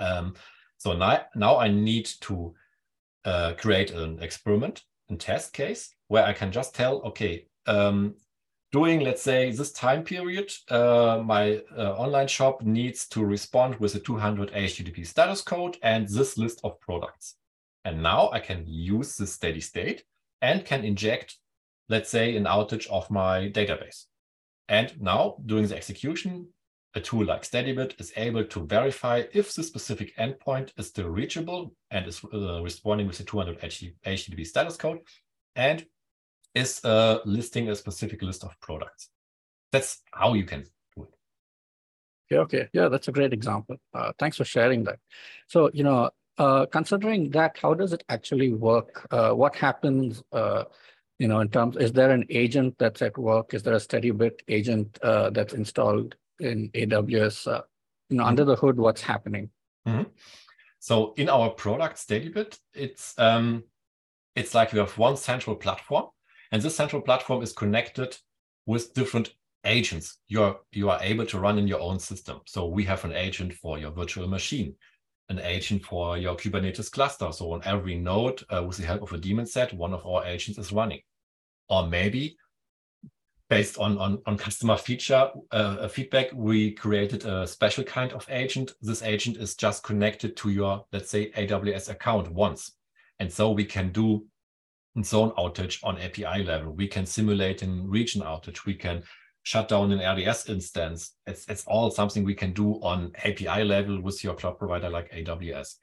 Um, 0.00 0.34
so 0.76 0.92
now, 0.92 1.22
now 1.34 1.56
I 1.56 1.68
need 1.68 2.06
to 2.20 2.54
uh, 3.24 3.54
create 3.54 3.90
an 3.90 4.22
experiment 4.22 4.82
and 5.08 5.20
test 5.20 5.52
case 5.52 5.94
where 6.08 6.24
I 6.24 6.32
can 6.32 6.52
just 6.52 6.74
tell, 6.74 7.00
okay, 7.02 7.46
um, 7.66 8.14
during, 8.70 9.00
let's 9.00 9.22
say, 9.22 9.50
this 9.50 9.72
time 9.72 10.04
period, 10.04 10.52
uh, 10.70 11.22
my 11.24 11.62
uh, 11.76 11.94
online 11.94 12.28
shop 12.28 12.62
needs 12.62 13.08
to 13.08 13.24
respond 13.24 13.76
with 13.76 13.94
a 13.94 14.00
200 14.00 14.52
HTTP 14.52 15.06
status 15.06 15.40
code 15.40 15.78
and 15.82 16.06
this 16.06 16.36
list 16.36 16.60
of 16.64 16.78
products. 16.80 17.36
And 17.84 18.02
now 18.02 18.30
I 18.30 18.40
can 18.40 18.64
use 18.66 19.16
this 19.16 19.32
steady 19.32 19.60
state 19.60 20.04
and 20.42 20.66
can 20.66 20.84
inject, 20.84 21.36
let's 21.88 22.10
say, 22.10 22.36
an 22.36 22.44
outage 22.44 22.86
of 22.88 23.10
my 23.10 23.48
database. 23.50 24.04
And 24.68 25.00
now, 25.00 25.36
during 25.46 25.66
the 25.66 25.76
execution, 25.76 26.48
a 26.94 27.00
tool 27.00 27.24
like 27.24 27.42
SteadyBit 27.42 28.00
is 28.00 28.12
able 28.16 28.44
to 28.44 28.66
verify 28.66 29.22
if 29.32 29.54
the 29.54 29.62
specific 29.62 30.16
endpoint 30.16 30.72
is 30.78 30.88
still 30.88 31.08
reachable 31.08 31.74
and 31.90 32.06
is 32.06 32.22
uh, 32.32 32.62
responding 32.62 33.06
with 33.06 33.18
the 33.18 33.24
200 33.24 33.60
HTTP 33.60 34.46
status 34.46 34.76
code 34.76 35.00
and 35.54 35.84
is 36.54 36.82
uh, 36.84 37.18
listing 37.24 37.68
a 37.68 37.76
specific 37.76 38.22
list 38.22 38.42
of 38.42 38.58
products. 38.60 39.10
That's 39.70 40.00
how 40.12 40.32
you 40.32 40.44
can 40.44 40.64
do 40.96 41.02
it. 41.02 41.14
Yeah, 42.30 42.38
okay. 42.38 42.68
Yeah, 42.72 42.88
that's 42.88 43.08
a 43.08 43.12
great 43.12 43.34
example. 43.34 43.76
Uh, 43.92 44.12
thanks 44.18 44.38
for 44.38 44.44
sharing 44.44 44.84
that. 44.84 44.98
So, 45.46 45.70
you 45.74 45.84
know, 45.84 46.10
uh, 46.38 46.66
considering 46.66 47.30
that, 47.30 47.58
how 47.60 47.74
does 47.74 47.92
it 47.92 48.02
actually 48.08 48.54
work? 48.54 49.06
Uh, 49.10 49.32
what 49.32 49.54
happens, 49.56 50.22
uh, 50.32 50.64
you 51.18 51.28
know, 51.28 51.40
in 51.40 51.48
terms, 51.48 51.76
is 51.76 51.92
there 51.92 52.10
an 52.10 52.24
agent 52.30 52.76
that's 52.78 53.02
at 53.02 53.18
work? 53.18 53.52
Is 53.52 53.62
there 53.62 53.74
a 53.74 53.78
SteadyBit 53.78 54.40
agent 54.48 54.98
that's 55.02 55.52
installed 55.52 56.14
in 56.40 56.70
AWS? 56.70 57.46
Uh, 57.46 57.62
you 58.08 58.16
know, 58.16 58.24
under 58.24 58.44
the 58.44 58.56
hood, 58.56 58.76
what's 58.78 59.02
happening? 59.02 59.50
Mm 59.86 59.94
-hmm. 59.94 60.06
So 60.78 61.12
in 61.16 61.28
our 61.28 61.50
product 61.54 61.96
SteadyBit, 61.98 62.60
it's 62.72 63.14
um, 63.18 63.64
it's 64.34 64.54
like 64.54 64.72
we 64.72 64.78
have 64.78 65.02
one 65.02 65.16
central 65.16 65.56
platform, 65.56 66.06
and 66.50 66.62
this 66.62 66.76
central 66.76 67.02
platform 67.02 67.42
is 67.42 67.52
connected 67.52 68.18
with 68.66 68.94
different 68.94 69.38
agents 69.64 70.18
you 70.28 70.42
are 70.42 70.56
you 70.72 70.90
are 70.90 71.00
able 71.02 71.26
to 71.26 71.38
run 71.38 71.58
in 71.58 71.68
your 71.68 71.80
own 71.80 71.98
system. 71.98 72.40
So 72.46 72.66
we 72.66 72.84
have 72.84 73.04
an 73.04 73.12
agent 73.12 73.52
for 73.54 73.78
your 73.78 73.90
virtual 73.90 74.28
machine, 74.28 74.74
an 75.28 75.40
agent 75.40 75.84
for 75.84 76.16
your 76.16 76.36
Kubernetes 76.36 76.90
cluster. 76.90 77.30
So 77.32 77.52
on 77.52 77.62
every 77.64 77.96
node, 77.96 78.42
uh, 78.50 78.64
with 78.66 78.78
the 78.78 78.86
help 78.86 79.02
of 79.02 79.12
a 79.12 79.18
daemon 79.18 79.46
set, 79.46 79.72
one 79.74 79.92
of 79.92 80.06
our 80.06 80.24
agents 80.24 80.58
is 80.58 80.72
running. 80.72 81.00
Or 81.68 81.86
maybe 81.86 82.36
based 83.48 83.78
on, 83.78 83.96
on, 83.98 84.20
on 84.26 84.36
customer 84.36 84.76
feature 84.76 85.30
uh, 85.52 85.88
feedback, 85.88 86.30
we 86.34 86.72
created 86.72 87.24
a 87.24 87.46
special 87.46 87.82
kind 87.84 88.12
of 88.12 88.26
agent. 88.28 88.72
This 88.82 89.02
agent 89.02 89.38
is 89.38 89.54
just 89.54 89.82
connected 89.82 90.36
to 90.38 90.50
your, 90.50 90.84
let's 90.92 91.10
say, 91.10 91.30
AWS 91.30 91.90
account 91.90 92.30
once. 92.30 92.72
And 93.18 93.32
so 93.32 93.50
we 93.50 93.64
can 93.64 93.90
do 93.90 94.26
zone 95.02 95.32
outage 95.38 95.78
on 95.82 95.98
API 95.98 96.44
level. 96.44 96.72
We 96.72 96.88
can 96.88 97.06
simulate 97.06 97.62
in 97.62 97.88
region 97.88 98.22
outage. 98.22 98.66
We 98.66 98.74
can 98.74 99.02
shut 99.44 99.68
down 99.68 99.92
an 99.92 100.00
RDS 100.00 100.48
instance. 100.48 101.14
It's, 101.26 101.46
it's 101.48 101.64
all 101.66 101.90
something 101.90 102.24
we 102.24 102.34
can 102.34 102.52
do 102.52 102.74
on 102.82 103.12
API 103.24 103.64
level 103.64 104.00
with 104.00 104.22
your 104.22 104.34
cloud 104.34 104.58
provider 104.58 104.90
like 104.90 105.10
AWS. 105.12 105.76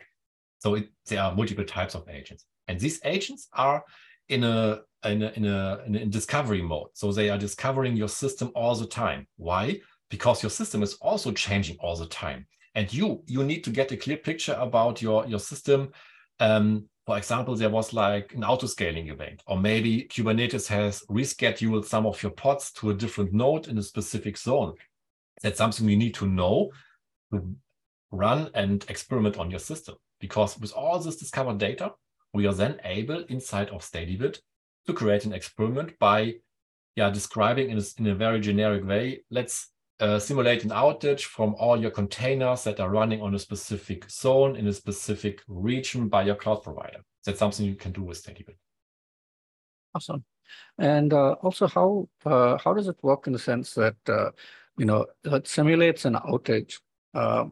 So 0.59 0.75
it, 0.75 0.89
there 1.07 1.21
are 1.21 1.35
multiple 1.35 1.65
types 1.65 1.95
of 1.95 2.07
agents. 2.07 2.45
And 2.67 2.79
these 2.79 2.99
agents 3.03 3.47
are 3.53 3.83
in 4.29 4.43
a 4.43 4.81
in 5.05 5.23
a, 5.23 5.31
in 5.35 5.45
a 5.45 5.79
in 5.85 6.09
discovery 6.09 6.61
mode. 6.61 6.89
So 6.93 7.11
they 7.11 7.29
are 7.29 7.37
discovering 7.37 7.95
your 7.95 8.09
system 8.09 8.51
all 8.55 8.75
the 8.75 8.87
time. 8.87 9.27
Why? 9.37 9.79
Because 10.09 10.43
your 10.43 10.49
system 10.49 10.83
is 10.83 10.95
also 10.95 11.31
changing 11.31 11.77
all 11.79 11.95
the 11.95 12.07
time, 12.07 12.45
and 12.75 12.91
you 12.93 13.23
you 13.27 13.43
need 13.43 13.63
to 13.63 13.69
get 13.69 13.91
a 13.91 13.97
clear 13.97 14.17
picture 14.17 14.57
about 14.59 15.01
your 15.01 15.25
your 15.27 15.39
system. 15.39 15.91
Um, 16.39 16.89
for 17.05 17.17
example, 17.17 17.55
there 17.55 17.69
was 17.69 17.93
like 17.93 18.33
an 18.33 18.43
auto 18.43 18.65
scaling 18.67 19.09
event, 19.09 19.43
or 19.45 19.57
maybe 19.59 20.07
Kubernetes 20.09 20.67
has 20.67 21.03
rescheduled 21.09 21.85
some 21.85 22.07
of 22.07 22.21
your 22.23 22.31
pods 22.31 22.71
to 22.73 22.89
a 22.89 22.93
different 22.95 23.31
node 23.31 23.67
in 23.67 23.77
a 23.77 23.83
specific 23.83 24.37
zone. 24.37 24.73
That's 25.41 25.59
something 25.59 25.87
you 25.87 25.97
need 25.97 26.15
to 26.15 26.27
know 26.27 26.71
to 27.31 27.55
run 28.11 28.49
and 28.55 28.83
experiment 28.89 29.37
on 29.37 29.51
your 29.51 29.59
system. 29.59 29.95
Because 30.19 30.57
with 30.59 30.73
all 30.73 30.97
this 30.97 31.17
discovered 31.17 31.59
data, 31.59 31.91
we 32.33 32.47
are 32.47 32.53
then 32.53 32.79
able 32.83 33.23
inside 33.25 33.69
of 33.69 33.81
SteadyBit 33.81 34.39
to 34.87 34.93
create 34.93 35.25
an 35.25 35.33
experiment 35.33 35.97
by 35.99 36.35
yeah, 36.95 37.09
describing 37.09 37.69
in 37.69 37.77
a, 37.77 37.83
in 37.99 38.07
a 38.07 38.15
very 38.15 38.39
generic 38.39 38.85
way. 38.85 39.21
Let's 39.29 39.69
uh, 39.99 40.19
simulate 40.19 40.63
an 40.63 40.71
outage 40.71 41.23
from 41.23 41.55
all 41.55 41.79
your 41.79 41.91
containers 41.91 42.63
that 42.63 42.79
are 42.79 42.89
running 42.89 43.21
on 43.21 43.35
a 43.35 43.39
specific 43.39 44.09
zone 44.09 44.55
in 44.55 44.67
a 44.67 44.73
specific 44.73 45.41
region 45.47 46.07
by 46.07 46.23
your 46.23 46.35
cloud 46.35 46.63
provider. 46.63 46.99
That's 47.25 47.39
something 47.39 47.65
you 47.65 47.75
can 47.75 47.91
do 47.91 48.03
with 48.03 48.23
SteadyBit. 48.23 48.55
Awesome. 49.93 50.23
And 50.77 51.13
uh, 51.13 51.33
also, 51.41 51.67
how 51.67 52.09
uh, 52.25 52.57
how 52.63 52.73
does 52.73 52.87
it 52.87 52.97
work 53.01 53.27
in 53.27 53.33
the 53.33 53.39
sense 53.39 53.73
that 53.73 53.95
uh, 54.07 54.31
you 54.77 54.85
know 54.85 55.05
it 55.23 55.47
simulates 55.47 56.05
an 56.05 56.15
outage? 56.15 56.79
Uh, 57.13 57.45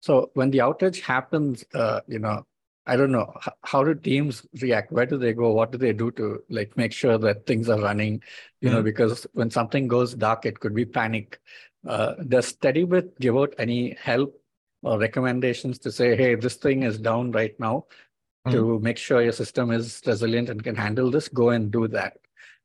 so 0.00 0.30
when 0.34 0.50
the 0.50 0.58
outage 0.58 1.00
happens, 1.00 1.64
uh, 1.74 2.00
you 2.08 2.18
know 2.18 2.44
I 2.86 2.96
don't 2.96 3.12
know 3.12 3.32
how 3.62 3.84
do 3.84 3.94
teams 3.94 4.46
react? 4.60 4.90
Where 4.90 5.06
do 5.06 5.18
they 5.18 5.32
go? 5.32 5.52
What 5.52 5.70
do 5.70 5.78
they 5.78 5.92
do 5.92 6.10
to 6.12 6.42
like 6.48 6.76
make 6.76 6.92
sure 6.92 7.18
that 7.18 7.46
things 7.46 7.68
are 7.68 7.80
running? 7.80 8.22
You 8.60 8.70
mm 8.70 8.72
know, 8.72 8.82
because 8.82 9.26
when 9.32 9.50
something 9.50 9.86
goes 9.86 10.14
dark, 10.14 10.46
it 10.46 10.60
could 10.60 10.74
be 10.74 10.84
panic. 10.84 11.40
Uh, 11.86 12.14
does 12.28 12.52
SteadyBit 12.52 13.18
give 13.20 13.36
out 13.36 13.54
any 13.58 13.96
help 14.00 14.34
or 14.82 14.98
recommendations 14.98 15.78
to 15.80 15.92
say, 15.92 16.16
hey, 16.16 16.34
this 16.34 16.56
thing 16.56 16.82
is 16.82 16.98
down 16.98 17.32
right 17.32 17.58
now 17.60 17.86
mm 18.46 18.52
to 18.52 18.78
make 18.80 18.96
sure 18.96 19.20
your 19.20 19.32
system 19.32 19.70
is 19.70 20.00
resilient 20.06 20.48
and 20.48 20.64
can 20.64 20.74
handle 20.74 21.10
this? 21.10 21.28
Go 21.28 21.50
and 21.50 21.70
do 21.70 21.86
that. 21.88 22.16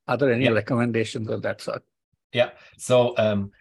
Are 0.08 0.17
there 0.17 0.32
any 0.32 0.45
yeah. 0.45 0.51
recommendations 0.51 1.30
of 1.30 1.41
that 1.41 1.62
sort? 1.62 1.84
Yeah. 2.32 2.51
So 2.78 3.13
um, 3.17 3.51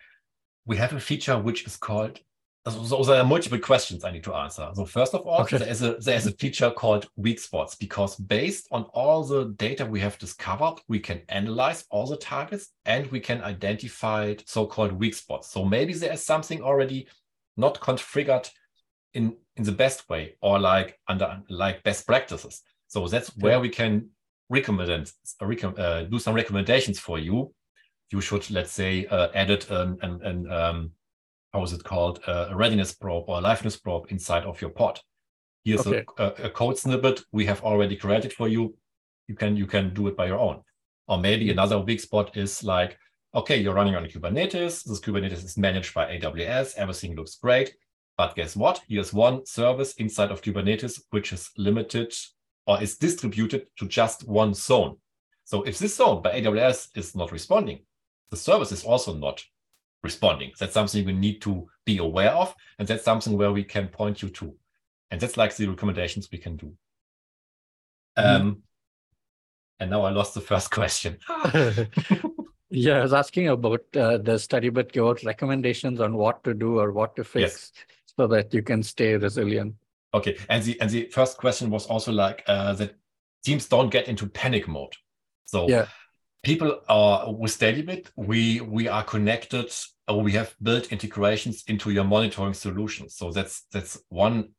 we 0.66 0.76
have 0.76 0.92
a 0.92 1.00
feature 1.00 1.38
which 1.38 1.66
is 1.66 1.76
called 1.76 2.20
so 2.66 3.03
there 3.05 3.20
are 3.20 3.24
multiple 3.24 3.59
questions 3.59 4.05
I 4.05 4.11
need 4.11 4.24
to 4.24 4.35
answer. 4.35 4.70
So 4.72 4.87
first 4.87 5.12
of 5.12 5.27
all, 5.27 5.42
okay. 5.42 5.59
there 5.59 5.68
is 5.68 5.83
a 5.83 5.96
there 5.96 6.16
is 6.16 6.27
a 6.27 6.33
feature 6.33 6.70
called 6.70 7.07
weak 7.14 7.38
spots 7.38 7.74
because 7.74 8.16
based 8.16 8.68
on 8.70 8.85
all 8.94 9.22
the 9.22 9.50
data 9.57 9.85
we 9.85 10.00
have 10.00 10.18
discovered, 10.18 10.77
we 10.88 10.98
can 10.98 11.20
analyze 11.29 11.85
all 11.90 12.07
the 12.07 12.16
targets 12.16 12.70
and 12.87 13.07
we 13.11 13.20
can 13.20 13.42
identify 13.42 14.35
so-called 14.46 14.92
weak 14.92 15.14
spots. 15.14 15.50
So 15.50 15.62
maybe 15.64 15.92
there 15.92 16.12
is 16.12 16.24
something 16.24 16.62
already 16.62 17.07
not 17.59 17.81
configured 17.81 18.48
in 19.12 19.37
in 19.57 19.64
the 19.64 19.72
best 19.72 20.09
way 20.09 20.37
or 20.40 20.59
like 20.59 20.98
under 21.07 21.42
like 21.50 21.83
best 21.83 22.07
practices. 22.07 22.62
So 22.88 23.07
that's 23.09 23.29
okay. 23.29 23.40
where 23.40 23.61
we 23.61 23.68
can 23.68 24.09
recommend 24.48 25.12
uh, 25.40 26.03
do 26.05 26.18
some 26.18 26.35
recommendations 26.35 26.98
for 26.98 27.18
you. 27.18 27.53
You 28.11 28.22
should 28.22 28.50
let's 28.50 28.72
say 28.72 29.05
uh, 29.07 29.29
edit 29.35 29.70
an, 29.70 29.98
an, 30.00 30.20
an 30.22 30.50
um, 30.50 30.92
how 31.54 31.62
is 31.62 31.72
it 31.72 31.84
called, 31.84 32.20
uh, 32.26 32.48
a 32.50 32.56
readiness 32.56 32.92
probe 32.92 33.24
or 33.28 33.38
a 33.38 33.42
liveness 33.42 33.80
probe 33.80 34.06
inside 34.10 34.42
of 34.42 34.60
your 34.60 34.70
pod. 34.70 35.00
Here's 35.64 35.86
okay. 35.86 36.04
a, 36.18 36.26
a, 36.46 36.50
code 36.50 36.76
snippet 36.76 37.22
we 37.32 37.46
have 37.46 37.62
already 37.62 37.96
created 37.96 38.32
for 38.32 38.48
you. 38.48 38.76
You 39.28 39.36
can 39.36 39.56
you 39.56 39.66
can 39.66 39.94
do 39.94 40.08
it 40.08 40.16
by 40.16 40.26
your 40.26 40.38
own. 40.38 40.60
Or 41.06 41.18
maybe 41.18 41.44
mm-hmm. 41.44 41.52
another 41.52 41.78
weak 41.78 42.00
spot 42.00 42.36
is 42.36 42.64
like, 42.64 42.98
okay, 43.34 43.56
you're 43.56 43.72
running 43.72 43.94
on 43.94 44.04
Kubernetes. 44.04 44.84
This 44.84 45.00
Kubernetes 45.00 45.44
is 45.44 45.56
managed 45.56 45.94
by 45.94 46.18
AWS. 46.18 46.74
Everything 46.76 47.14
looks 47.14 47.36
great. 47.36 47.74
But 48.18 48.34
guess 48.34 48.56
what? 48.56 48.82
Here's 48.88 49.12
one 49.12 49.46
service 49.46 49.94
inside 49.94 50.30
of 50.30 50.42
Kubernetes, 50.42 51.00
which 51.10 51.32
is 51.32 51.50
limited 51.56 52.14
or 52.66 52.82
is 52.82 52.96
distributed 52.96 53.66
to 53.78 53.86
just 53.86 54.26
one 54.28 54.54
zone. 54.54 54.96
So 55.44 55.62
if 55.62 55.78
this 55.78 55.96
zone 55.96 56.20
by 56.20 56.40
AWS 56.40 56.88
is 56.96 57.14
not 57.14 57.32
responding, 57.32 57.84
the 58.30 58.36
service 58.36 58.72
is 58.72 58.84
also 58.84 59.14
not 59.14 59.42
responding. 60.04 60.52
That's 60.60 60.74
something 60.74 61.04
we 61.04 61.12
need 61.12 61.40
to 61.42 61.66
be 61.84 61.98
aware 61.98 62.30
of. 62.30 62.54
And 62.78 62.86
that's 62.86 63.04
something 63.04 63.36
where 63.36 63.50
we 63.50 63.64
can 63.64 63.88
point 63.88 64.22
you 64.22 64.28
to. 64.28 64.54
And 65.10 65.20
that's 65.20 65.36
like 65.36 65.56
the 65.56 65.66
recommendations 65.66 66.28
we 66.30 66.38
can 66.38 66.56
do. 66.56 66.74
Mm-hmm. 68.16 68.42
Um, 68.42 68.62
and 69.80 69.90
now 69.90 70.02
I 70.02 70.10
lost 70.10 70.34
the 70.34 70.40
first 70.40 70.70
question. 70.70 71.18
yeah, 72.70 72.98
I 72.98 73.02
was 73.02 73.12
asking 73.12 73.48
about 73.48 73.80
uh, 73.96 74.18
the 74.18 74.36
SteadyBit 74.36 74.92
give 74.92 75.06
out 75.06 75.24
recommendations 75.24 76.00
on 76.00 76.14
what 76.14 76.44
to 76.44 76.54
do 76.54 76.78
or 76.78 76.92
what 76.92 77.16
to 77.16 77.24
fix 77.24 77.72
yes. 77.74 77.84
so 78.16 78.26
that 78.28 78.54
you 78.54 78.62
can 78.62 78.82
stay 78.82 79.16
resilient. 79.16 79.74
Okay, 80.12 80.36
and 80.48 80.62
the 80.62 80.80
and 80.80 80.88
the 80.90 81.06
first 81.06 81.38
question 81.38 81.70
was 81.70 81.86
also 81.86 82.12
like 82.12 82.44
uh, 82.46 82.72
that 82.74 82.94
teams 83.44 83.66
don't 83.66 83.90
get 83.90 84.06
into 84.06 84.28
panic 84.28 84.68
mode. 84.68 84.94
So 85.44 85.68
yeah. 85.68 85.86
People 86.44 86.80
are 86.88 87.33
with 87.33 87.59
SteadyBit, 87.59 88.09
we 88.16 88.61
we 88.61 88.88
are 88.88 89.02
connected 89.02 89.72
or 90.07 90.20
we 90.20 90.33
have 90.33 90.54
built 90.62 90.92
integrations 90.92 91.64
into 91.66 91.90
your 91.90 92.04
monitoring 92.04 92.54
solutions. 92.54 93.16
So 93.16 93.33
that's 93.33 93.62
that's 93.72 94.00
one 94.09 94.50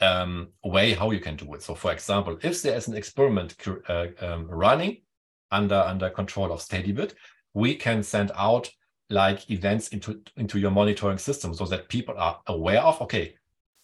um, 0.00 0.48
way 0.64 0.94
how 0.94 1.10
you 1.10 1.20
can 1.20 1.36
do 1.36 1.52
it. 1.54 1.62
So 1.62 1.74
for 1.74 1.92
example, 1.92 2.38
if 2.42 2.62
there 2.62 2.76
is 2.76 2.88
an 2.88 2.96
experiment 2.96 3.54
uh, 3.88 4.06
um, 4.20 4.46
running 4.48 5.02
under 5.50 5.76
under 5.76 6.10
control 6.10 6.52
of 6.52 6.60
SteadyBit, 6.60 7.12
we 7.54 7.74
can 7.74 8.02
send 8.02 8.32
out 8.34 8.70
like 9.10 9.50
events 9.50 9.88
into 9.88 10.20
into 10.36 10.58
your 10.58 10.70
monitoring 10.70 11.18
system 11.18 11.52
so 11.52 11.64
that 11.66 11.88
people 11.88 12.14
are 12.16 12.40
aware 12.46 12.80
of 12.80 13.00
okay 13.02 13.34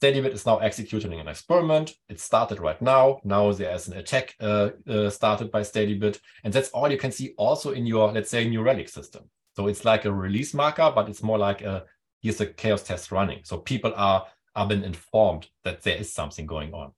SteadyBit 0.02 0.32
is 0.32 0.44
now 0.44 0.59
executing 0.59 1.18
an 1.18 1.28
experiment. 1.28 1.94
It 2.09 2.20
started 2.20 2.61
right 2.61 2.80
now. 2.82 3.20
Now 3.24 3.50
there 3.52 3.74
is 3.74 3.88
an 3.88 3.96
attack 3.96 4.35
uh, 4.40 4.70
uh, 4.87 5.09
started 5.09 5.50
by 5.50 5.62
SteadyBit. 5.62 6.18
And 6.44 6.52
that's 6.52 6.68
all 6.70 6.90
you 6.90 6.98
can 6.98 7.12
see 7.12 7.35
also 7.38 7.70
in 7.70 7.87
your, 7.87 8.12
let's 8.12 8.30
say, 8.30 8.46
New 8.46 8.62
Relic 8.62 8.90
system. 8.90 9.24
So 9.54 9.68
it's 9.68 9.87
like 9.87 10.04
a 10.04 10.12
release 10.12 10.52
marker, 10.52 10.92
but 10.94 11.09
it's 11.09 11.22
more 11.22 11.38
like 11.38 11.62
a, 11.62 11.85
here's 12.20 12.40
a 12.42 12.46
chaos 12.46 12.82
test 12.82 13.11
running. 13.11 13.40
So 13.44 13.56
people 13.56 13.92
are, 13.96 14.26
are 14.54 14.68
been 14.68 14.85
informed 14.85 15.48
that 15.64 15.82
there 15.82 15.96
is 15.96 16.12
something 16.12 16.44
going 16.44 16.74
on. 16.74 16.92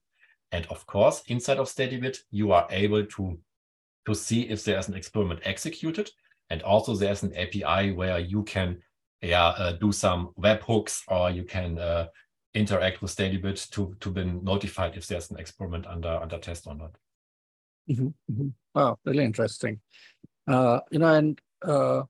And 0.50 0.66
of 0.66 0.84
course, 0.86 1.22
inside 1.28 1.58
of 1.58 1.68
SteadyBit, 1.68 2.18
you 2.32 2.50
are 2.50 2.66
able 2.70 3.06
to, 3.06 3.38
to 4.06 4.14
see 4.14 4.48
if 4.48 4.64
there's 4.64 4.88
an 4.88 4.94
experiment 4.94 5.40
executed. 5.44 6.10
And 6.50 6.62
also 6.62 6.96
there's 6.96 7.22
an 7.22 7.36
API 7.36 7.92
where 7.92 8.18
you 8.18 8.42
can 8.42 8.78
yeah, 9.22 9.48
uh, 9.48 9.72
do 9.72 9.92
some 9.92 10.30
webhooks 10.38 11.02
or 11.06 11.30
you 11.30 11.44
can 11.44 11.78
uh, 11.78 12.06
interact 12.58 13.02
with 13.02 13.14
SteadyBit 13.14 13.70
to 13.70 13.94
to 14.00 14.10
be 14.10 14.24
notified 14.24 14.96
if 14.96 15.06
there's 15.06 15.30
an 15.30 15.38
experiment 15.38 15.86
under 15.86 16.08
under 16.08 16.38
test 16.38 16.66
or 16.66 16.74
not. 16.74 16.92
Mm-hmm, 17.90 18.06
mm-hmm. 18.06 18.48
Wow, 18.74 18.98
really 19.04 19.24
interesting. 19.24 19.80
Uh, 20.46 20.80
you 20.90 20.98
know, 20.98 21.14
and 21.14 21.40
uh, 21.62 22.02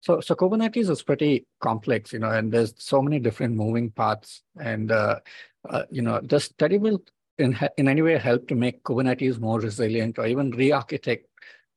so 0.00 0.20
so 0.20 0.34
Kubernetes 0.34 0.90
is 0.90 1.02
pretty 1.02 1.46
complex, 1.60 2.12
you 2.12 2.18
know, 2.18 2.30
and 2.30 2.52
there's 2.52 2.74
so 2.78 3.02
many 3.02 3.18
different 3.18 3.54
moving 3.54 3.90
parts, 3.90 4.42
and 4.60 4.90
uh, 4.90 5.20
uh 5.68 5.84
you 5.90 6.02
know, 6.02 6.20
does 6.20 6.48
SteadyBit 6.50 7.00
in 7.38 7.58
in 7.76 7.88
any 7.88 8.02
way 8.02 8.18
help 8.18 8.48
to 8.48 8.54
make 8.54 8.82
Kubernetes 8.82 9.38
more 9.38 9.60
resilient, 9.60 10.18
or 10.18 10.26
even 10.26 10.50
re-architect 10.50 11.26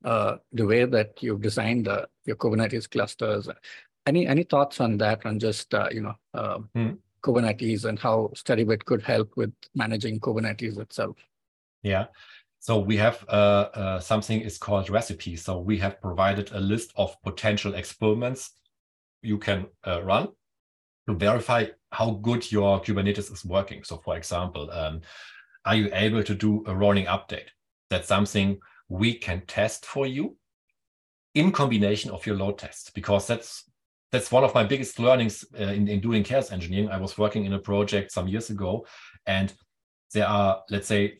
uh, 0.05 0.37
the 0.53 0.65
way 0.65 0.85
that 0.85 1.21
you've 1.21 1.41
designed 1.41 1.87
uh, 1.87 2.05
your 2.25 2.35
Kubernetes 2.35 2.89
clusters? 2.89 3.49
Any 4.05 4.27
any 4.27 4.43
thoughts 4.43 4.79
on 4.79 4.97
that? 4.97 5.25
On 5.25 5.39
just 5.39 5.73
you 5.91 6.01
know. 6.01 6.15
Mm 6.75 6.97
Kubernetes 7.23 7.85
and 7.85 7.99
how 7.99 8.31
SteadyBit 8.35 8.85
could 8.85 9.01
help 9.01 9.35
with 9.35 9.53
managing 9.75 10.19
Kubernetes 10.19 10.79
itself. 10.79 11.17
Yeah. 11.83 12.05
So 12.59 12.79
we 12.79 12.97
have 12.97 13.25
uh, 13.27 13.69
uh, 13.73 13.99
something 13.99 14.41
is 14.41 14.57
called 14.57 14.89
recipe. 14.89 15.35
So 15.35 15.59
we 15.59 15.77
have 15.79 16.01
provided 16.01 16.51
a 16.51 16.59
list 16.59 16.93
of 16.95 17.19
potential 17.23 17.73
experiments 17.73 18.51
you 19.23 19.37
can 19.37 19.67
uh, 19.85 20.03
run 20.03 20.29
to 21.07 21.15
verify 21.15 21.65
how 21.91 22.11
good 22.11 22.51
your 22.51 22.79
Kubernetes 22.81 23.31
is 23.31 23.45
working. 23.45 23.83
So 23.83 23.97
for 23.97 24.15
example, 24.17 24.69
um, 24.71 25.01
are 25.65 25.75
you 25.75 25.89
able 25.93 26.23
to 26.23 26.35
do 26.35 26.63
a 26.67 26.75
rolling 26.75 27.05
update? 27.05 27.49
That's 27.89 28.07
something 28.07 28.59
we 28.89 29.13
can 29.15 29.41
test 29.47 29.85
for 29.85 30.05
you 30.05 30.37
in 31.33 31.51
combination 31.51 32.11
of 32.11 32.25
your 32.25 32.35
load 32.35 32.57
tests, 32.57 32.91
because 32.91 33.25
that's 33.25 33.70
that's 34.11 34.31
one 34.31 34.43
of 34.43 34.53
my 34.53 34.63
biggest 34.63 34.99
learnings 34.99 35.45
uh, 35.59 35.63
in, 35.63 35.87
in 35.87 35.99
doing 35.99 36.23
chaos 36.23 36.51
engineering. 36.51 36.89
I 36.89 36.97
was 36.97 37.17
working 37.17 37.45
in 37.45 37.53
a 37.53 37.59
project 37.59 38.11
some 38.11 38.27
years 38.27 38.49
ago, 38.49 38.85
and 39.25 39.53
there 40.13 40.27
are, 40.27 40.61
let's 40.69 40.87
say, 40.87 41.17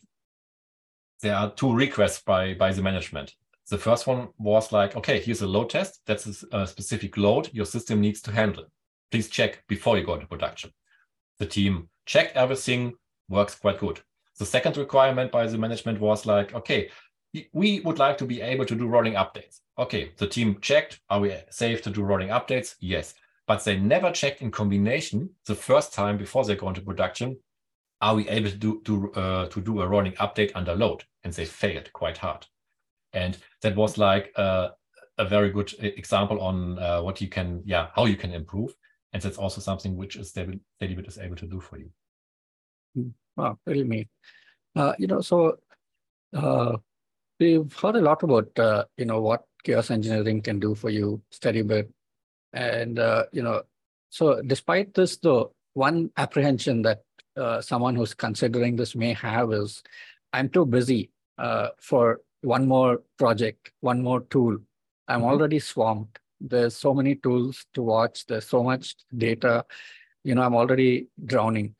there 1.22 1.36
are 1.36 1.50
two 1.52 1.72
requests 1.72 2.22
by 2.22 2.54
by 2.54 2.72
the 2.72 2.82
management. 2.82 3.34
The 3.70 3.78
first 3.78 4.06
one 4.06 4.28
was 4.38 4.72
like, 4.72 4.96
okay, 4.96 5.20
here's 5.20 5.40
a 5.40 5.46
load 5.46 5.70
test. 5.70 6.00
That's 6.06 6.44
a, 6.52 6.58
a 6.58 6.66
specific 6.66 7.16
load 7.16 7.48
your 7.52 7.64
system 7.64 8.00
needs 8.00 8.20
to 8.22 8.32
handle. 8.32 8.66
Please 9.10 9.28
check 9.30 9.62
before 9.68 9.96
you 9.96 10.04
go 10.04 10.14
into 10.14 10.26
production. 10.26 10.72
The 11.38 11.46
team 11.46 11.88
checked 12.04 12.36
everything, 12.36 12.94
works 13.28 13.54
quite 13.54 13.78
good. 13.78 14.00
The 14.38 14.46
second 14.46 14.76
requirement 14.76 15.30
by 15.30 15.46
the 15.46 15.58
management 15.58 16.00
was 16.00 16.26
like, 16.26 16.54
okay, 16.54 16.90
we 17.52 17.80
would 17.80 17.98
like 17.98 18.18
to 18.18 18.26
be 18.26 18.40
able 18.40 18.64
to 18.66 18.74
do 18.74 18.86
rolling 18.86 19.14
updates. 19.14 19.60
Okay, 19.78 20.12
the 20.16 20.26
team 20.26 20.58
checked, 20.60 21.00
are 21.08 21.20
we 21.20 21.34
safe 21.50 21.82
to 21.82 21.90
do 21.90 22.02
rolling 22.02 22.28
updates? 22.28 22.74
Yes. 22.80 23.14
But 23.46 23.64
they 23.64 23.78
never 23.78 24.10
checked 24.10 24.42
in 24.42 24.50
combination 24.50 25.30
the 25.46 25.54
first 25.54 25.92
time 25.92 26.16
before 26.16 26.44
they 26.44 26.56
go 26.56 26.68
into 26.68 26.80
production, 26.80 27.38
are 28.00 28.14
we 28.14 28.28
able 28.28 28.50
to 28.50 28.56
do, 28.56 28.82
to, 28.84 29.12
uh, 29.14 29.46
to 29.48 29.60
do 29.60 29.80
a 29.80 29.88
rolling 29.88 30.12
update 30.14 30.52
under 30.54 30.74
load? 30.74 31.04
And 31.24 31.32
they 31.32 31.44
failed 31.44 31.92
quite 31.92 32.18
hard. 32.18 32.46
And 33.12 33.36
that 33.62 33.76
was 33.76 33.98
like 33.98 34.32
uh, 34.36 34.70
a 35.18 35.24
very 35.24 35.50
good 35.50 35.72
example 35.80 36.40
on 36.40 36.78
uh, 36.78 37.02
what 37.02 37.20
you 37.20 37.28
can, 37.28 37.62
yeah, 37.64 37.88
how 37.94 38.06
you 38.06 38.16
can 38.16 38.32
improve. 38.32 38.74
And 39.12 39.22
that's 39.22 39.38
also 39.38 39.60
something 39.60 39.96
which 39.96 40.16
is 40.16 40.32
SteadyBit 40.32 41.08
is 41.08 41.18
able 41.18 41.36
to 41.36 41.46
do 41.46 41.60
for 41.60 41.78
you. 41.78 41.90
Hmm. 42.94 43.08
Wow, 43.36 43.58
really 43.66 43.84
neat. 43.84 44.08
Uh, 44.74 44.94
you 44.98 45.06
know, 45.06 45.20
so 45.20 45.58
uh, 46.34 46.76
we've 47.42 47.72
heard 47.72 47.96
a 47.96 48.00
lot 48.00 48.22
about 48.22 48.56
uh, 48.58 48.84
you 48.96 49.04
know 49.04 49.20
what 49.20 49.44
chaos 49.64 49.90
engineering 49.90 50.40
can 50.42 50.58
do 50.60 50.74
for 50.74 50.90
you, 50.90 51.20
SteadyBit, 51.32 51.88
and 52.52 52.98
uh, 52.98 53.24
you 53.32 53.42
know, 53.42 53.62
so 54.10 54.40
despite 54.42 54.94
this, 54.94 55.16
though, 55.16 55.52
one 55.74 56.10
apprehension 56.16 56.82
that 56.82 57.02
uh, 57.36 57.60
someone 57.60 57.96
who's 57.96 58.14
considering 58.14 58.76
this 58.76 58.94
may 58.94 59.12
have 59.14 59.52
is, 59.52 59.82
I'm 60.32 60.48
too 60.48 60.66
busy 60.66 61.10
uh, 61.38 61.68
for 61.80 62.20
one 62.42 62.66
more 62.68 63.02
project, 63.18 63.72
one 63.80 64.02
more 64.02 64.20
tool. 64.20 64.58
I'm 65.08 65.20
mm-hmm. 65.20 65.28
already 65.28 65.58
swamped. 65.58 66.18
There's 66.40 66.76
so 66.76 66.92
many 66.94 67.14
tools 67.16 67.66
to 67.74 67.82
watch. 67.82 68.26
There's 68.26 68.48
so 68.48 68.62
much 68.62 68.96
data. 69.16 69.64
You 70.24 70.34
know, 70.34 70.42
I'm 70.42 70.54
already 70.54 71.08
drowning. 71.24 71.74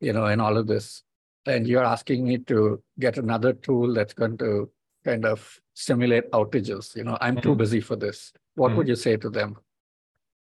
You 0.00 0.14
know, 0.14 0.26
in 0.26 0.40
all 0.40 0.56
of 0.56 0.66
this, 0.66 1.02
and 1.44 1.66
you're 1.66 1.84
asking 1.84 2.24
me 2.24 2.38
to 2.38 2.82
get 2.98 3.18
another 3.18 3.52
tool 3.52 3.92
that's 3.92 4.14
going 4.14 4.38
to 4.38 4.70
kind 5.04 5.24
of 5.24 5.58
simulate 5.74 6.30
outages. 6.32 6.96
You 6.96 7.04
know, 7.04 7.18
I'm 7.20 7.36
mm-hmm. 7.36 7.42
too 7.42 7.54
busy 7.54 7.80
for 7.80 7.96
this. 7.96 8.32
What 8.54 8.68
mm-hmm. 8.68 8.76
would 8.78 8.88
you 8.88 8.96
say 8.96 9.16
to 9.16 9.30
them? 9.30 9.56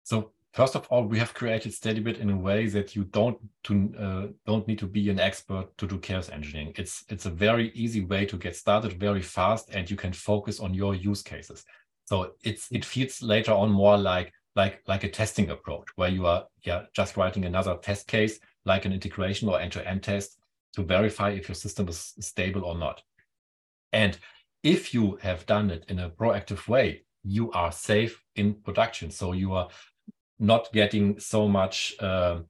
So 0.05 0.33
first 0.53 0.75
of 0.75 0.87
all, 0.89 1.05
we 1.05 1.19
have 1.19 1.35
created 1.35 1.73
SteadyBit 1.73 2.19
in 2.19 2.31
a 2.31 2.37
way 2.37 2.67
that 2.69 2.97
you 2.97 3.05
don't 3.05 3.39
to 3.65 3.95
uh, 3.99 4.27
don't 4.47 4.67
need 4.67 4.79
to 4.79 4.87
be 4.87 5.11
an 5.11 5.21
expert 5.21 5.67
to 5.79 5.87
do 5.87 5.99
chaos 5.99 6.31
engineering. 6.31 6.73
It's 6.77 7.05
it's 7.09 7.27
a 7.27 7.31
very 7.31 7.71
easy 7.75 8.05
way 8.05 8.27
to 8.27 8.37
get 8.37 8.57
started 8.57 8.93
very 8.95 9.23
fast, 9.23 9.71
and 9.71 9.91
you 9.91 9.97
can 9.97 10.13
focus 10.13 10.61
on 10.61 10.75
your 10.75 10.95
use 10.95 11.23
cases. 11.23 11.65
So 12.05 12.33
it's 12.43 12.69
it 12.71 12.85
feels 12.85 13.23
later 13.23 13.53
on 13.53 13.71
more 13.71 13.99
like 13.99 14.33
like 14.57 14.83
like 14.87 15.05
a 15.05 15.11
testing 15.11 15.51
approach 15.51 15.87
where 15.97 16.09
you 16.09 16.27
are 16.27 16.47
yeah 16.63 16.83
just 16.95 17.17
writing 17.17 17.45
another 17.45 17.77
test 17.77 18.09
case 18.09 18.41
like 18.65 18.85
an 18.85 18.93
integration 18.93 19.49
or 19.49 19.61
end-to-end 19.61 20.03
test 20.03 20.39
to 20.75 20.83
verify 20.83 21.31
if 21.31 21.49
your 21.49 21.55
system 21.55 21.89
is 21.89 22.15
stable 22.21 22.65
or 22.65 22.77
not. 22.77 23.03
And 23.93 24.19
if 24.69 24.93
you 24.93 25.19
have 25.23 25.47
done 25.47 25.71
it 25.71 25.85
in 25.89 25.99
a 25.99 26.11
proactive 26.11 26.69
way, 26.69 27.03
you 27.25 27.51
are 27.53 27.73
safe 27.73 28.23
in 28.37 28.53
production. 28.53 29.11
So 29.11 29.33
you 29.33 29.55
are 29.55 29.69
not 30.39 30.71
getting 30.73 31.19
so 31.19 31.49
much 31.49 31.95
uh, 32.01 32.41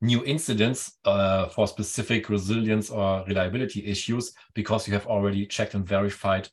new 0.00 0.24
incidents 0.24 0.96
uh, 1.04 1.48
for 1.48 1.68
specific 1.68 2.30
resilience 2.30 2.88
or 2.88 3.22
reliability 3.28 3.84
issues 3.86 4.32
because 4.54 4.88
you 4.88 4.94
have 4.94 5.06
already 5.06 5.44
checked 5.44 5.74
and 5.74 5.86
verified 5.86 6.48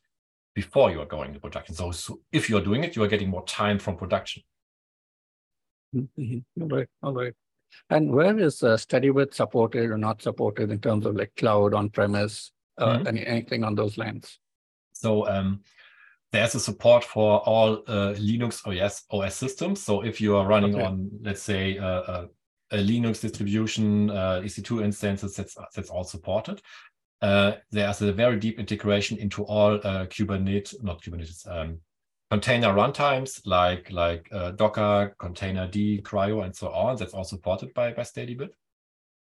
before 0.54 0.90
you 0.90 1.00
are 1.00 1.06
going 1.06 1.32
to 1.32 1.40
production. 1.40 1.74
So, 1.74 1.92
so 1.92 2.20
if 2.30 2.50
you're 2.50 2.60
doing 2.60 2.84
it, 2.84 2.94
you 2.94 3.02
are 3.02 3.08
getting 3.08 3.30
more 3.30 3.44
time 3.46 3.78
from 3.78 3.96
production. 3.96 4.42
Mm-hmm. 5.94 6.62
All 6.62 6.68
right, 6.68 6.88
all 7.02 7.14
right. 7.14 7.32
And 7.88 8.12
where 8.12 8.38
is 8.38 8.62
uh, 8.62 8.76
SteadyBit 8.76 9.32
supported 9.32 9.90
or 9.90 9.98
not 9.98 10.20
supported 10.20 10.70
in 10.70 10.78
terms 10.78 11.06
of 11.06 11.16
like 11.16 11.32
cloud 11.36 11.72
on 11.72 11.88
premise, 11.88 12.52
uh, 12.76 12.98
mm-hmm. 12.98 13.06
any, 13.06 13.26
anything 13.26 13.64
on 13.64 13.74
those 13.74 13.96
lines? 13.96 14.38
So 15.00 15.26
um, 15.28 15.60
there's 16.32 16.54
a 16.54 16.60
support 16.60 17.04
for 17.04 17.40
all 17.40 17.82
uh, 17.86 18.14
Linux 18.14 18.66
OS, 18.66 19.04
OS 19.10 19.34
systems. 19.34 19.82
So 19.82 20.02
if 20.02 20.20
you 20.20 20.36
are 20.36 20.46
running 20.46 20.74
okay. 20.74 20.84
on, 20.84 21.10
let's 21.22 21.42
say, 21.42 21.78
uh, 21.78 22.02
a, 22.02 22.28
a, 22.72 22.78
Linux 22.78 23.20
distribution, 23.20 24.10
uh, 24.10 24.40
EC2 24.44 24.84
instances, 24.84 25.36
that's 25.36 25.56
that's 25.74 25.90
all 25.90 26.04
supported. 26.04 26.60
Uh, 27.22 27.52
there's 27.70 28.02
a 28.02 28.12
very 28.12 28.38
deep 28.38 28.58
integration 28.58 29.18
into 29.18 29.44
all 29.44 29.74
uh, 29.76 30.06
Kubernetes, 30.06 30.82
not 30.82 31.00
Kubernetes, 31.00 31.50
um, 31.50 31.78
container 32.30 32.68
runtimes 32.68 33.40
like 33.46 33.90
like 33.90 34.28
uh, 34.32 34.50
Docker, 34.50 35.14
Containerd, 35.18 36.04
CRI-O, 36.04 36.40
and 36.40 36.54
so 36.54 36.68
on. 36.70 36.96
That's 36.96 37.14
all 37.14 37.24
supported 37.24 37.72
by 37.72 37.92
by 37.92 38.02
SteadyBit. 38.02 38.50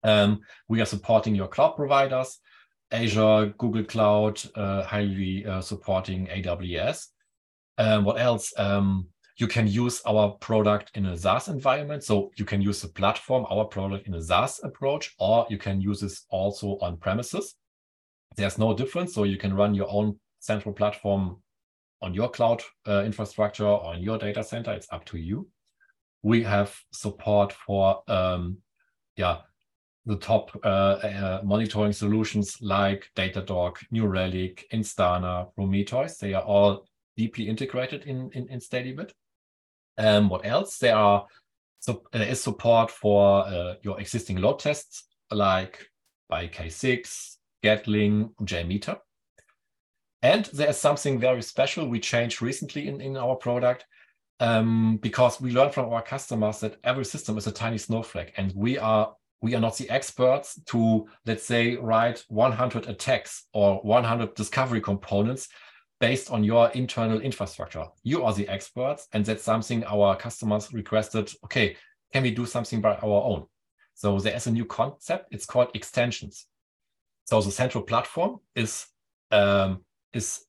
Um, 0.02 0.40
we 0.68 0.80
are 0.80 0.86
supporting 0.86 1.34
your 1.34 1.48
cloud 1.48 1.76
providers. 1.76 2.40
Azure, 2.92 3.54
Google 3.58 3.84
Cloud, 3.84 4.40
uh, 4.54 4.82
highly 4.84 5.44
uh, 5.46 5.60
supporting 5.60 6.26
AWS. 6.28 7.06
Um, 7.78 8.04
what 8.04 8.20
else? 8.20 8.52
Um, 8.56 9.08
you 9.36 9.46
can 9.46 9.66
use 9.66 10.00
our 10.06 10.30
product 10.40 10.92
in 10.94 11.06
a 11.06 11.16
SaaS 11.16 11.48
environment. 11.48 12.02
So 12.04 12.30
you 12.36 12.44
can 12.44 12.62
use 12.62 12.80
the 12.80 12.88
platform, 12.88 13.44
our 13.50 13.66
product 13.66 14.06
in 14.06 14.14
a 14.14 14.22
SaaS 14.22 14.60
approach, 14.62 15.14
or 15.18 15.46
you 15.50 15.58
can 15.58 15.80
use 15.80 16.00
this 16.00 16.24
also 16.30 16.78
on 16.80 16.96
premises. 16.96 17.54
There's 18.36 18.58
no 18.58 18.74
difference. 18.74 19.14
So 19.14 19.24
you 19.24 19.36
can 19.36 19.54
run 19.54 19.74
your 19.74 19.90
own 19.90 20.18
central 20.40 20.74
platform 20.74 21.42
on 22.00 22.14
your 22.14 22.30
cloud 22.30 22.62
uh, 22.86 23.02
infrastructure 23.04 23.66
or 23.66 23.84
on 23.84 24.02
your 24.02 24.16
data 24.18 24.42
center. 24.42 24.72
It's 24.72 24.88
up 24.90 25.04
to 25.06 25.18
you. 25.18 25.48
We 26.22 26.42
have 26.42 26.74
support 26.92 27.52
for 27.52 28.02
um, 28.08 28.58
yeah 29.16 29.38
the 30.06 30.16
top 30.16 30.56
uh, 30.64 30.68
uh, 30.68 31.40
monitoring 31.44 31.92
solutions 31.92 32.58
like 32.62 33.10
Datadog, 33.16 33.76
New 33.90 34.06
Relic, 34.06 34.66
Instana, 34.72 35.52
Prometheus. 35.54 36.18
They 36.18 36.32
are 36.32 36.42
all 36.42 36.86
deeply 37.16 37.48
integrated 37.48 38.04
in 38.04 38.30
in, 38.32 38.48
in 38.48 38.60
SteadyBit. 38.60 39.12
Um, 39.98 40.28
what 40.28 40.46
else? 40.46 40.78
There 40.78 40.96
are 40.96 41.26
so 41.80 42.04
there 42.12 42.28
is 42.28 42.40
support 42.40 42.90
for 42.90 43.46
uh, 43.46 43.74
your 43.82 44.00
existing 44.00 44.38
load 44.38 44.60
tests 44.60 45.04
like 45.30 45.86
by 46.28 46.48
K6, 46.48 47.36
Gatling, 47.62 48.30
JMeter. 48.42 48.98
And 50.22 50.46
there's 50.46 50.78
something 50.78 51.20
very 51.20 51.42
special 51.42 51.88
we 51.88 52.00
changed 52.00 52.42
recently 52.42 52.88
in, 52.88 53.00
in 53.00 53.16
our 53.16 53.36
product 53.36 53.84
um, 54.40 54.98
because 55.00 55.40
we 55.40 55.52
learned 55.52 55.74
from 55.74 55.92
our 55.92 56.02
customers 56.02 56.60
that 56.60 56.78
every 56.84 57.04
system 57.04 57.38
is 57.38 57.46
a 57.46 57.52
tiny 57.52 57.78
snowflake 57.78 58.32
and 58.36 58.52
we 58.54 58.78
are 58.78 59.14
we 59.46 59.54
are 59.54 59.60
not 59.60 59.76
the 59.76 59.88
experts 59.88 60.60
to 60.66 61.06
let's 61.24 61.44
say 61.44 61.76
write 61.76 62.24
100 62.28 62.88
attacks 62.88 63.44
or 63.52 63.76
100 63.82 64.34
discovery 64.34 64.80
components 64.80 65.48
based 66.00 66.30
on 66.30 66.42
your 66.42 66.68
internal 66.70 67.20
infrastructure. 67.20 67.84
You 68.02 68.24
are 68.24 68.34
the 68.34 68.48
experts 68.48 69.06
and 69.12 69.24
that's 69.24 69.44
something 69.44 69.84
our 69.84 70.16
customers 70.16 70.72
requested 70.72 71.32
okay 71.44 71.76
can 72.12 72.24
we 72.24 72.32
do 72.32 72.46
something 72.46 72.80
by 72.80 72.96
our 72.96 73.22
own? 73.30 73.46
So 73.94 74.18
there 74.18 74.34
is 74.34 74.46
a 74.46 74.50
new 74.50 74.64
concept. 74.64 75.28
It's 75.30 75.46
called 75.46 75.68
extensions. 75.74 76.46
So 77.26 77.40
the 77.40 77.50
central 77.50 77.84
platform 77.84 78.38
is 78.54 78.86
um, 79.30 79.84
is 80.12 80.40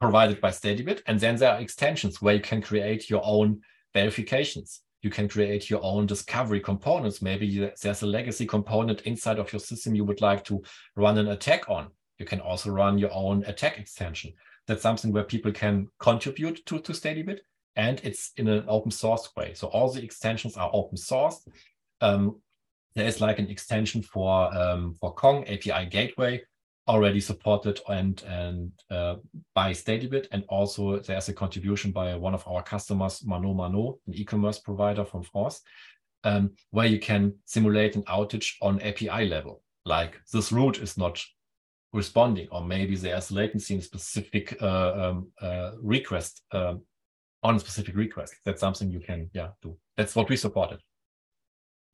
provided 0.00 0.40
by 0.40 0.50
SteadyBit, 0.50 1.02
and 1.06 1.18
then 1.18 1.36
there 1.36 1.52
are 1.52 1.60
extensions 1.60 2.20
where 2.22 2.34
you 2.34 2.40
can 2.40 2.62
create 2.62 3.10
your 3.10 3.22
own 3.24 3.60
verifications. 3.94 4.82
You 5.06 5.10
can 5.10 5.28
create 5.28 5.70
your 5.70 5.84
own 5.84 6.06
discovery 6.06 6.58
components. 6.58 7.22
Maybe 7.22 7.70
there's 7.80 8.02
a 8.02 8.06
legacy 8.06 8.44
component 8.44 9.02
inside 9.02 9.38
of 9.38 9.52
your 9.52 9.60
system 9.60 9.94
you 9.94 10.04
would 10.04 10.20
like 10.20 10.42
to 10.46 10.64
run 10.96 11.16
an 11.16 11.28
attack 11.28 11.70
on. 11.70 11.90
You 12.18 12.26
can 12.26 12.40
also 12.40 12.70
run 12.70 12.98
your 12.98 13.12
own 13.14 13.44
attack 13.44 13.78
extension. 13.78 14.32
That's 14.66 14.82
something 14.82 15.12
where 15.12 15.22
people 15.22 15.52
can 15.52 15.86
contribute 16.00 16.66
to, 16.66 16.80
to 16.80 16.90
SteadyBit, 16.90 17.38
and 17.76 18.00
it's 18.02 18.32
in 18.36 18.48
an 18.48 18.64
open 18.66 18.90
source 18.90 19.30
way. 19.36 19.54
So 19.54 19.68
all 19.68 19.92
the 19.92 20.02
extensions 20.02 20.56
are 20.56 20.70
open 20.72 20.96
source. 20.96 21.46
Um, 22.00 22.40
there 22.96 23.06
is 23.06 23.20
like 23.20 23.38
an 23.38 23.48
extension 23.48 24.02
for 24.02 24.52
um, 24.58 24.96
for 25.00 25.14
Kong 25.14 25.44
API 25.46 25.86
Gateway 25.86 26.42
already 26.88 27.20
supported 27.20 27.80
and 27.88 28.22
and 28.22 28.72
uh, 28.90 29.16
by 29.54 29.72
SteadyBit, 29.72 30.28
and 30.32 30.44
also 30.48 30.98
there's 31.00 31.28
a 31.28 31.32
contribution 31.32 31.90
by 31.90 32.14
one 32.14 32.34
of 32.34 32.46
our 32.46 32.62
customers, 32.62 33.24
Mano 33.24 33.52
Mano, 33.54 33.98
an 34.06 34.14
e-commerce 34.14 34.58
provider 34.58 35.04
from 35.04 35.22
France, 35.22 35.62
um, 36.24 36.52
where 36.70 36.86
you 36.86 36.98
can 36.98 37.34
simulate 37.44 37.96
an 37.96 38.02
outage 38.04 38.54
on 38.62 38.80
API 38.82 39.26
level, 39.26 39.62
like 39.84 40.20
this 40.32 40.52
route 40.52 40.78
is 40.78 40.96
not 40.96 41.22
responding, 41.92 42.48
or 42.52 42.62
maybe 42.62 42.96
there's 42.96 43.30
latency 43.30 43.74
in 43.74 43.80
specific 43.80 44.56
uh, 44.62 44.92
um, 44.92 45.30
uh, 45.40 45.72
request 45.80 46.42
um, 46.52 46.82
on 47.42 47.56
a 47.56 47.60
specific 47.60 47.96
request. 47.96 48.34
That's 48.44 48.60
something 48.60 48.90
you 48.90 49.00
can 49.00 49.30
yeah 49.32 49.48
do. 49.62 49.76
That's 49.96 50.14
what 50.14 50.28
we 50.28 50.36
supported. 50.36 50.80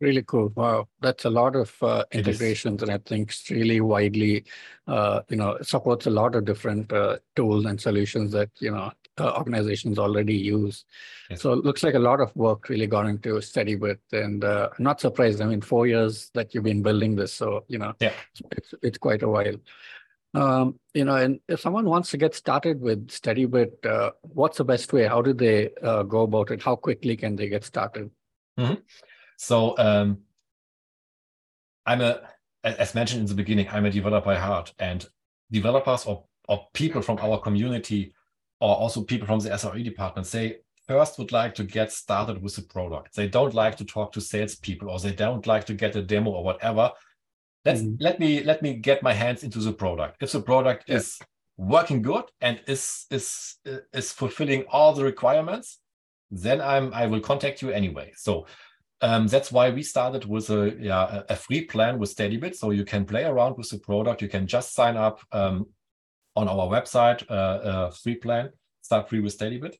Really 0.02 0.24
cool. 0.24 0.52
Wow, 0.56 0.88
that's 1.00 1.26
a 1.26 1.30
lot 1.30 1.54
of 1.54 1.80
uh, 1.80 2.02
integrations, 2.10 2.82
and 2.82 2.90
I 2.90 2.98
think 2.98 3.30
it's 3.30 3.48
really 3.50 3.80
widely, 3.80 4.44
uh, 4.88 5.20
you 5.28 5.36
know, 5.36 5.58
supports 5.62 6.08
a 6.08 6.10
lot 6.10 6.34
of 6.34 6.44
different 6.44 6.92
uh, 6.92 7.18
tools 7.36 7.66
and 7.66 7.80
solutions 7.80 8.32
that 8.32 8.50
you 8.58 8.72
know 8.72 8.90
uh, 9.20 9.32
organizations 9.36 10.00
already 10.00 10.34
use. 10.34 10.86
Yes. 11.30 11.40
So 11.40 11.52
it 11.52 11.64
looks 11.64 11.84
like 11.84 11.94
a 11.94 12.00
lot 12.00 12.20
of 12.20 12.34
work 12.34 12.68
really 12.68 12.88
gone 12.88 13.06
into 13.06 13.34
SteadyBit, 13.34 13.98
and 14.10 14.42
uh, 14.42 14.70
I'm 14.76 14.82
not 14.82 15.00
surprised. 15.00 15.40
I 15.40 15.46
mean, 15.46 15.60
four 15.60 15.86
years 15.86 16.32
that 16.34 16.52
you've 16.52 16.64
been 16.64 16.82
building 16.82 17.14
this, 17.14 17.32
so 17.32 17.64
you 17.68 17.78
know, 17.78 17.92
yeah, 18.00 18.12
it's 18.56 18.74
it's 18.82 18.98
quite 18.98 19.22
a 19.22 19.28
while. 19.28 19.54
Um, 20.34 20.80
you 20.94 21.04
know, 21.04 21.14
and 21.14 21.38
if 21.46 21.60
someone 21.60 21.84
wants 21.84 22.10
to 22.10 22.16
get 22.16 22.34
started 22.34 22.80
with 22.80 23.06
SteadyBit, 23.06 23.86
uh, 23.86 24.10
what's 24.22 24.58
the 24.58 24.64
best 24.64 24.92
way? 24.92 25.06
How 25.06 25.22
do 25.22 25.32
they 25.32 25.70
go 25.80 26.22
about 26.22 26.50
it? 26.50 26.60
How 26.60 26.74
quickly 26.74 27.16
can 27.16 27.36
they 27.36 27.48
get 27.48 27.62
started? 27.62 28.10
Mm-hmm. 29.42 29.54
So 29.54 29.78
um, 29.78 30.18
I'm 31.86 32.00
a, 32.00 32.20
as 32.64 32.94
mentioned 32.94 33.20
in 33.22 33.26
the 33.26 33.34
beginning, 33.34 33.68
I'm 33.70 33.86
a 33.86 33.90
developer 33.90 34.26
by 34.26 34.36
heart, 34.36 34.72
and 34.78 35.06
developers 35.50 36.04
or, 36.06 36.24
or 36.48 36.66
people 36.72 37.02
from 37.02 37.18
our 37.18 37.40
community, 37.40 38.14
or 38.60 38.74
also 38.76 39.02
people 39.02 39.26
from 39.26 39.40
the 39.40 39.50
SRE 39.50 39.84
department, 39.84 40.26
say 40.26 40.58
first 40.86 41.18
would 41.18 41.32
like 41.32 41.54
to 41.54 41.64
get 41.64 41.92
started 41.92 42.42
with 42.42 42.56
the 42.56 42.62
product. 42.62 43.14
They 43.14 43.28
don't 43.28 43.54
like 43.54 43.76
to 43.76 43.84
talk 43.84 44.12
to 44.12 44.20
salespeople, 44.20 44.90
or 44.90 44.98
they 45.00 45.12
don't 45.12 45.46
like 45.46 45.64
to 45.66 45.74
get 45.74 45.96
a 45.96 46.02
demo 46.02 46.30
or 46.30 46.44
whatever. 46.44 46.92
Let's 47.64 47.82
mm. 47.82 47.96
let 48.00 48.18
me 48.20 48.42
let 48.42 48.62
me 48.62 48.74
get 48.74 49.02
my 49.02 49.12
hands 49.12 49.42
into 49.42 49.58
the 49.58 49.72
product. 49.72 50.22
If 50.22 50.32
the 50.32 50.42
product 50.42 50.84
yeah. 50.88 50.96
is 50.96 51.18
working 51.56 52.02
good 52.02 52.24
and 52.40 52.60
is 52.66 53.06
is 53.10 53.56
is 53.92 54.12
fulfilling 54.12 54.64
all 54.68 54.92
the 54.92 55.04
requirements, 55.04 55.78
then 56.30 56.60
I'm 56.60 56.92
I 56.94 57.06
will 57.06 57.20
contact 57.20 57.62
you 57.62 57.70
anyway. 57.70 58.12
So 58.16 58.46
um, 59.02 59.26
that's 59.26 59.50
why 59.50 59.68
we 59.70 59.82
started 59.82 60.24
with 60.26 60.48
a, 60.50 60.76
yeah, 60.78 61.22
a 61.28 61.34
free 61.34 61.64
plan 61.64 61.98
with 61.98 62.14
SteadyBit. 62.14 62.54
So 62.54 62.70
you 62.70 62.84
can 62.84 63.04
play 63.04 63.24
around 63.24 63.58
with 63.58 63.68
the 63.68 63.78
product. 63.78 64.22
You 64.22 64.28
can 64.28 64.46
just 64.46 64.74
sign 64.74 64.96
up 64.96 65.20
um, 65.32 65.66
on 66.36 66.48
our 66.48 66.68
website, 66.68 67.28
uh, 67.28 67.90
free 67.90 68.14
plan, 68.14 68.50
start 68.80 69.08
free 69.08 69.18
with 69.18 69.36
SteadyBit. 69.36 69.74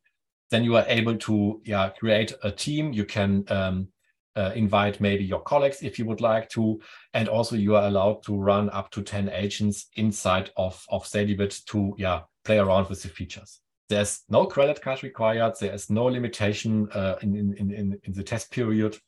Then 0.51 0.65
you 0.65 0.77
are 0.77 0.85
able 0.89 1.17
to 1.17 1.63
yeah, 1.65 1.91
create 1.91 2.33
a 2.43 2.51
team. 2.51 2.93
You 2.93 3.05
can 3.05 3.45
um, 3.47 3.89
uh, 4.35 4.51
invite 4.57 5.01
maybe 5.01 5.25
your 5.25 5.41
colleagues 5.41 5.83
if 5.83 6.01
you 6.01 6.05
would 6.07 6.21
like 6.21 6.49
to. 6.51 6.81
And 7.15 7.29
also 7.29 7.55
you 7.55 7.77
are 7.77 7.87
allowed 7.87 8.25
to 8.25 8.37
run 8.37 8.71
up 8.71 8.91
to 8.91 9.03
10 9.03 9.29
agents 9.31 9.87
inside 9.95 10.51
of, 10.57 10.85
of 10.89 11.05
SteadyBit 11.05 11.65
to 11.67 11.95
yeah, 11.97 12.23
play 12.45 12.59
around 12.59 12.89
with 12.89 13.03
the 13.03 13.09
features. 13.09 13.61
There's 13.89 14.25
no 14.29 14.47
credit 14.47 14.83
card 14.83 15.05
required. 15.05 15.55
There 15.61 15.73
is 15.73 15.91
no 15.91 16.07
limitation 16.07 16.89
uh, 16.93 17.17
in, 17.23 17.37
in, 17.37 17.73
in, 17.73 18.01
in 18.03 18.13
the 18.13 18.25
test 18.25 18.51
period 18.51 18.99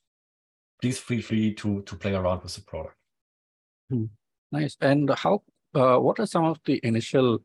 please 0.81 0.99
feel 0.99 1.23
free 1.23 1.55
to 1.55 1.83
to 1.83 1.97
play 1.97 2.15
around 2.15 2.43
with 2.43 2.55
the 2.55 2.63
product. 2.63 2.97
Hmm. 3.91 4.07
Nice. 4.53 4.77
And 4.81 5.11
how? 5.11 5.43
Uh, 5.75 5.99
what 5.99 6.21
are 6.21 6.27
some 6.27 6.45
of 6.45 6.61
the 6.65 6.81
initial 6.85 7.41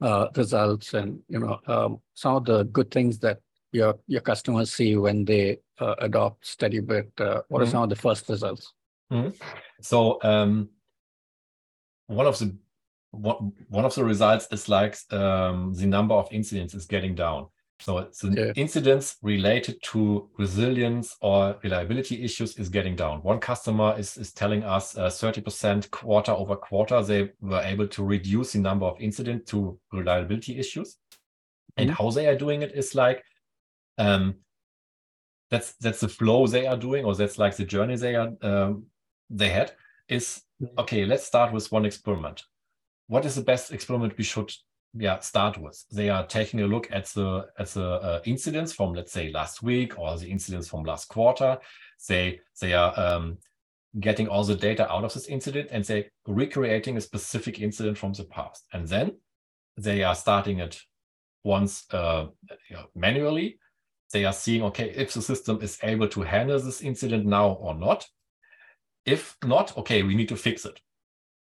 uh, 0.00 0.28
results, 0.34 0.94
and 0.94 1.20
you 1.28 1.38
know, 1.38 1.60
um, 1.66 2.00
some 2.14 2.36
of 2.36 2.44
the 2.46 2.64
good 2.64 2.90
things 2.90 3.18
that 3.18 3.40
your 3.72 3.98
your 4.06 4.22
customers 4.22 4.72
see 4.72 4.96
when 4.96 5.24
they 5.24 5.58
uh, 5.78 5.94
adopt 5.98 6.44
SteadyBit? 6.44 7.20
Uh, 7.20 7.42
what 7.48 7.58
mm-hmm. 7.58 7.62
are 7.62 7.66
some 7.66 7.82
of 7.82 7.90
the 7.90 7.96
first 7.96 8.28
results? 8.28 8.72
Mm-hmm. 9.12 9.30
So 9.82 10.18
um, 10.22 10.70
one 12.06 12.26
of 12.26 12.38
the 12.38 12.56
one, 13.10 13.52
one 13.68 13.84
of 13.84 13.94
the 13.94 14.04
results 14.04 14.48
is 14.50 14.68
like 14.68 14.96
um, 15.12 15.74
the 15.74 15.86
number 15.86 16.14
of 16.14 16.28
incidents 16.32 16.74
is 16.74 16.86
getting 16.86 17.14
down. 17.14 17.48
So 17.80 17.98
it's 17.98 18.22
an 18.22 18.34
yeah. 18.36 18.52
incidents 18.56 19.16
related 19.22 19.82
to 19.84 20.30
resilience 20.38 21.16
or 21.20 21.58
reliability 21.62 22.22
issues 22.24 22.56
is 22.56 22.68
getting 22.68 22.96
down. 22.96 23.22
One 23.22 23.38
customer 23.38 23.94
is, 23.98 24.16
is 24.16 24.32
telling 24.32 24.64
us 24.64 24.96
uh, 24.96 25.08
30% 25.08 25.90
quarter 25.90 26.32
over 26.32 26.56
quarter, 26.56 27.02
they 27.02 27.30
were 27.40 27.60
able 27.60 27.86
to 27.88 28.04
reduce 28.04 28.52
the 28.52 28.60
number 28.60 28.86
of 28.86 29.00
incident 29.00 29.46
to 29.48 29.78
reliability 29.92 30.58
issues. 30.58 30.94
Mm-hmm. 30.94 31.82
And 31.82 31.90
how 31.90 32.10
they 32.10 32.26
are 32.28 32.36
doing 32.36 32.62
it 32.62 32.72
is 32.74 32.94
like, 32.94 33.22
um, 33.98 34.36
that's 35.50 35.74
that's 35.74 36.00
the 36.00 36.08
flow 36.08 36.46
they 36.46 36.66
are 36.66 36.76
doing, 36.76 37.04
or 37.04 37.14
that's 37.14 37.38
like 37.38 37.56
the 37.56 37.64
journey 37.64 37.96
they 37.96 38.16
are 38.16 38.32
um, 38.42 38.86
they 39.30 39.48
had. 39.48 39.72
Is 40.08 40.42
mm-hmm. 40.60 40.80
okay. 40.80 41.04
Let's 41.04 41.24
start 41.24 41.52
with 41.52 41.70
one 41.70 41.84
experiment. 41.84 42.42
What 43.06 43.24
is 43.24 43.36
the 43.36 43.42
best 43.42 43.72
experiment 43.72 44.18
we 44.18 44.24
should 44.24 44.50
yeah 44.98 45.18
start 45.20 45.58
with. 45.58 45.84
They 45.92 46.10
are 46.10 46.26
taking 46.26 46.60
a 46.60 46.66
look 46.66 46.88
at 46.90 47.06
the 47.06 47.46
at 47.58 47.68
the 47.68 47.86
uh, 47.86 48.20
incidents 48.24 48.72
from 48.72 48.94
let's 48.94 49.12
say 49.12 49.30
last 49.30 49.62
week 49.62 49.98
or 49.98 50.16
the 50.16 50.28
incidents 50.28 50.68
from 50.68 50.84
last 50.84 51.08
quarter. 51.08 51.58
They 52.08 52.40
they 52.60 52.72
are 52.72 52.98
um, 52.98 53.38
getting 54.00 54.28
all 54.28 54.44
the 54.44 54.54
data 54.54 54.90
out 54.90 55.04
of 55.04 55.14
this 55.14 55.26
incident 55.26 55.68
and 55.70 55.84
they 55.84 56.10
recreating 56.26 56.96
a 56.96 57.00
specific 57.00 57.60
incident 57.60 57.98
from 57.98 58.12
the 58.12 58.24
past. 58.24 58.64
And 58.72 58.86
then 58.86 59.16
they 59.76 60.02
are 60.02 60.14
starting 60.14 60.60
it 60.60 60.80
once 61.44 61.84
uh, 61.92 62.26
you 62.68 62.76
know, 62.76 62.86
manually. 62.94 63.58
They 64.12 64.24
are 64.24 64.32
seeing 64.32 64.62
okay 64.64 64.90
if 64.90 65.12
the 65.12 65.22
system 65.22 65.60
is 65.62 65.78
able 65.82 66.08
to 66.08 66.22
handle 66.22 66.58
this 66.58 66.80
incident 66.80 67.26
now 67.26 67.52
or 67.52 67.74
not. 67.74 68.06
If 69.04 69.36
not 69.44 69.76
okay 69.78 70.02
we 70.02 70.14
need 70.14 70.28
to 70.28 70.36
fix 70.36 70.64
it. 70.64 70.80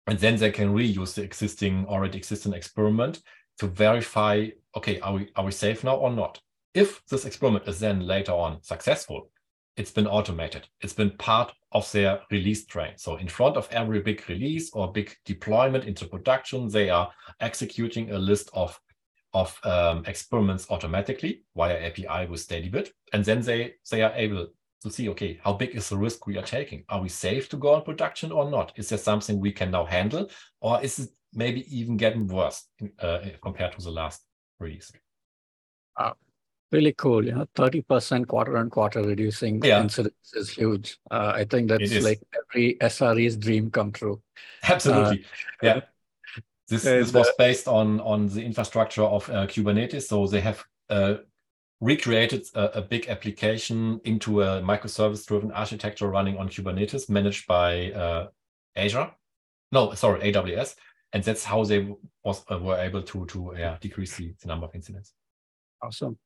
And 0.07 0.19
then 0.19 0.35
they 0.35 0.51
can 0.51 0.73
reuse 0.73 1.15
the 1.15 1.23
existing 1.23 1.85
already 1.87 2.17
existing 2.17 2.53
experiment 2.53 3.21
to 3.59 3.67
verify, 3.67 4.47
okay, 4.75 4.99
are 4.99 5.13
we, 5.13 5.29
are 5.35 5.45
we 5.45 5.51
safe 5.51 5.83
now 5.83 5.95
or 5.95 6.11
not? 6.11 6.39
If 6.73 7.05
this 7.05 7.25
experiment 7.25 7.67
is 7.67 7.79
then 7.79 8.01
later 8.01 8.33
on 8.33 8.61
successful, 8.61 9.29
it's 9.77 9.91
been 9.91 10.07
automated. 10.07 10.67
It's 10.81 10.93
been 10.93 11.11
part 11.17 11.53
of 11.71 11.89
their 11.91 12.21
release 12.31 12.65
train. 12.65 12.93
So 12.97 13.17
in 13.17 13.27
front 13.27 13.57
of 13.57 13.67
every 13.71 14.01
big 14.01 14.27
release 14.29 14.71
or 14.73 14.91
big 14.91 15.15
deployment 15.25 15.83
into 15.83 16.05
production, 16.05 16.69
they 16.69 16.89
are 16.89 17.11
executing 17.39 18.11
a 18.11 18.17
list 18.17 18.49
of 18.53 18.79
of 19.35 19.59
um, 19.65 20.01
experiments 20.07 20.65
automatically 20.69 21.43
via 21.57 21.87
API 21.87 22.25
with 22.29 22.47
SteadyBit. 22.47 22.87
And 23.11 23.23
then 23.25 23.41
they, 23.41 23.73
they 23.91 24.01
are 24.01 24.13
able 24.15 24.47
to 24.81 24.89
see, 24.89 25.09
okay, 25.09 25.37
how 25.43 25.51
big 25.51 25.75
is 25.75 25.89
the 25.89 25.97
risk 25.97 26.25
we 26.25 26.37
are 26.37 26.43
taking? 26.43 26.85
Are 26.87 27.01
we 27.01 27.09
safe 27.09 27.49
to 27.49 27.57
go 27.57 27.73
on 27.73 27.83
production 27.83 28.31
or 28.31 28.49
not? 28.49 28.71
Is 28.77 28.87
there 28.87 28.97
something 28.97 29.37
we 29.37 29.51
can 29.51 29.71
now 29.71 29.83
handle? 29.83 30.29
Or 30.61 30.81
is 30.81 30.99
it 30.99 31.09
maybe 31.35 31.65
even 31.75 31.97
getting 31.97 32.27
worse 32.27 32.63
uh, 32.99 33.19
compared 33.41 33.73
to 33.73 33.83
the 33.83 33.91
last 33.91 34.23
release? 34.59 34.91
Uh, 35.97 36.13
really 36.71 36.93
cool. 36.93 37.21
Know, 37.21 37.45
30% 37.55 38.27
quarter 38.27 38.57
on 38.57 38.69
quarter 38.69 39.03
reducing 39.03 39.63
yeah. 39.63 39.81
incidents 39.81 40.33
is 40.33 40.49
huge. 40.49 40.97
Uh, 41.11 41.33
I 41.35 41.45
think 41.45 41.69
that's 41.69 42.03
like 42.03 42.21
every 42.51 42.77
SRE's 42.81 43.37
dream 43.37 43.69
come 43.69 43.91
true. 43.91 44.21
Absolutely. 44.63 45.23
Uh, 45.63 45.67
yeah. 45.67 45.81
This, 46.67 46.83
this 46.83 47.13
was 47.13 47.29
based 47.37 47.67
on, 47.67 47.99
on 47.99 48.27
the 48.27 48.43
infrastructure 48.43 49.03
of 49.03 49.29
uh, 49.29 49.45
Kubernetes. 49.45 50.03
So 50.03 50.25
they 50.25 50.41
have 50.41 50.63
uh, 50.89 51.15
recreated 51.79 52.47
a, 52.55 52.79
a, 52.79 52.81
big 52.81 53.07
application 53.07 54.01
into 54.03 54.41
a 54.41 54.61
microservice 54.61 55.25
driven 55.27 55.51
architecture 55.51 56.07
running 56.07 56.37
on 56.37 56.49
Kubernetes 56.49 57.07
managed 57.07 57.45
by 57.45 57.91
uh, 57.91 58.27
Azure. 58.75 59.11
No, 59.71 59.93
sorry, 59.93 60.31
AWS. 60.31 60.75
And 61.15 61.23
that's 61.23 61.45
how 61.45 61.63
they 61.63 61.95
was, 62.25 62.43
uh, 62.51 62.59
were 62.59 62.77
able 62.77 63.01
to, 63.01 63.25
to 63.25 63.77
decrease 63.79 64.17
the, 64.17 64.35
the 64.41 64.49
number 64.49 64.65
of 64.65 64.75
incidents. 64.75 65.13
Awesome. 65.81 66.17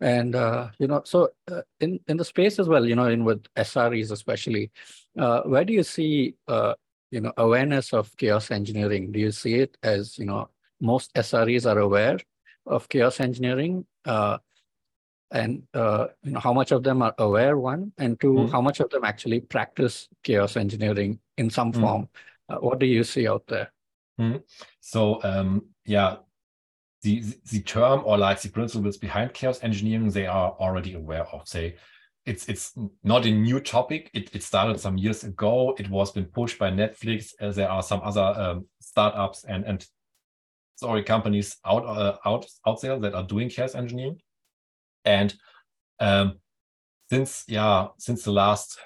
And, 0.00 0.36
uh, 0.36 0.68
you 0.78 0.86
know, 0.86 1.02
so 1.04 1.30
uh, 1.50 1.62
in, 1.80 1.98
in 2.06 2.16
the 2.16 2.24
space 2.24 2.60
as 2.60 2.68
well, 2.68 2.86
you 2.86 2.94
know, 2.94 3.06
in 3.06 3.24
with 3.24 3.42
SREs 3.56 4.12
especially, 4.12 4.70
uh, 5.18 5.42
where 5.42 5.64
do 5.64 5.72
you 5.72 5.82
see, 5.82 6.36
uh, 6.46 6.74
you 7.10 7.20
know, 7.20 7.32
awareness 7.36 7.92
of 7.92 8.16
chaos 8.16 8.52
engineering? 8.52 9.10
Do 9.10 9.18
you 9.18 9.32
see 9.32 9.54
it 9.54 9.76
as, 9.82 10.16
you 10.16 10.26
know, 10.26 10.50
most 10.80 11.12
SREs 11.14 11.68
are 11.68 11.80
aware 11.80 12.20
of 12.64 12.88
chaos 12.88 13.18
engineering? 13.18 13.86
Uh, 14.04 14.38
and 15.32 15.64
uh, 15.74 16.06
you 16.22 16.30
know 16.30 16.40
how 16.40 16.52
much 16.52 16.70
of 16.70 16.84
them 16.84 17.02
are 17.02 17.14
aware 17.18 17.58
one 17.58 17.92
and 17.98 18.18
2 18.18 18.26
mm. 18.32 18.50
how 18.50 18.62
much 18.62 18.80
of 18.80 18.88
them 18.88 19.04
actually 19.04 19.40
practice 19.40 20.08
chaos 20.22 20.56
engineering 20.56 21.18
in 21.36 21.50
some 21.50 21.70
mm. 21.70 21.80
form 21.82 22.08
uh, 22.48 22.56
what 22.56 22.78
do 22.78 22.86
you 22.86 23.04
see 23.04 23.28
out 23.28 23.46
there 23.46 23.70
mm. 24.18 24.42
so 24.80 25.22
um, 25.22 25.62
yeah 25.84 26.16
the 27.02 27.22
the 27.50 27.60
term 27.62 28.02
or 28.04 28.18
like 28.18 28.40
the 28.40 28.48
principles 28.48 28.96
behind 28.96 29.32
chaos 29.32 29.62
engineering 29.62 30.10
they 30.10 30.26
are 30.26 30.50
already 30.58 30.94
aware 30.94 31.26
of. 31.26 31.46
Say 31.46 31.76
it's 32.26 32.48
it's 32.48 32.72
not 33.04 33.24
a 33.24 33.30
new 33.30 33.60
topic. 33.60 34.10
It, 34.12 34.34
it 34.34 34.42
started 34.42 34.80
some 34.80 34.98
years 34.98 35.24
ago. 35.24 35.74
It 35.78 35.88
was 35.88 36.10
been 36.10 36.26
pushed 36.26 36.58
by 36.58 36.70
netflix. 36.70 37.32
Uh, 37.40 37.52
there 37.52 37.70
are 37.70 37.82
some 37.82 38.00
other 38.02 38.34
um, 38.36 38.66
startups 38.80 39.44
and 39.44 39.64
and 39.64 39.86
sorry 40.76 41.02
companies 41.02 41.56
out 41.64 41.84
uh, 41.86 42.16
out 42.26 42.46
out 42.66 42.80
there 42.80 42.98
that 42.98 43.14
are 43.14 43.24
doing 43.24 43.48
chaos 43.48 43.74
engineering. 43.74 44.20
And 45.04 45.34
um, 46.00 46.40
since 47.10 47.44
yeah 47.48 47.88
since 47.98 48.24
the 48.24 48.32
last 48.32 48.78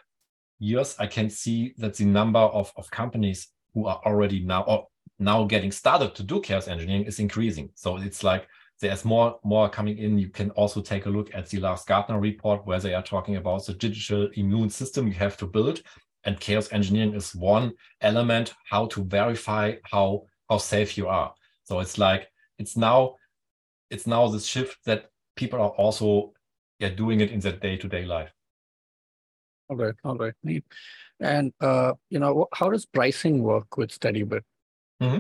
years 0.61 0.95
i 1.01 1.07
can 1.09 1.29
see 1.29 1.75
that 1.77 1.97
the 1.97 2.05
number 2.05 2.39
of, 2.39 2.73
of 2.77 2.89
companies 2.89 3.49
who 3.75 3.87
are 3.87 4.01
already 4.07 4.45
now 4.45 4.63
or 4.63 4.87
now 5.23 5.45
getting 5.45 5.73
started 5.73 6.15
to 6.15 6.23
do 6.23 6.41
chaos 6.41 6.69
engineering 6.69 7.05
is 7.05 7.19
increasing. 7.19 7.71
So 7.75 7.97
it's 7.97 8.23
like 8.25 8.49
there's 8.81 9.05
more 9.05 9.39
more 9.45 9.69
coming 9.69 9.99
in. 9.99 10.19
You 10.19 10.29
can 10.29 10.51
also 10.51 10.83
take 10.83 11.07
a 11.07 11.11
look 11.11 11.35
at 11.35 11.49
the 11.49 11.61
last 11.61 11.87
Gartner 11.87 12.19
report 12.19 12.67
where 12.67 12.81
they 12.81 12.95
are 12.95 13.03
talking 13.03 13.37
about 13.37 13.65
the 13.65 13.75
digital 13.75 14.29
immune 14.35 14.71
system 14.71 15.07
you 15.07 15.15
have 15.15 15.37
to 15.39 15.47
build. 15.47 15.83
And 16.25 16.39
chaos 16.39 16.73
engineering 16.73 17.15
is 17.15 17.35
one 17.35 17.73
element 18.01 18.55
how 18.71 18.87
to 18.87 19.05
verify 19.05 19.77
how 19.85 20.25
how 20.49 20.59
safe 20.59 20.99
you 20.99 21.09
are. 21.09 21.33
So 21.65 21.81
it's 21.81 21.99
like 21.99 22.29
it's 22.59 22.77
now 22.77 23.17
it's 23.91 24.07
now 24.07 24.29
this 24.29 24.47
shift 24.47 24.79
that 24.85 25.07
people 25.37 25.61
are 25.61 25.71
also 25.71 26.33
yeah 26.79 26.91
doing 26.91 27.21
it 27.21 27.31
in 27.31 27.41
their 27.41 27.53
day-to-day 27.53 28.05
life. 28.05 28.33
All 29.69 29.77
right, 29.77 29.95
all 30.05 30.17
right, 30.17 30.35
neat. 30.43 30.65
And 31.21 31.53
uh, 31.61 31.95
you 32.11 32.19
know, 32.19 32.49
how 32.53 32.69
does 32.71 32.85
pricing 32.85 33.43
work 33.43 33.77
with 33.77 33.91
SteadyBit? 33.99 34.43
Mm-hmm. 35.03 35.19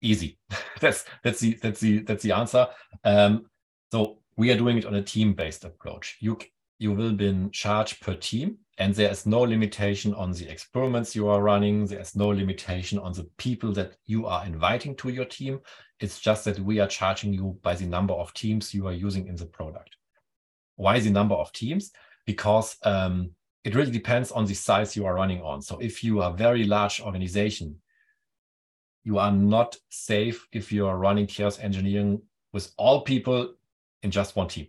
Easy. 0.00 0.38
that's 0.80 1.04
that's 1.22 1.40
the 1.40 1.58
that's 1.62 1.80
the 1.80 1.98
that's 2.00 2.22
the 2.22 2.32
answer. 2.32 2.66
Um, 3.04 3.46
so 3.92 4.18
we 4.36 4.50
are 4.50 4.56
doing 4.56 4.78
it 4.78 4.86
on 4.86 4.94
a 4.94 5.02
team-based 5.02 5.64
approach. 5.64 6.16
You 6.20 6.38
you 6.78 6.92
will 6.92 7.12
be 7.12 7.48
charged 7.52 8.00
per 8.00 8.14
team, 8.14 8.58
and 8.78 8.94
there 8.94 9.10
is 9.10 9.26
no 9.26 9.40
limitation 9.40 10.14
on 10.14 10.32
the 10.32 10.48
experiments 10.48 11.14
you 11.14 11.28
are 11.28 11.42
running. 11.42 11.86
There 11.86 12.00
is 12.00 12.16
no 12.16 12.28
limitation 12.28 12.98
on 12.98 13.12
the 13.12 13.28
people 13.36 13.72
that 13.72 13.96
you 14.06 14.26
are 14.26 14.44
inviting 14.44 14.96
to 14.96 15.10
your 15.10 15.26
team. 15.26 15.60
It's 16.00 16.18
just 16.18 16.44
that 16.46 16.58
we 16.58 16.80
are 16.80 16.88
charging 16.88 17.32
you 17.32 17.58
by 17.62 17.74
the 17.74 17.86
number 17.86 18.14
of 18.14 18.34
teams 18.34 18.74
you 18.74 18.86
are 18.86 18.92
using 18.92 19.28
in 19.28 19.36
the 19.36 19.46
product. 19.46 19.96
Why 20.76 20.98
the 20.98 21.10
number 21.10 21.36
of 21.36 21.52
teams? 21.52 21.92
Because 22.26 22.76
um, 22.82 23.30
it 23.62 23.74
really 23.74 23.92
depends 23.92 24.32
on 24.32 24.44
the 24.44 24.54
size 24.54 24.96
you 24.96 25.06
are 25.06 25.14
running 25.14 25.40
on. 25.40 25.62
So 25.62 25.78
if 25.78 26.02
you 26.02 26.20
are 26.20 26.32
a 26.32 26.36
very 26.36 26.64
large 26.64 27.00
organization, 27.00 27.76
you 29.04 29.18
are 29.18 29.30
not 29.30 29.76
safe 29.90 30.46
if 30.52 30.72
you 30.72 30.86
are 30.86 30.98
running 30.98 31.26
chaos 31.26 31.58
engineering 31.58 32.20
with 32.52 32.72
all 32.76 33.02
people 33.02 33.54
in 34.02 34.10
just 34.10 34.34
one 34.34 34.48
team. 34.48 34.66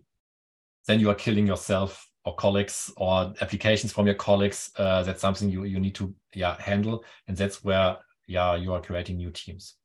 Then 0.87 0.99
you 0.99 1.09
are 1.09 1.15
killing 1.15 1.47
yourself 1.47 2.09
or 2.25 2.35
colleagues 2.35 2.91
or 2.97 3.33
applications 3.41 3.93
from 3.93 4.05
your 4.05 4.15
colleagues. 4.15 4.71
Uh, 4.77 5.03
that's 5.03 5.21
something 5.21 5.49
you, 5.49 5.63
you 5.63 5.79
need 5.79 5.95
to 5.95 6.13
yeah 6.33 6.59
handle, 6.59 7.03
and 7.27 7.37
that's 7.37 7.63
where 7.63 7.97
yeah 8.27 8.55
you 8.55 8.73
are 8.73 8.81
creating 8.81 9.17
new 9.17 9.31
teams. 9.31 9.75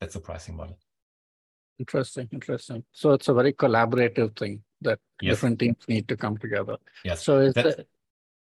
That's 0.00 0.14
the 0.14 0.20
pricing 0.20 0.56
model. 0.56 0.78
Interesting, 1.78 2.28
interesting. 2.32 2.84
So 2.92 3.12
it's 3.12 3.28
a 3.28 3.34
very 3.34 3.52
collaborative 3.52 4.36
thing 4.36 4.62
that 4.80 4.98
yes. 5.20 5.32
different 5.32 5.58
teams 5.58 5.76
need 5.88 6.08
to 6.08 6.16
come 6.16 6.38
together. 6.38 6.76
Yes. 7.04 7.22
So 7.22 7.50
that's, 7.50 7.82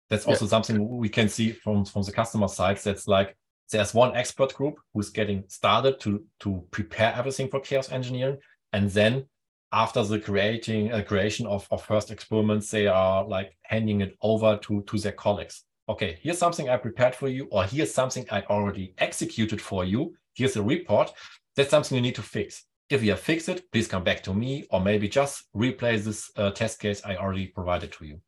that's 0.09 0.27
also 0.27 0.45
yeah. 0.45 0.49
something 0.49 0.89
we 0.89 1.09
can 1.09 1.29
see 1.29 1.53
from 1.53 1.85
from 1.85 2.03
the 2.03 2.13
customer 2.13 2.49
side. 2.49 2.79
That's 2.79 3.07
like 3.07 3.37
there's 3.71 3.95
one 3.95 4.17
expert 4.17 4.55
group 4.55 4.77
who's 4.93 5.11
getting 5.11 5.45
started 5.49 6.01
to 6.01 6.25
to 6.41 6.65
prepare 6.71 7.15
everything 7.15 7.49
for 7.49 7.61
chaos 7.61 7.91
engineering. 7.91 8.39
And 8.73 8.91
then 8.91 9.27
after 9.73 10.03
the 10.03 10.19
creating 10.19 10.93
uh, 10.93 11.03
creation 11.03 11.47
of, 11.47 11.67
of 11.71 11.85
first 11.85 12.11
experiments 12.11 12.71
they 12.71 12.87
are 12.89 13.25
like 13.25 13.57
handing 13.63 14.01
it 14.01 14.17
over 14.23 14.57
to 14.59 14.83
to 14.83 14.99
their 14.99 15.13
colleagues. 15.13 15.65
Okay 15.89 16.19
here's 16.23 16.39
something 16.39 16.69
i 16.69 16.77
prepared 16.77 17.15
for 17.15 17.29
you 17.29 17.49
or 17.51 17.65
here's 17.65 17.95
something 17.95 18.27
i 18.31 18.43
already 18.43 18.95
executed 18.99 19.61
for 19.61 19.85
you. 19.85 20.15
Here's 20.35 20.57
a 20.57 20.63
report. 20.63 21.13
That's 21.57 21.71
something 21.71 21.97
you 21.97 22.03
need 22.03 22.15
to 22.15 22.23
fix. 22.23 22.65
If 22.89 23.03
you 23.05 23.11
have 23.11 23.21
fixed 23.21 23.49
it 23.49 23.71
please 23.71 23.87
come 23.87 24.05
back 24.05 24.23
to 24.25 24.35
me 24.35 24.67
or 24.71 24.81
maybe 24.81 25.09
just 25.09 25.45
replay 25.55 26.03
this 26.03 26.31
uh, 26.37 26.51
test 26.51 26.81
case 26.81 27.03
i 27.05 27.15
already 27.17 27.47
provided 27.47 27.93
to 27.93 28.05
you 28.05 28.21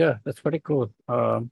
yeah, 0.00 0.14
that's 0.24 0.40
pretty 0.40 0.60
cool. 0.60 0.90
Um, 1.08 1.50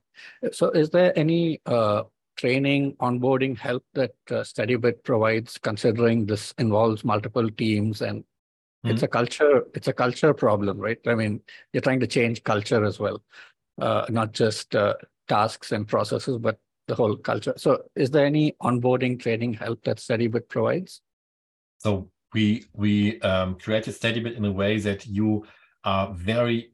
so 0.51 0.71
is 0.71 0.89
there 0.89 1.11
any 1.23 1.61
uh, 1.65 2.03
training, 2.35 2.93
onboarding 3.07 3.57
help 3.57 3.83
that 3.93 4.15
uh, 4.31 4.43
SteadyBit 4.51 5.03
provides, 5.03 5.57
considering 5.69 6.25
this 6.25 6.53
involves 6.57 7.03
multiple 7.03 7.49
teams 7.63 8.01
and 8.01 8.17
mm-hmm. 8.21 8.89
it's 8.91 9.03
a 9.03 9.07
culture, 9.07 9.65
it's 9.75 9.87
a 9.87 9.93
culture 9.93 10.33
problem, 10.33 10.79
right? 10.79 10.97
I 11.05 11.15
mean, 11.15 11.41
you're 11.71 11.87
trying 11.87 11.99
to 11.99 12.07
change 12.07 12.43
culture 12.43 12.83
as 12.83 12.99
well, 12.99 13.21
uh, 13.79 14.05
not 14.09 14.31
just 14.31 14.75
uh, 14.75 14.95
tasks 15.27 15.71
and 15.71 15.87
processes, 15.87 16.37
but 16.39 16.57
the 16.87 16.95
whole 16.95 17.15
culture. 17.15 17.53
So 17.57 17.83
is 17.95 18.09
there 18.09 18.25
any 18.25 18.55
onboarding 18.63 19.19
training 19.19 19.53
help 19.53 19.83
that 19.83 19.97
SteadyBit 19.97 20.49
provides? 20.49 21.01
So 21.77 22.09
we 22.33 22.65
we 22.73 23.21
um, 23.21 23.55
created 23.63 23.93
SteadyBit 23.93 24.35
in 24.35 24.45
a 24.45 24.51
way 24.51 24.79
that 24.79 25.05
you 25.05 25.45
are 25.83 26.13
very 26.13 26.71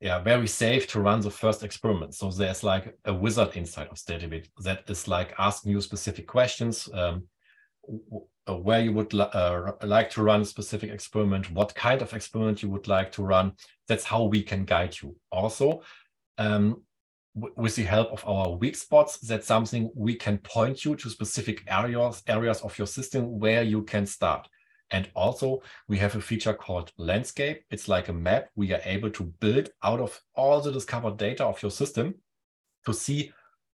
yeah, 0.00 0.18
very 0.18 0.46
safe 0.46 0.86
to 0.88 1.00
run 1.00 1.20
the 1.20 1.30
first 1.30 1.62
experiment. 1.62 2.14
So 2.14 2.30
there's 2.30 2.64
like 2.64 2.96
a 3.04 3.12
wizard 3.12 3.56
inside 3.56 3.88
of 3.88 3.98
SteadyBit 3.98 4.46
that 4.62 4.88
is 4.88 5.06
like 5.06 5.34
asking 5.38 5.72
you 5.72 5.80
specific 5.82 6.26
questions, 6.26 6.88
um, 6.94 7.24
where 8.46 8.80
you 8.80 8.92
would 8.92 9.14
uh, 9.14 9.72
like 9.82 10.10
to 10.10 10.22
run 10.22 10.40
a 10.40 10.44
specific 10.44 10.90
experiment, 10.90 11.50
what 11.50 11.74
kind 11.74 12.00
of 12.00 12.14
experiment 12.14 12.62
you 12.62 12.70
would 12.70 12.88
like 12.88 13.12
to 13.12 13.22
run. 13.22 13.52
That's 13.88 14.04
how 14.04 14.24
we 14.24 14.42
can 14.42 14.64
guide 14.64 14.96
you. 15.02 15.16
Also, 15.30 15.82
um, 16.38 16.82
with 17.34 17.76
the 17.76 17.82
help 17.82 18.10
of 18.10 18.26
our 18.26 18.56
weak 18.56 18.76
spots, 18.76 19.18
that's 19.18 19.46
something 19.46 19.90
we 19.94 20.14
can 20.14 20.38
point 20.38 20.84
you 20.84 20.96
to 20.96 21.10
specific 21.10 21.62
areas 21.68 22.22
areas 22.26 22.62
of 22.62 22.76
your 22.78 22.86
system 22.86 23.38
where 23.38 23.62
you 23.62 23.82
can 23.82 24.06
start. 24.06 24.48
And 24.90 25.08
also 25.14 25.62
we 25.88 25.98
have 25.98 26.16
a 26.16 26.20
feature 26.20 26.54
called 26.54 26.92
landscape. 26.98 27.62
It's 27.70 27.88
like 27.88 28.08
a 28.08 28.12
map 28.12 28.48
we 28.56 28.72
are 28.72 28.80
able 28.84 29.10
to 29.10 29.24
build 29.40 29.70
out 29.82 30.00
of 30.00 30.20
all 30.34 30.60
the 30.60 30.72
discovered 30.72 31.16
data 31.16 31.44
of 31.44 31.62
your 31.62 31.70
system 31.70 32.14
to 32.86 32.92
see 32.92 33.32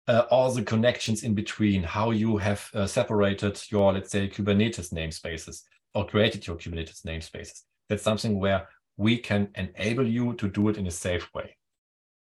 uh, 0.07 0.23
all 0.31 0.51
the 0.51 0.63
connections 0.63 1.23
in 1.23 1.33
between, 1.33 1.83
how 1.83 2.11
you 2.11 2.37
have 2.37 2.69
uh, 2.73 2.87
separated 2.87 3.61
your, 3.69 3.93
let's 3.93 4.11
say, 4.11 4.27
Kubernetes 4.27 4.91
namespaces 4.91 5.61
or 5.93 6.05
created 6.05 6.45
your 6.45 6.57
Kubernetes 6.57 7.05
namespaces. 7.05 7.61
That's 7.89 8.03
something 8.03 8.39
where 8.39 8.67
we 8.97 9.17
can 9.17 9.49
enable 9.55 10.07
you 10.07 10.33
to 10.35 10.47
do 10.47 10.69
it 10.69 10.77
in 10.77 10.87
a 10.87 10.91
safe 10.91 11.33
way. 11.33 11.57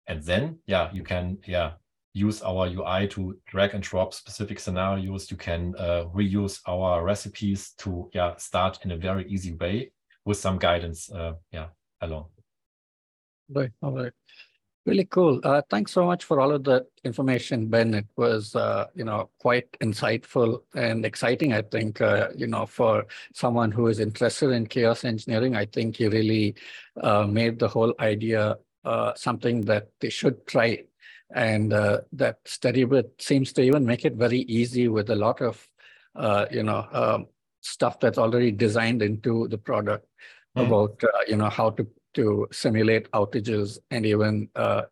And 0.06 0.22
then, 0.22 0.58
yeah, 0.66 0.90
you 0.92 1.02
can, 1.02 1.38
yeah, 1.46 1.72
use 2.14 2.40
our 2.42 2.66
UI 2.68 3.08
to 3.08 3.36
drag 3.46 3.74
and 3.74 3.82
drop 3.82 4.14
specific 4.14 4.58
scenarios. 4.58 5.30
You 5.30 5.36
can 5.36 5.74
uh, 5.78 6.04
reuse 6.14 6.60
our 6.66 7.04
recipes 7.04 7.72
to 7.78 8.08
yeah 8.14 8.36
start 8.36 8.78
in 8.84 8.92
a 8.92 8.96
very 8.96 9.26
easy 9.28 9.52
way 9.54 9.92
with 10.24 10.38
some 10.38 10.58
guidance 10.58 11.10
uh, 11.10 11.34
yeah 11.52 11.66
along. 12.00 12.26
Right. 13.50 13.72
All 13.82 13.92
right. 13.92 14.12
Really 14.86 15.06
cool. 15.06 15.40
Uh, 15.42 15.62
thanks 15.70 15.92
so 15.92 16.04
much 16.04 16.24
for 16.24 16.40
all 16.40 16.52
of 16.52 16.64
the 16.64 16.86
information, 17.04 17.68
Ben. 17.68 17.94
It 17.94 18.06
was, 18.16 18.54
uh, 18.54 18.86
you 18.94 19.04
know, 19.04 19.30
quite 19.38 19.72
insightful 19.80 20.60
and 20.74 21.06
exciting. 21.06 21.54
I 21.54 21.62
think, 21.62 22.02
uh, 22.02 22.28
you 22.36 22.46
know, 22.46 22.66
for 22.66 23.06
someone 23.32 23.70
who 23.70 23.86
is 23.86 23.98
interested 23.98 24.50
in 24.50 24.66
chaos 24.66 25.04
engineering, 25.04 25.56
I 25.56 25.64
think 25.64 25.98
you 25.98 26.10
really 26.10 26.56
uh, 27.00 27.26
made 27.26 27.58
the 27.58 27.68
whole 27.68 27.94
idea 27.98 28.58
uh, 28.84 29.14
something 29.14 29.62
that 29.62 29.88
they 30.00 30.10
should 30.10 30.46
try. 30.46 30.84
And 31.34 31.72
uh, 31.72 32.00
that 32.12 32.44
SteadyBit 32.44 33.20
seems 33.20 33.52
to 33.54 33.62
even 33.62 33.84
make 33.84 34.04
it 34.04 34.14
very 34.14 34.40
easy 34.40 34.88
with 34.88 35.10
a 35.10 35.16
lot 35.16 35.40
of, 35.40 35.68
you 36.50 36.62
know, 36.62 36.86
um, 36.92 37.26
stuff 37.60 37.98
that's 37.98 38.18
already 38.18 38.50
designed 38.52 39.02
into 39.02 39.48
the 39.48 39.58
product 39.58 40.06
mm. 40.56 40.66
about, 40.66 41.02
you 41.26 41.36
know, 41.36 41.48
how 41.48 41.70
to 41.70 41.86
to 42.14 42.46
simulate 42.50 43.10
outages 43.10 43.78
and 43.90 44.06
even 44.06 44.48
uh, 44.56 44.82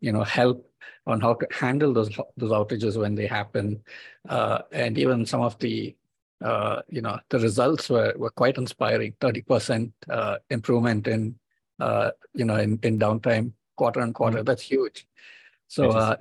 you 0.00 0.12
know 0.12 0.22
help 0.22 0.68
on 1.06 1.20
how 1.20 1.34
to 1.34 1.46
handle 1.50 1.92
those 1.92 2.10
those 2.36 2.50
outages 2.50 3.00
when 3.00 3.14
they 3.14 3.26
happen, 3.26 3.80
uh, 4.28 4.58
and 4.72 4.98
even 4.98 5.24
some 5.24 5.40
of 5.40 5.58
the 5.58 5.96
uh, 6.44 6.82
you 6.88 7.00
know 7.00 7.18
the 7.30 7.38
results 7.38 7.88
were 7.88 8.12
were 8.16 8.30
quite 8.30 8.58
inspiring. 8.58 9.14
Thirty 9.20 9.42
percent 9.42 9.92
uh, 10.10 10.36
improvement 10.50 11.06
in 11.06 11.36
uh, 11.80 12.10
you 12.34 12.44
know 12.44 12.56
in 12.56 12.78
in 12.82 12.98
downtime 12.98 13.52
quarter 13.76 14.00
on 14.00 14.12
quarter. 14.12 14.38
Mm-hmm. 14.38 14.44
That's 14.44 14.62
huge. 14.62 15.06
So 15.72 15.88
uh, 15.88 16.16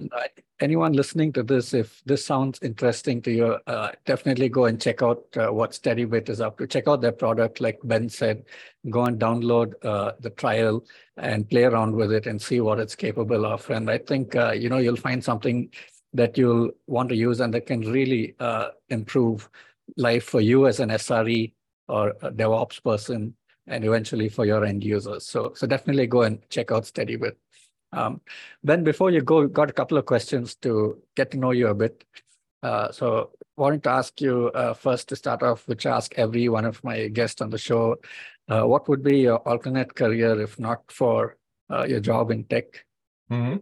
anyone 0.62 0.94
listening 0.94 1.34
to 1.34 1.44
this, 1.44 1.74
if 1.74 2.02
this 2.06 2.24
sounds 2.24 2.58
interesting 2.62 3.22
to 3.24 3.32
you, 3.32 3.58
uh, 3.68 3.92
definitely 4.06 4.48
go 4.48 4.64
and 4.64 4.82
check 4.82 5.04
out 5.04 5.26
uh, 5.36 5.50
what 5.50 5.72
SteadyBit 5.72 6.30
is 6.30 6.40
up 6.40 6.58
to. 6.58 6.68
Check 6.68 6.88
out 6.88 7.02
their 7.02 7.12
product, 7.12 7.60
like 7.60 7.78
Ben 7.84 8.08
said. 8.08 8.46
Go 8.90 9.04
and 9.04 9.20
download 9.20 9.74
uh, 9.84 10.14
the 10.22 10.30
trial 10.30 10.86
and 11.18 11.50
play 11.50 11.66
around 11.66 11.94
with 11.94 12.14
it 12.14 12.28
and 12.28 12.42
see 12.42 12.62
what 12.62 12.80
it's 12.80 12.96
capable 12.96 13.46
of. 13.46 13.70
And 13.70 13.92
I 13.92 13.98
think 13.98 14.38
uh, 14.38 14.54
you 14.54 14.70
know 14.70 14.78
you'll 14.78 14.96
find 14.96 15.22
something 15.22 15.70
that 16.14 16.38
you'll 16.38 16.72
want 16.88 17.10
to 17.10 17.16
use 17.18 17.42
and 17.42 17.54
that 17.54 17.66
can 17.66 17.82
really 17.82 18.36
uh, 18.40 18.70
improve 18.88 19.50
life 19.98 20.24
for 20.24 20.40
you 20.40 20.66
as 20.66 20.80
an 20.80 20.92
SRE 20.92 21.52
or 21.90 22.12
a 22.22 22.32
DevOps 22.32 22.82
person, 22.82 23.36
and 23.68 23.84
eventually 23.84 24.30
for 24.30 24.46
your 24.46 24.64
end 24.64 24.82
users. 24.82 25.26
So 25.26 25.52
so 25.58 25.68
definitely 25.68 26.08
go 26.08 26.22
and 26.22 26.40
check 26.50 26.72
out 26.72 26.84
SteadyBit. 26.84 27.34
Um, 27.94 28.22
ben, 28.64 28.84
before 28.84 29.12
you 29.12 29.22
go, 29.22 29.48
got 29.48 29.70
a 29.70 29.74
couple 29.74 29.98
of 29.98 30.06
questions 30.06 30.56
to 30.56 31.02
get 31.16 31.32
to 31.32 31.38
know 31.38 31.52
you 31.52 31.68
a 31.68 31.76
bit. 31.76 32.04
Uh, 32.64 32.92
so 32.92 33.32
wanted 33.58 33.84
to 33.84 33.90
ask 33.90 34.22
you 34.22 34.50
uh, 34.50 34.74
first 34.74 35.10
to 35.10 35.16
start 35.16 35.44
off, 35.44 35.68
which 35.68 35.86
I 35.86 35.96
ask 35.98 36.14
every 36.18 36.48
one 36.50 36.66
of 36.66 36.84
my 36.84 37.08
guests 37.08 37.42
on 37.42 37.50
the 37.50 37.58
show, 37.58 37.98
uh, 38.50 38.64
what 38.64 38.88
would 38.88 39.04
be 39.04 39.20
your 39.20 39.38
alternate 39.48 39.96
career 39.96 40.40
if 40.42 40.60
not 40.60 40.92
for 40.92 41.38
uh, 41.70 41.86
your 41.86 42.00
job 42.00 42.32
in 42.32 42.44
tech? 42.46 42.86
Mm-hmm. 43.32 43.58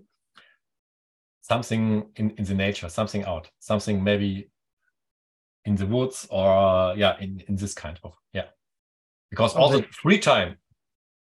Something 1.42 2.08
in, 2.16 2.32
in 2.32 2.46
the 2.46 2.54
nature, 2.54 2.90
something 2.90 3.24
out, 3.24 3.50
something 3.60 4.04
maybe 4.04 4.50
in 5.66 5.76
the 5.76 5.86
woods 5.86 6.28
or 6.30 6.94
yeah, 6.96 7.18
in, 7.20 7.44
in 7.48 7.56
this 7.56 7.74
kind 7.74 8.00
of, 8.04 8.14
yeah. 8.34 8.46
Because 9.30 9.56
all 9.56 9.70
the 9.70 9.84
free 9.92 10.20
time 10.20 10.58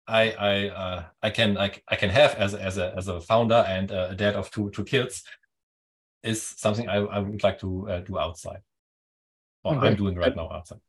I 0.07 0.31
I 0.31 0.69
uh, 0.69 1.03
I 1.21 1.29
can 1.29 1.57
I, 1.57 1.71
I 1.87 1.95
can 1.95 2.09
have 2.09 2.35
as 2.35 2.53
as 2.53 2.77
a 2.77 2.93
as 2.95 3.07
a 3.07 3.21
founder 3.21 3.63
and 3.67 3.91
a 3.91 4.15
dad 4.15 4.35
of 4.35 4.51
two 4.51 4.69
two 4.71 4.83
kids 4.83 5.23
is 6.23 6.41
something 6.41 6.87
I, 6.89 6.97
I 6.97 7.19
would 7.19 7.43
like 7.43 7.59
to 7.59 7.89
uh, 7.89 7.99
do 7.99 8.17
outside. 8.17 8.61
Or 9.63 9.75
okay. 9.75 9.87
I'm 9.87 9.95
doing 9.95 10.15
right 10.15 10.35
now 10.35 10.49
outside. 10.51 10.79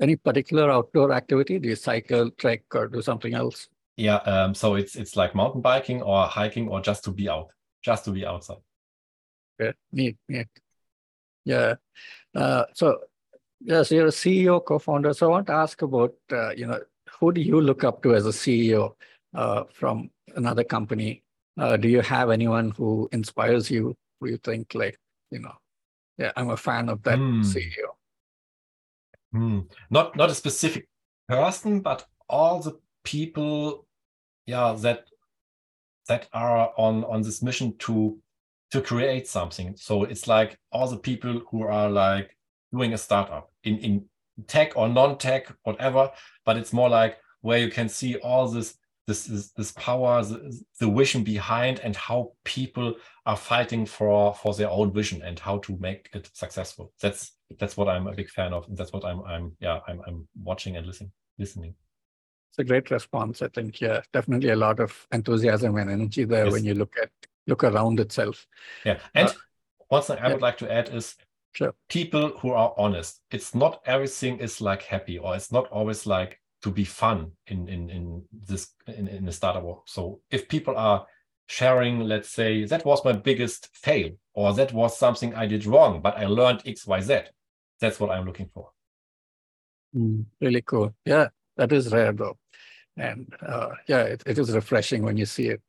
Any 0.00 0.16
particular 0.16 0.70
outdoor 0.70 1.12
activity? 1.12 1.58
Do 1.58 1.68
you 1.68 1.76
cycle, 1.76 2.30
trek, 2.32 2.62
or 2.74 2.88
do 2.88 3.00
something 3.00 3.34
else? 3.34 3.68
Yeah, 3.96 4.16
um, 4.16 4.54
so 4.54 4.74
it's 4.74 4.94
it's 4.94 5.16
like 5.16 5.34
mountain 5.34 5.62
biking 5.62 6.02
or 6.02 6.26
hiking 6.26 6.68
or 6.68 6.80
just 6.80 7.04
to 7.04 7.12
be 7.12 7.28
out, 7.28 7.48
just 7.82 8.04
to 8.04 8.10
be 8.10 8.26
outside. 8.26 8.58
Yeah, 9.58 9.72
neat, 9.92 10.18
neat. 10.28 10.48
Yeah. 11.44 11.76
Uh, 12.34 12.64
so, 12.74 12.98
yeah, 13.60 13.82
so 13.82 13.94
you're 13.94 14.08
a 14.08 14.10
CEO, 14.10 14.62
co-founder. 14.62 15.14
So 15.14 15.28
I 15.28 15.30
want 15.30 15.46
to 15.46 15.54
ask 15.54 15.80
about, 15.80 16.14
uh, 16.30 16.50
you 16.50 16.66
know, 16.66 16.80
who 17.18 17.32
do 17.32 17.40
you 17.40 17.60
look 17.60 17.84
up 17.84 18.02
to 18.02 18.14
as 18.14 18.26
a 18.26 18.30
CEO 18.30 18.94
uh, 19.34 19.64
from 19.72 20.10
another 20.34 20.64
company? 20.64 21.22
Uh, 21.58 21.76
do 21.76 21.88
you 21.88 22.02
have 22.02 22.30
anyone 22.30 22.70
who 22.70 23.08
inspires 23.12 23.70
you? 23.70 23.96
Who 24.20 24.28
you 24.28 24.38
think 24.38 24.74
like, 24.74 24.98
you 25.30 25.40
know, 25.40 25.54
yeah, 26.18 26.32
I'm 26.36 26.50
a 26.50 26.56
fan 26.56 26.88
of 26.88 27.02
that 27.02 27.18
mm. 27.18 27.44
CEO. 27.44 27.90
Mm. 29.34 29.70
Not 29.90 30.16
not 30.16 30.30
a 30.30 30.34
specific 30.34 30.88
person, 31.28 31.80
but 31.80 32.06
all 32.28 32.60
the 32.60 32.78
people, 33.04 33.86
yeah, 34.46 34.74
that 34.80 35.06
that 36.08 36.28
are 36.32 36.72
on 36.76 37.04
on 37.04 37.22
this 37.22 37.42
mission 37.42 37.76
to 37.78 38.18
to 38.70 38.80
create 38.80 39.28
something. 39.28 39.74
So 39.76 40.04
it's 40.04 40.26
like 40.26 40.58
all 40.72 40.88
the 40.88 40.98
people 40.98 41.42
who 41.50 41.62
are 41.62 41.90
like 41.90 42.36
doing 42.72 42.94
a 42.94 42.98
startup 42.98 43.50
in 43.64 43.78
in 43.78 44.04
tech 44.46 44.76
or 44.76 44.88
non-tech, 44.88 45.52
whatever, 45.62 46.10
but 46.44 46.56
it's 46.56 46.72
more 46.72 46.88
like 46.88 47.18
where 47.40 47.58
you 47.58 47.70
can 47.70 47.88
see 47.88 48.16
all 48.16 48.48
this 48.48 48.74
this 49.06 49.24
this, 49.26 49.52
this 49.52 49.72
power, 49.72 50.22
the, 50.24 50.60
the, 50.80 50.90
vision 50.90 51.22
behind, 51.22 51.78
and 51.80 51.94
how 51.94 52.32
people 52.44 52.94
are 53.24 53.36
fighting 53.36 53.86
for 53.86 54.34
for 54.34 54.52
their 54.54 54.68
own 54.68 54.92
vision 54.92 55.22
and 55.22 55.38
how 55.38 55.58
to 55.58 55.76
make 55.78 56.10
it 56.12 56.28
successful. 56.32 56.92
That's 57.00 57.32
that's 57.58 57.76
what 57.76 57.88
I'm 57.88 58.08
a 58.08 58.12
big 58.12 58.28
fan 58.28 58.52
of, 58.52 58.66
and 58.68 58.76
that's 58.76 58.92
what 58.92 59.04
I'm 59.04 59.22
I'm 59.22 59.52
yeah 59.60 59.78
I'm 59.86 60.00
I'm 60.06 60.28
watching 60.42 60.76
and 60.76 60.86
listening 60.86 61.12
listening. 61.38 61.74
It's 62.50 62.58
a 62.58 62.64
great 62.64 62.90
response. 62.90 63.42
I 63.42 63.48
think 63.48 63.80
yeah, 63.80 64.00
definitely 64.12 64.50
a 64.50 64.56
lot 64.56 64.80
of 64.80 65.06
enthusiasm 65.12 65.76
and 65.76 65.90
energy 65.90 66.24
there 66.24 66.46
yes. 66.46 66.52
when 66.52 66.64
you 66.64 66.74
look 66.74 66.94
at 67.00 67.10
look 67.46 67.62
around 67.62 68.00
itself. 68.00 68.46
Yeah, 68.84 68.98
and 69.14 69.28
uh, 69.28 69.32
one 69.88 70.02
thing 70.02 70.18
I 70.18 70.26
yeah. 70.26 70.32
would 70.32 70.42
like 70.42 70.58
to 70.58 70.72
add 70.72 70.92
is 70.92 71.14
Sure. 71.56 71.74
People 71.88 72.36
who 72.40 72.50
are 72.50 72.74
honest. 72.76 73.22
It's 73.30 73.54
not 73.54 73.80
everything 73.86 74.40
is 74.40 74.60
like 74.60 74.82
happy, 74.82 75.16
or 75.16 75.34
it's 75.34 75.50
not 75.50 75.66
always 75.68 76.06
like 76.06 76.38
to 76.62 76.70
be 76.70 76.84
fun 76.84 77.32
in 77.46 77.66
in 77.66 77.88
in 77.88 78.22
this 78.30 78.74
in, 78.86 79.08
in 79.08 79.24
the 79.24 79.32
startup 79.32 79.62
world. 79.62 79.84
So 79.86 80.20
if 80.30 80.48
people 80.48 80.76
are 80.76 81.06
sharing, 81.46 82.00
let's 82.00 82.28
say, 82.28 82.66
that 82.66 82.84
was 82.84 83.02
my 83.06 83.12
biggest 83.12 83.74
fail, 83.74 84.10
or 84.34 84.52
that 84.52 84.74
was 84.74 84.98
something 84.98 85.34
I 85.34 85.46
did 85.46 85.64
wrong, 85.64 86.02
but 86.02 86.18
I 86.18 86.26
learned 86.26 86.60
X, 86.66 86.86
Y, 86.86 87.00
Z. 87.00 87.20
That's 87.80 87.98
what 87.98 88.10
I'm 88.10 88.26
looking 88.26 88.50
for. 88.52 88.72
Mm, 89.96 90.26
really 90.42 90.60
cool. 90.60 90.94
Yeah, 91.06 91.28
that 91.56 91.72
is 91.72 91.90
rare 91.90 92.12
though. 92.12 92.36
And 92.98 93.32
uh, 93.40 93.70
yeah, 93.86 94.02
it, 94.02 94.22
it 94.26 94.36
is 94.36 94.54
refreshing 94.54 95.02
when 95.02 95.16
you 95.16 95.24
see 95.24 95.48
it. 95.48 95.62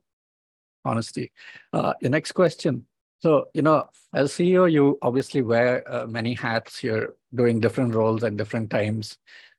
Honesty. 0.83 1.31
Uh, 1.71 1.93
the 2.01 2.09
next 2.09 2.33
question 2.33 2.85
so, 3.19 3.45
you 3.53 3.61
know, 3.61 3.89
as 4.13 4.31
CEO, 4.31 4.71
you 4.71 4.97
obviously 5.01 5.41
wear 5.41 5.83
uh, 5.91 6.05
many 6.05 6.33
hats. 6.33 6.83
You're 6.83 7.15
doing 7.33 7.59
different 7.59 7.95
roles 7.95 8.23
at 8.23 8.37
different 8.37 8.69
times. 8.69 9.17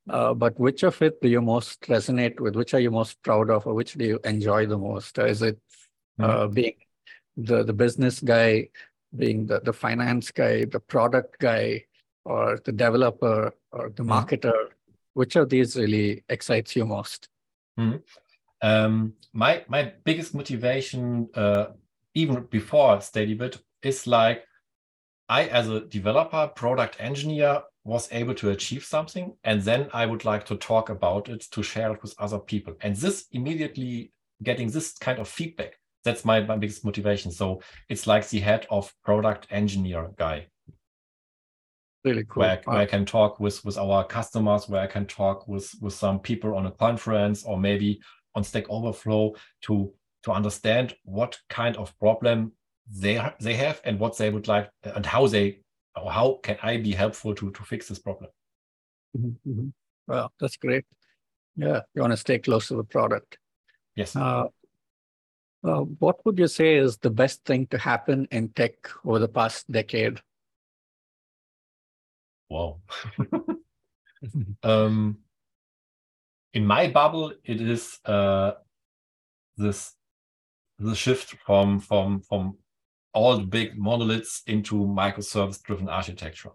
Uh, 0.09 0.33
but 0.33 0.59
which 0.59 0.85
of 0.85 1.01
it 1.03 1.21
do 1.21 1.29
you 1.29 1.43
most 1.43 1.83
resonate 1.83 2.41
with? 2.41 2.57
Which 2.57 2.73
are 2.73 2.81
you 2.81 2.91
most 2.91 3.23
proud 3.23 3.51
of, 3.51 3.67
or 3.67 3.75
which 3.75 3.95
do 3.95 4.05
you 4.05 4.21
enjoy 4.25 4.67
the 4.67 4.79
most? 4.79 5.19
Is 5.19 5.43
it 5.43 5.59
uh, 6.19 6.27
mm-hmm. 6.27 6.55
being 6.55 6.75
the 7.37 7.63
the 7.63 7.75
business 7.75 8.21
guy, 8.21 8.69
being 9.15 9.47
the 9.47 9.61
the 9.61 9.73
finance 9.73 10.31
guy, 10.31 10.65
the 10.65 10.81
product 10.81 11.39
guy, 11.39 11.85
or 12.25 12.59
the 12.65 12.73
developer, 12.73 13.53
or 13.71 13.91
the 13.91 14.03
mm-hmm. 14.03 14.13
marketer? 14.13 14.69
Which 15.13 15.37
of 15.37 15.51
these 15.51 15.77
really 15.77 16.25
excites 16.29 16.75
you 16.75 16.87
most? 16.87 17.29
Mm-hmm. 17.79 17.99
Um, 18.63 19.13
my 19.35 19.65
my 19.69 19.93
biggest 20.05 20.35
motivation 20.35 21.29
uh, 21.35 21.67
even 22.19 22.43
before 22.51 22.97
SteadyBit 22.97 23.61
is 23.83 24.07
like 24.07 24.45
I, 25.29 25.45
as 25.45 25.69
a 25.69 25.81
developer, 25.81 26.49
product 26.49 26.97
engineer, 26.99 27.63
was 27.85 28.09
able 28.11 28.35
to 28.35 28.51
achieve 28.51 28.85
something. 28.85 29.35
And 29.45 29.63
then 29.63 29.89
I 29.93 30.05
would 30.05 30.25
like 30.25 30.45
to 30.47 30.57
talk 30.57 30.91
about 30.91 31.29
it 31.29 31.43
to 31.53 31.63
share 31.63 31.93
it 31.93 32.03
with 32.03 32.15
other 32.19 32.41
people. 32.41 32.75
And 32.81 32.97
this 32.97 33.27
immediately 33.31 34.13
getting 34.43 34.69
this 34.69 34.99
kind 34.99 35.19
of 35.19 35.29
feedback, 35.29 35.79
that's 36.05 36.25
my, 36.25 36.41
my 36.41 36.57
biggest 36.57 36.85
motivation. 36.85 37.31
So 37.31 37.63
it's 37.89 38.07
like 38.07 38.29
the 38.29 38.41
head 38.41 38.67
of 38.69 38.93
product 39.05 39.47
engineer 39.51 40.11
guy. 40.17 40.49
Really 42.05 42.25
cool. 42.29 42.41
Where, 42.41 42.61
wow. 42.67 42.73
where 42.73 42.83
I 42.83 42.87
can 42.87 43.07
talk 43.07 43.39
with, 43.39 43.65
with 43.65 43.79
our 43.79 44.05
customers, 44.05 44.69
where 44.69 44.83
I 44.83 44.87
can 44.87 45.07
talk 45.07 45.47
with, 45.47 45.71
with 45.81 45.95
some 45.95 46.19
people 46.19 46.57
on 46.57 46.67
a 46.67 46.73
conference 46.73 47.45
or 47.45 47.59
maybe 47.59 48.01
on 48.35 48.45
Stack 48.45 48.69
Overflow 48.69 49.35
to 49.63 49.93
to 50.29 50.33
understand 50.33 50.95
what 51.05 51.39
kind 51.49 51.77
of 51.77 51.99
problem 51.99 52.53
they 52.91 53.21
they 53.41 53.55
have 53.55 53.81
and 53.85 53.99
what 53.99 54.17
they 54.17 54.31
would 54.31 54.49
like 54.49 54.71
and 54.83 55.05
how 55.05 55.27
they 55.27 55.61
or 55.97 56.11
how 56.11 56.39
can 56.43 56.57
I 56.63 56.77
be 56.79 56.93
helpful 56.93 57.35
to 57.35 57.51
to 57.51 57.63
fix 57.65 57.89
this 57.89 57.99
problem. 57.99 58.31
Mm-hmm. 59.17 59.51
mm-hmm. 59.51 59.69
Well, 60.07 60.33
that's 60.41 60.57
great. 60.57 60.85
Yeah, 61.57 61.81
you 61.95 62.03
want 62.03 62.13
to 62.13 62.17
stay 62.17 62.39
close 62.39 62.69
to 62.69 62.77
the 62.77 62.85
product. 62.85 63.39
Yes. 63.97 64.17
Uh, 64.17 64.49
Uh, 65.65 65.83
what 65.99 66.25
would 66.25 66.39
you 66.39 66.47
say 66.47 66.77
is 66.77 66.99
the 66.99 67.11
best 67.11 67.45
thing 67.45 67.67
to 67.67 67.79
happen 67.79 68.29
in 68.31 68.49
tech 68.51 68.75
over 69.05 69.19
the 69.19 69.29
past 69.29 69.71
decade? 69.71 70.21
Wow. 72.49 72.79
um, 74.63 75.19
in 76.55 76.65
my 76.65 76.87
bubble, 76.89 77.33
it 77.43 77.61
is 77.61 77.99
uh, 78.05 78.53
this 79.57 79.98
the 80.79 80.95
shift 80.95 81.35
from 81.45 81.81
from 81.81 82.21
from 82.21 82.57
all 83.13 83.37
the 83.37 83.45
big 83.45 83.77
monoliths 83.77 84.43
into 84.47 84.75
microservice 84.75 85.63
driven 85.63 85.89
architecture. 85.89 86.51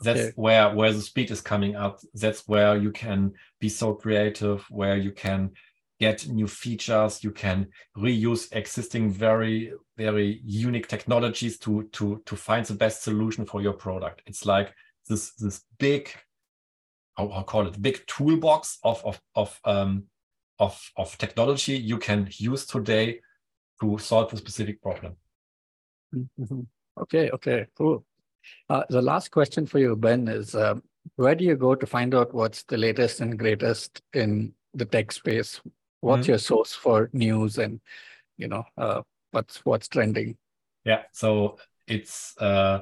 That's 0.00 0.20
okay. 0.20 0.32
where 0.36 0.74
where 0.74 0.92
the 0.92 1.02
speed 1.02 1.30
is 1.30 1.40
coming 1.40 1.76
up. 1.76 2.00
That's 2.14 2.46
where 2.48 2.76
you 2.76 2.90
can 2.90 3.32
be 3.60 3.68
so 3.68 3.94
creative, 3.94 4.64
where 4.70 4.96
you 4.96 5.12
can 5.12 5.50
get 5.98 6.26
new 6.28 6.46
features, 6.46 7.22
you 7.22 7.30
can 7.30 7.66
reuse 7.96 8.50
existing 8.52 9.10
very 9.10 9.72
very 9.96 10.40
unique 10.44 10.88
technologies 10.88 11.58
to 11.58 11.88
to 11.92 12.22
to 12.24 12.36
find 12.36 12.64
the 12.64 12.74
best 12.74 13.02
solution 13.02 13.44
for 13.44 13.60
your 13.60 13.74
product. 13.74 14.22
It's 14.26 14.46
like 14.46 14.72
this 15.08 15.32
this 15.34 15.64
big 15.78 16.10
how, 17.16 17.28
how 17.28 17.42
call 17.42 17.66
it 17.66 17.82
big 17.82 18.06
toolbox 18.06 18.78
of 18.82 19.04
of 19.04 19.20
of 19.34 19.60
um 19.64 20.04
of 20.58 20.90
of 20.96 21.18
technology 21.18 21.76
you 21.76 21.98
can 21.98 22.28
use 22.38 22.64
today 22.64 23.20
to 23.80 23.98
solve 23.98 24.32
a 24.32 24.36
specific 24.36 24.82
problem. 24.82 25.16
Mm-hmm. 26.14 26.60
Okay, 27.00 27.30
okay, 27.30 27.66
cool. 27.76 28.04
Uh, 28.68 28.84
the 28.88 29.02
last 29.02 29.30
question 29.30 29.66
for 29.66 29.78
you, 29.78 29.96
Ben, 29.96 30.28
is 30.28 30.54
um, 30.54 30.82
where 31.16 31.34
do 31.34 31.44
you 31.44 31.56
go 31.56 31.74
to 31.74 31.86
find 31.86 32.14
out 32.14 32.34
what's 32.34 32.62
the 32.64 32.76
latest 32.76 33.20
and 33.20 33.38
greatest 33.38 34.02
in 34.12 34.52
the 34.74 34.84
tech 34.84 35.12
space? 35.12 35.60
What's 36.00 36.22
mm-hmm. 36.22 36.32
your 36.32 36.38
source 36.38 36.72
for 36.72 37.10
news 37.12 37.58
and 37.58 37.80
you 38.38 38.48
know 38.48 38.64
uh, 38.76 39.02
what's 39.30 39.64
what's 39.64 39.88
trending? 39.88 40.36
Yeah, 40.84 41.02
so 41.12 41.58
it's 41.86 42.36
uh, 42.38 42.80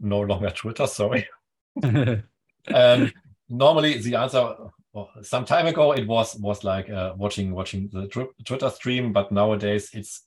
no 0.00 0.20
longer 0.20 0.50
Twitter. 0.50 0.86
Sorry. 0.86 1.26
um, 1.82 3.12
normally, 3.48 3.98
the 3.98 4.16
answer 4.16 4.54
well, 4.92 5.10
some 5.22 5.44
time 5.44 5.66
ago 5.66 5.92
it 5.92 6.06
was 6.06 6.36
was 6.36 6.64
like 6.64 6.90
uh, 6.90 7.14
watching 7.16 7.52
watching 7.52 7.88
the 7.92 8.06
Twitter 8.44 8.70
stream, 8.70 9.12
but 9.12 9.30
nowadays 9.30 9.90
it's 9.92 10.24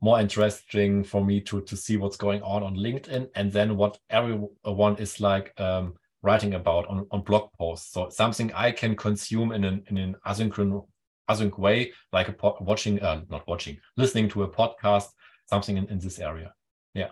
more 0.00 0.20
interesting 0.20 1.04
for 1.04 1.24
me 1.24 1.40
to 1.40 1.62
to 1.62 1.76
see 1.76 1.96
what's 1.96 2.16
going 2.16 2.42
on 2.42 2.62
on 2.62 2.76
LinkedIn 2.76 3.28
and 3.34 3.52
then 3.52 3.76
what 3.76 3.98
everyone 4.10 4.96
is 4.96 5.20
like 5.20 5.58
um, 5.60 5.94
writing 6.22 6.54
about 6.54 6.86
on, 6.88 7.06
on 7.10 7.22
blog 7.22 7.52
posts. 7.58 7.92
So 7.92 8.08
something 8.10 8.52
I 8.52 8.72
can 8.72 8.96
consume 8.96 9.52
in 9.52 9.64
an 9.64 9.84
in 9.88 9.98
an 9.98 10.16
asynchronous 10.26 10.86
async 11.30 11.58
way, 11.58 11.92
like 12.12 12.28
a 12.28 12.34
watching, 12.60 13.00
uh, 13.00 13.22
not 13.28 13.46
watching, 13.46 13.78
listening 13.96 14.28
to 14.30 14.44
a 14.44 14.48
podcast, 14.48 15.08
something 15.46 15.76
in, 15.76 15.86
in 15.88 15.98
this 15.98 16.18
area. 16.18 16.52
Yeah, 16.94 17.10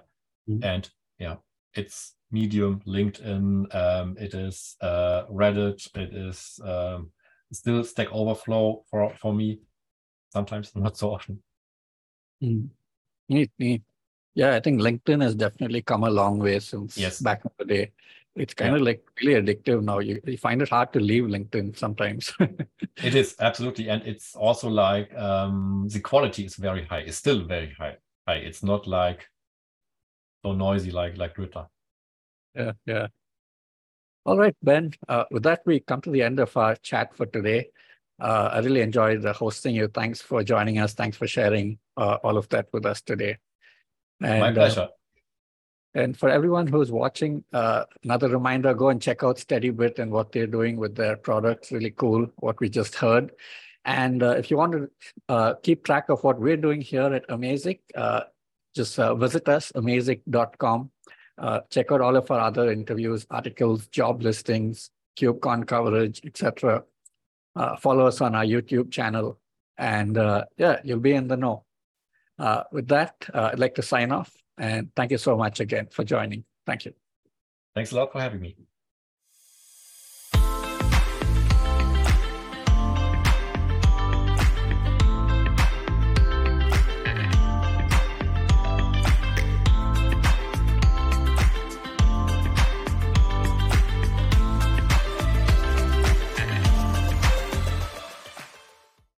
mm 0.49 0.59
-hmm. 0.59 0.75
and 0.75 0.91
yeah, 1.19 1.37
it's 1.75 2.15
Medium, 2.31 2.81
LinkedIn, 2.87 3.75
um, 3.75 4.17
it 4.19 4.35
is 4.35 4.77
uh, 4.81 5.25
Reddit, 5.31 5.89
it 5.97 6.13
is 6.13 6.59
um, 6.65 7.11
still 7.53 7.85
Stack 7.85 8.09
Overflow 8.13 8.85
for 8.91 9.15
for 9.21 9.33
me. 9.33 9.61
Sometimes 10.33 10.73
not 10.75 10.97
so 10.97 11.15
often. 11.15 11.43
Mm. 12.43 12.69
Neat, 13.29 13.51
neat. 13.59 13.83
Yeah, 14.35 14.57
I 14.57 14.61
think 14.61 14.81
LinkedIn 14.81 15.23
has 15.23 15.35
definitely 15.35 15.81
come 15.81 16.03
a 16.03 16.11
long 16.11 16.41
way 16.41 16.59
since 16.59 16.99
yes. 16.99 17.21
back 17.21 17.43
in 17.45 17.51
the 17.59 17.65
day. 17.65 17.93
It's 18.35 18.53
kind 18.53 18.73
yeah. 18.73 18.77
of 18.79 18.83
like 18.83 19.05
really 19.23 19.41
addictive 19.41 19.83
now. 19.85 20.01
You, 20.01 20.21
you 20.25 20.37
find 20.37 20.61
it 20.61 20.69
hard 20.69 20.93
to 20.95 21.01
leave 21.01 21.25
LinkedIn 21.25 21.79
sometimes. 21.79 22.35
it 22.41 23.15
is 23.15 23.37
absolutely, 23.39 23.89
and 23.89 24.03
it's 24.03 24.35
also 24.35 24.69
like 24.69 25.17
um, 25.17 25.87
the 25.89 26.01
quality 26.01 26.45
is 26.45 26.57
very 26.57 26.85
high. 26.85 27.01
It's 27.07 27.17
still 27.17 27.45
very 27.45 27.73
high. 27.79 27.97
High. 28.27 28.39
It's 28.39 28.65
not 28.65 28.89
like 28.89 29.25
so 30.45 30.53
noisy 30.53 30.91
like 30.91 31.17
like 31.17 31.35
Twitter. 31.35 31.67
Yeah, 32.55 32.73
yeah. 32.87 33.07
All 34.27 34.39
right, 34.39 34.57
Ben. 34.63 34.93
Uh, 35.09 35.25
with 35.31 35.43
that, 35.43 35.63
we 35.67 35.81
come 35.81 36.01
to 36.03 36.11
the 36.11 36.23
end 36.23 36.39
of 36.41 36.57
our 36.57 36.77
chat 36.77 37.15
for 37.15 37.27
today. 37.27 37.69
Uh, 38.21 38.51
I 38.53 38.59
really 38.61 38.81
enjoyed 38.81 39.25
hosting 39.25 39.75
you. 39.75 39.89
Thanks 39.89 40.23
for 40.23 40.43
joining 40.45 40.79
us. 40.79 40.95
Thanks 40.95 41.17
for 41.17 41.27
sharing 41.27 41.79
uh, 41.97 42.19
all 42.23 42.37
of 42.37 42.49
that 42.51 42.69
with 42.73 42.87
us 42.87 43.03
today. 43.03 43.39
And, 44.23 44.41
My 44.41 44.51
uh, 44.51 44.55
pleasure. 44.55 44.89
and 45.95 46.17
for 46.17 46.29
everyone 46.29 46.69
who's 46.69 46.93
watching, 46.93 47.45
uh, 47.53 47.85
another 48.05 48.29
reminder, 48.29 48.73
go 48.73 48.89
and 48.89 49.03
check 49.03 49.25
out 49.25 49.37
SteadyBit 49.37 49.99
and 49.99 50.11
what 50.11 50.31
they're 50.33 50.47
doing 50.47 50.77
with 50.77 50.95
their 50.95 51.17
products. 51.17 51.73
Really 51.73 51.91
cool, 51.91 52.29
what 52.37 52.61
we 52.61 52.69
just 52.69 52.95
heard. 52.95 53.33
And 53.85 54.23
uh, 54.23 54.37
if 54.39 54.51
you 54.51 54.57
want 54.57 54.89
to 55.29 55.59
keep 55.63 55.85
track 55.85 56.09
of 56.09 56.23
what 56.25 56.41
we're 56.41 56.57
doing 56.57 56.81
here 56.81 57.13
at 57.13 57.29
Amazic, 57.29 57.81
just 58.75 58.97
visit 58.97 59.49
us, 59.49 59.73
amazic.com 59.73 60.91
uh, 61.39 61.61
check 61.71 61.91
out 61.91 62.01
all 62.01 62.17
of 62.17 62.31
our 62.31 62.41
other 62.41 62.71
interviews, 62.71 63.27
articles, 63.31 63.89
job 63.89 64.23
listings, 64.23 64.91
KubeCon 65.19 65.67
coverage, 65.67 66.21
etc. 66.25 66.85
Uh, 67.57 67.77
follow 67.77 68.07
us 68.07 68.21
on 68.21 68.35
our 68.35 68.45
YouTube 68.45 68.91
channel, 68.91 69.39
and 69.77 70.17
uh, 70.17 70.45
yeah, 70.57 70.81
you'll 70.85 71.01
be 71.01 71.13
in 71.13 71.29
the 71.29 71.37
know. 71.37 71.65
Uh, 72.39 72.65
with 72.73 72.89
that, 72.89 73.15
uh, 73.33 73.51
I'd 73.53 73.59
like 73.59 73.75
to 73.77 73.83
sign 73.83 74.13
off, 74.13 74.33
and 74.59 74.91
thank 74.97 75.11
you 75.11 75.19
so 75.19 75.37
much 75.37 75.61
again 75.61 75.89
for 75.91 76.05
joining. 76.05 76.45
Thank 76.67 76.85
you. 76.85 76.95
Thanks 77.75 77.93
a 77.93 77.97
lot 77.97 78.13
for 78.13 78.21
having 78.21 78.41
me. 78.41 78.57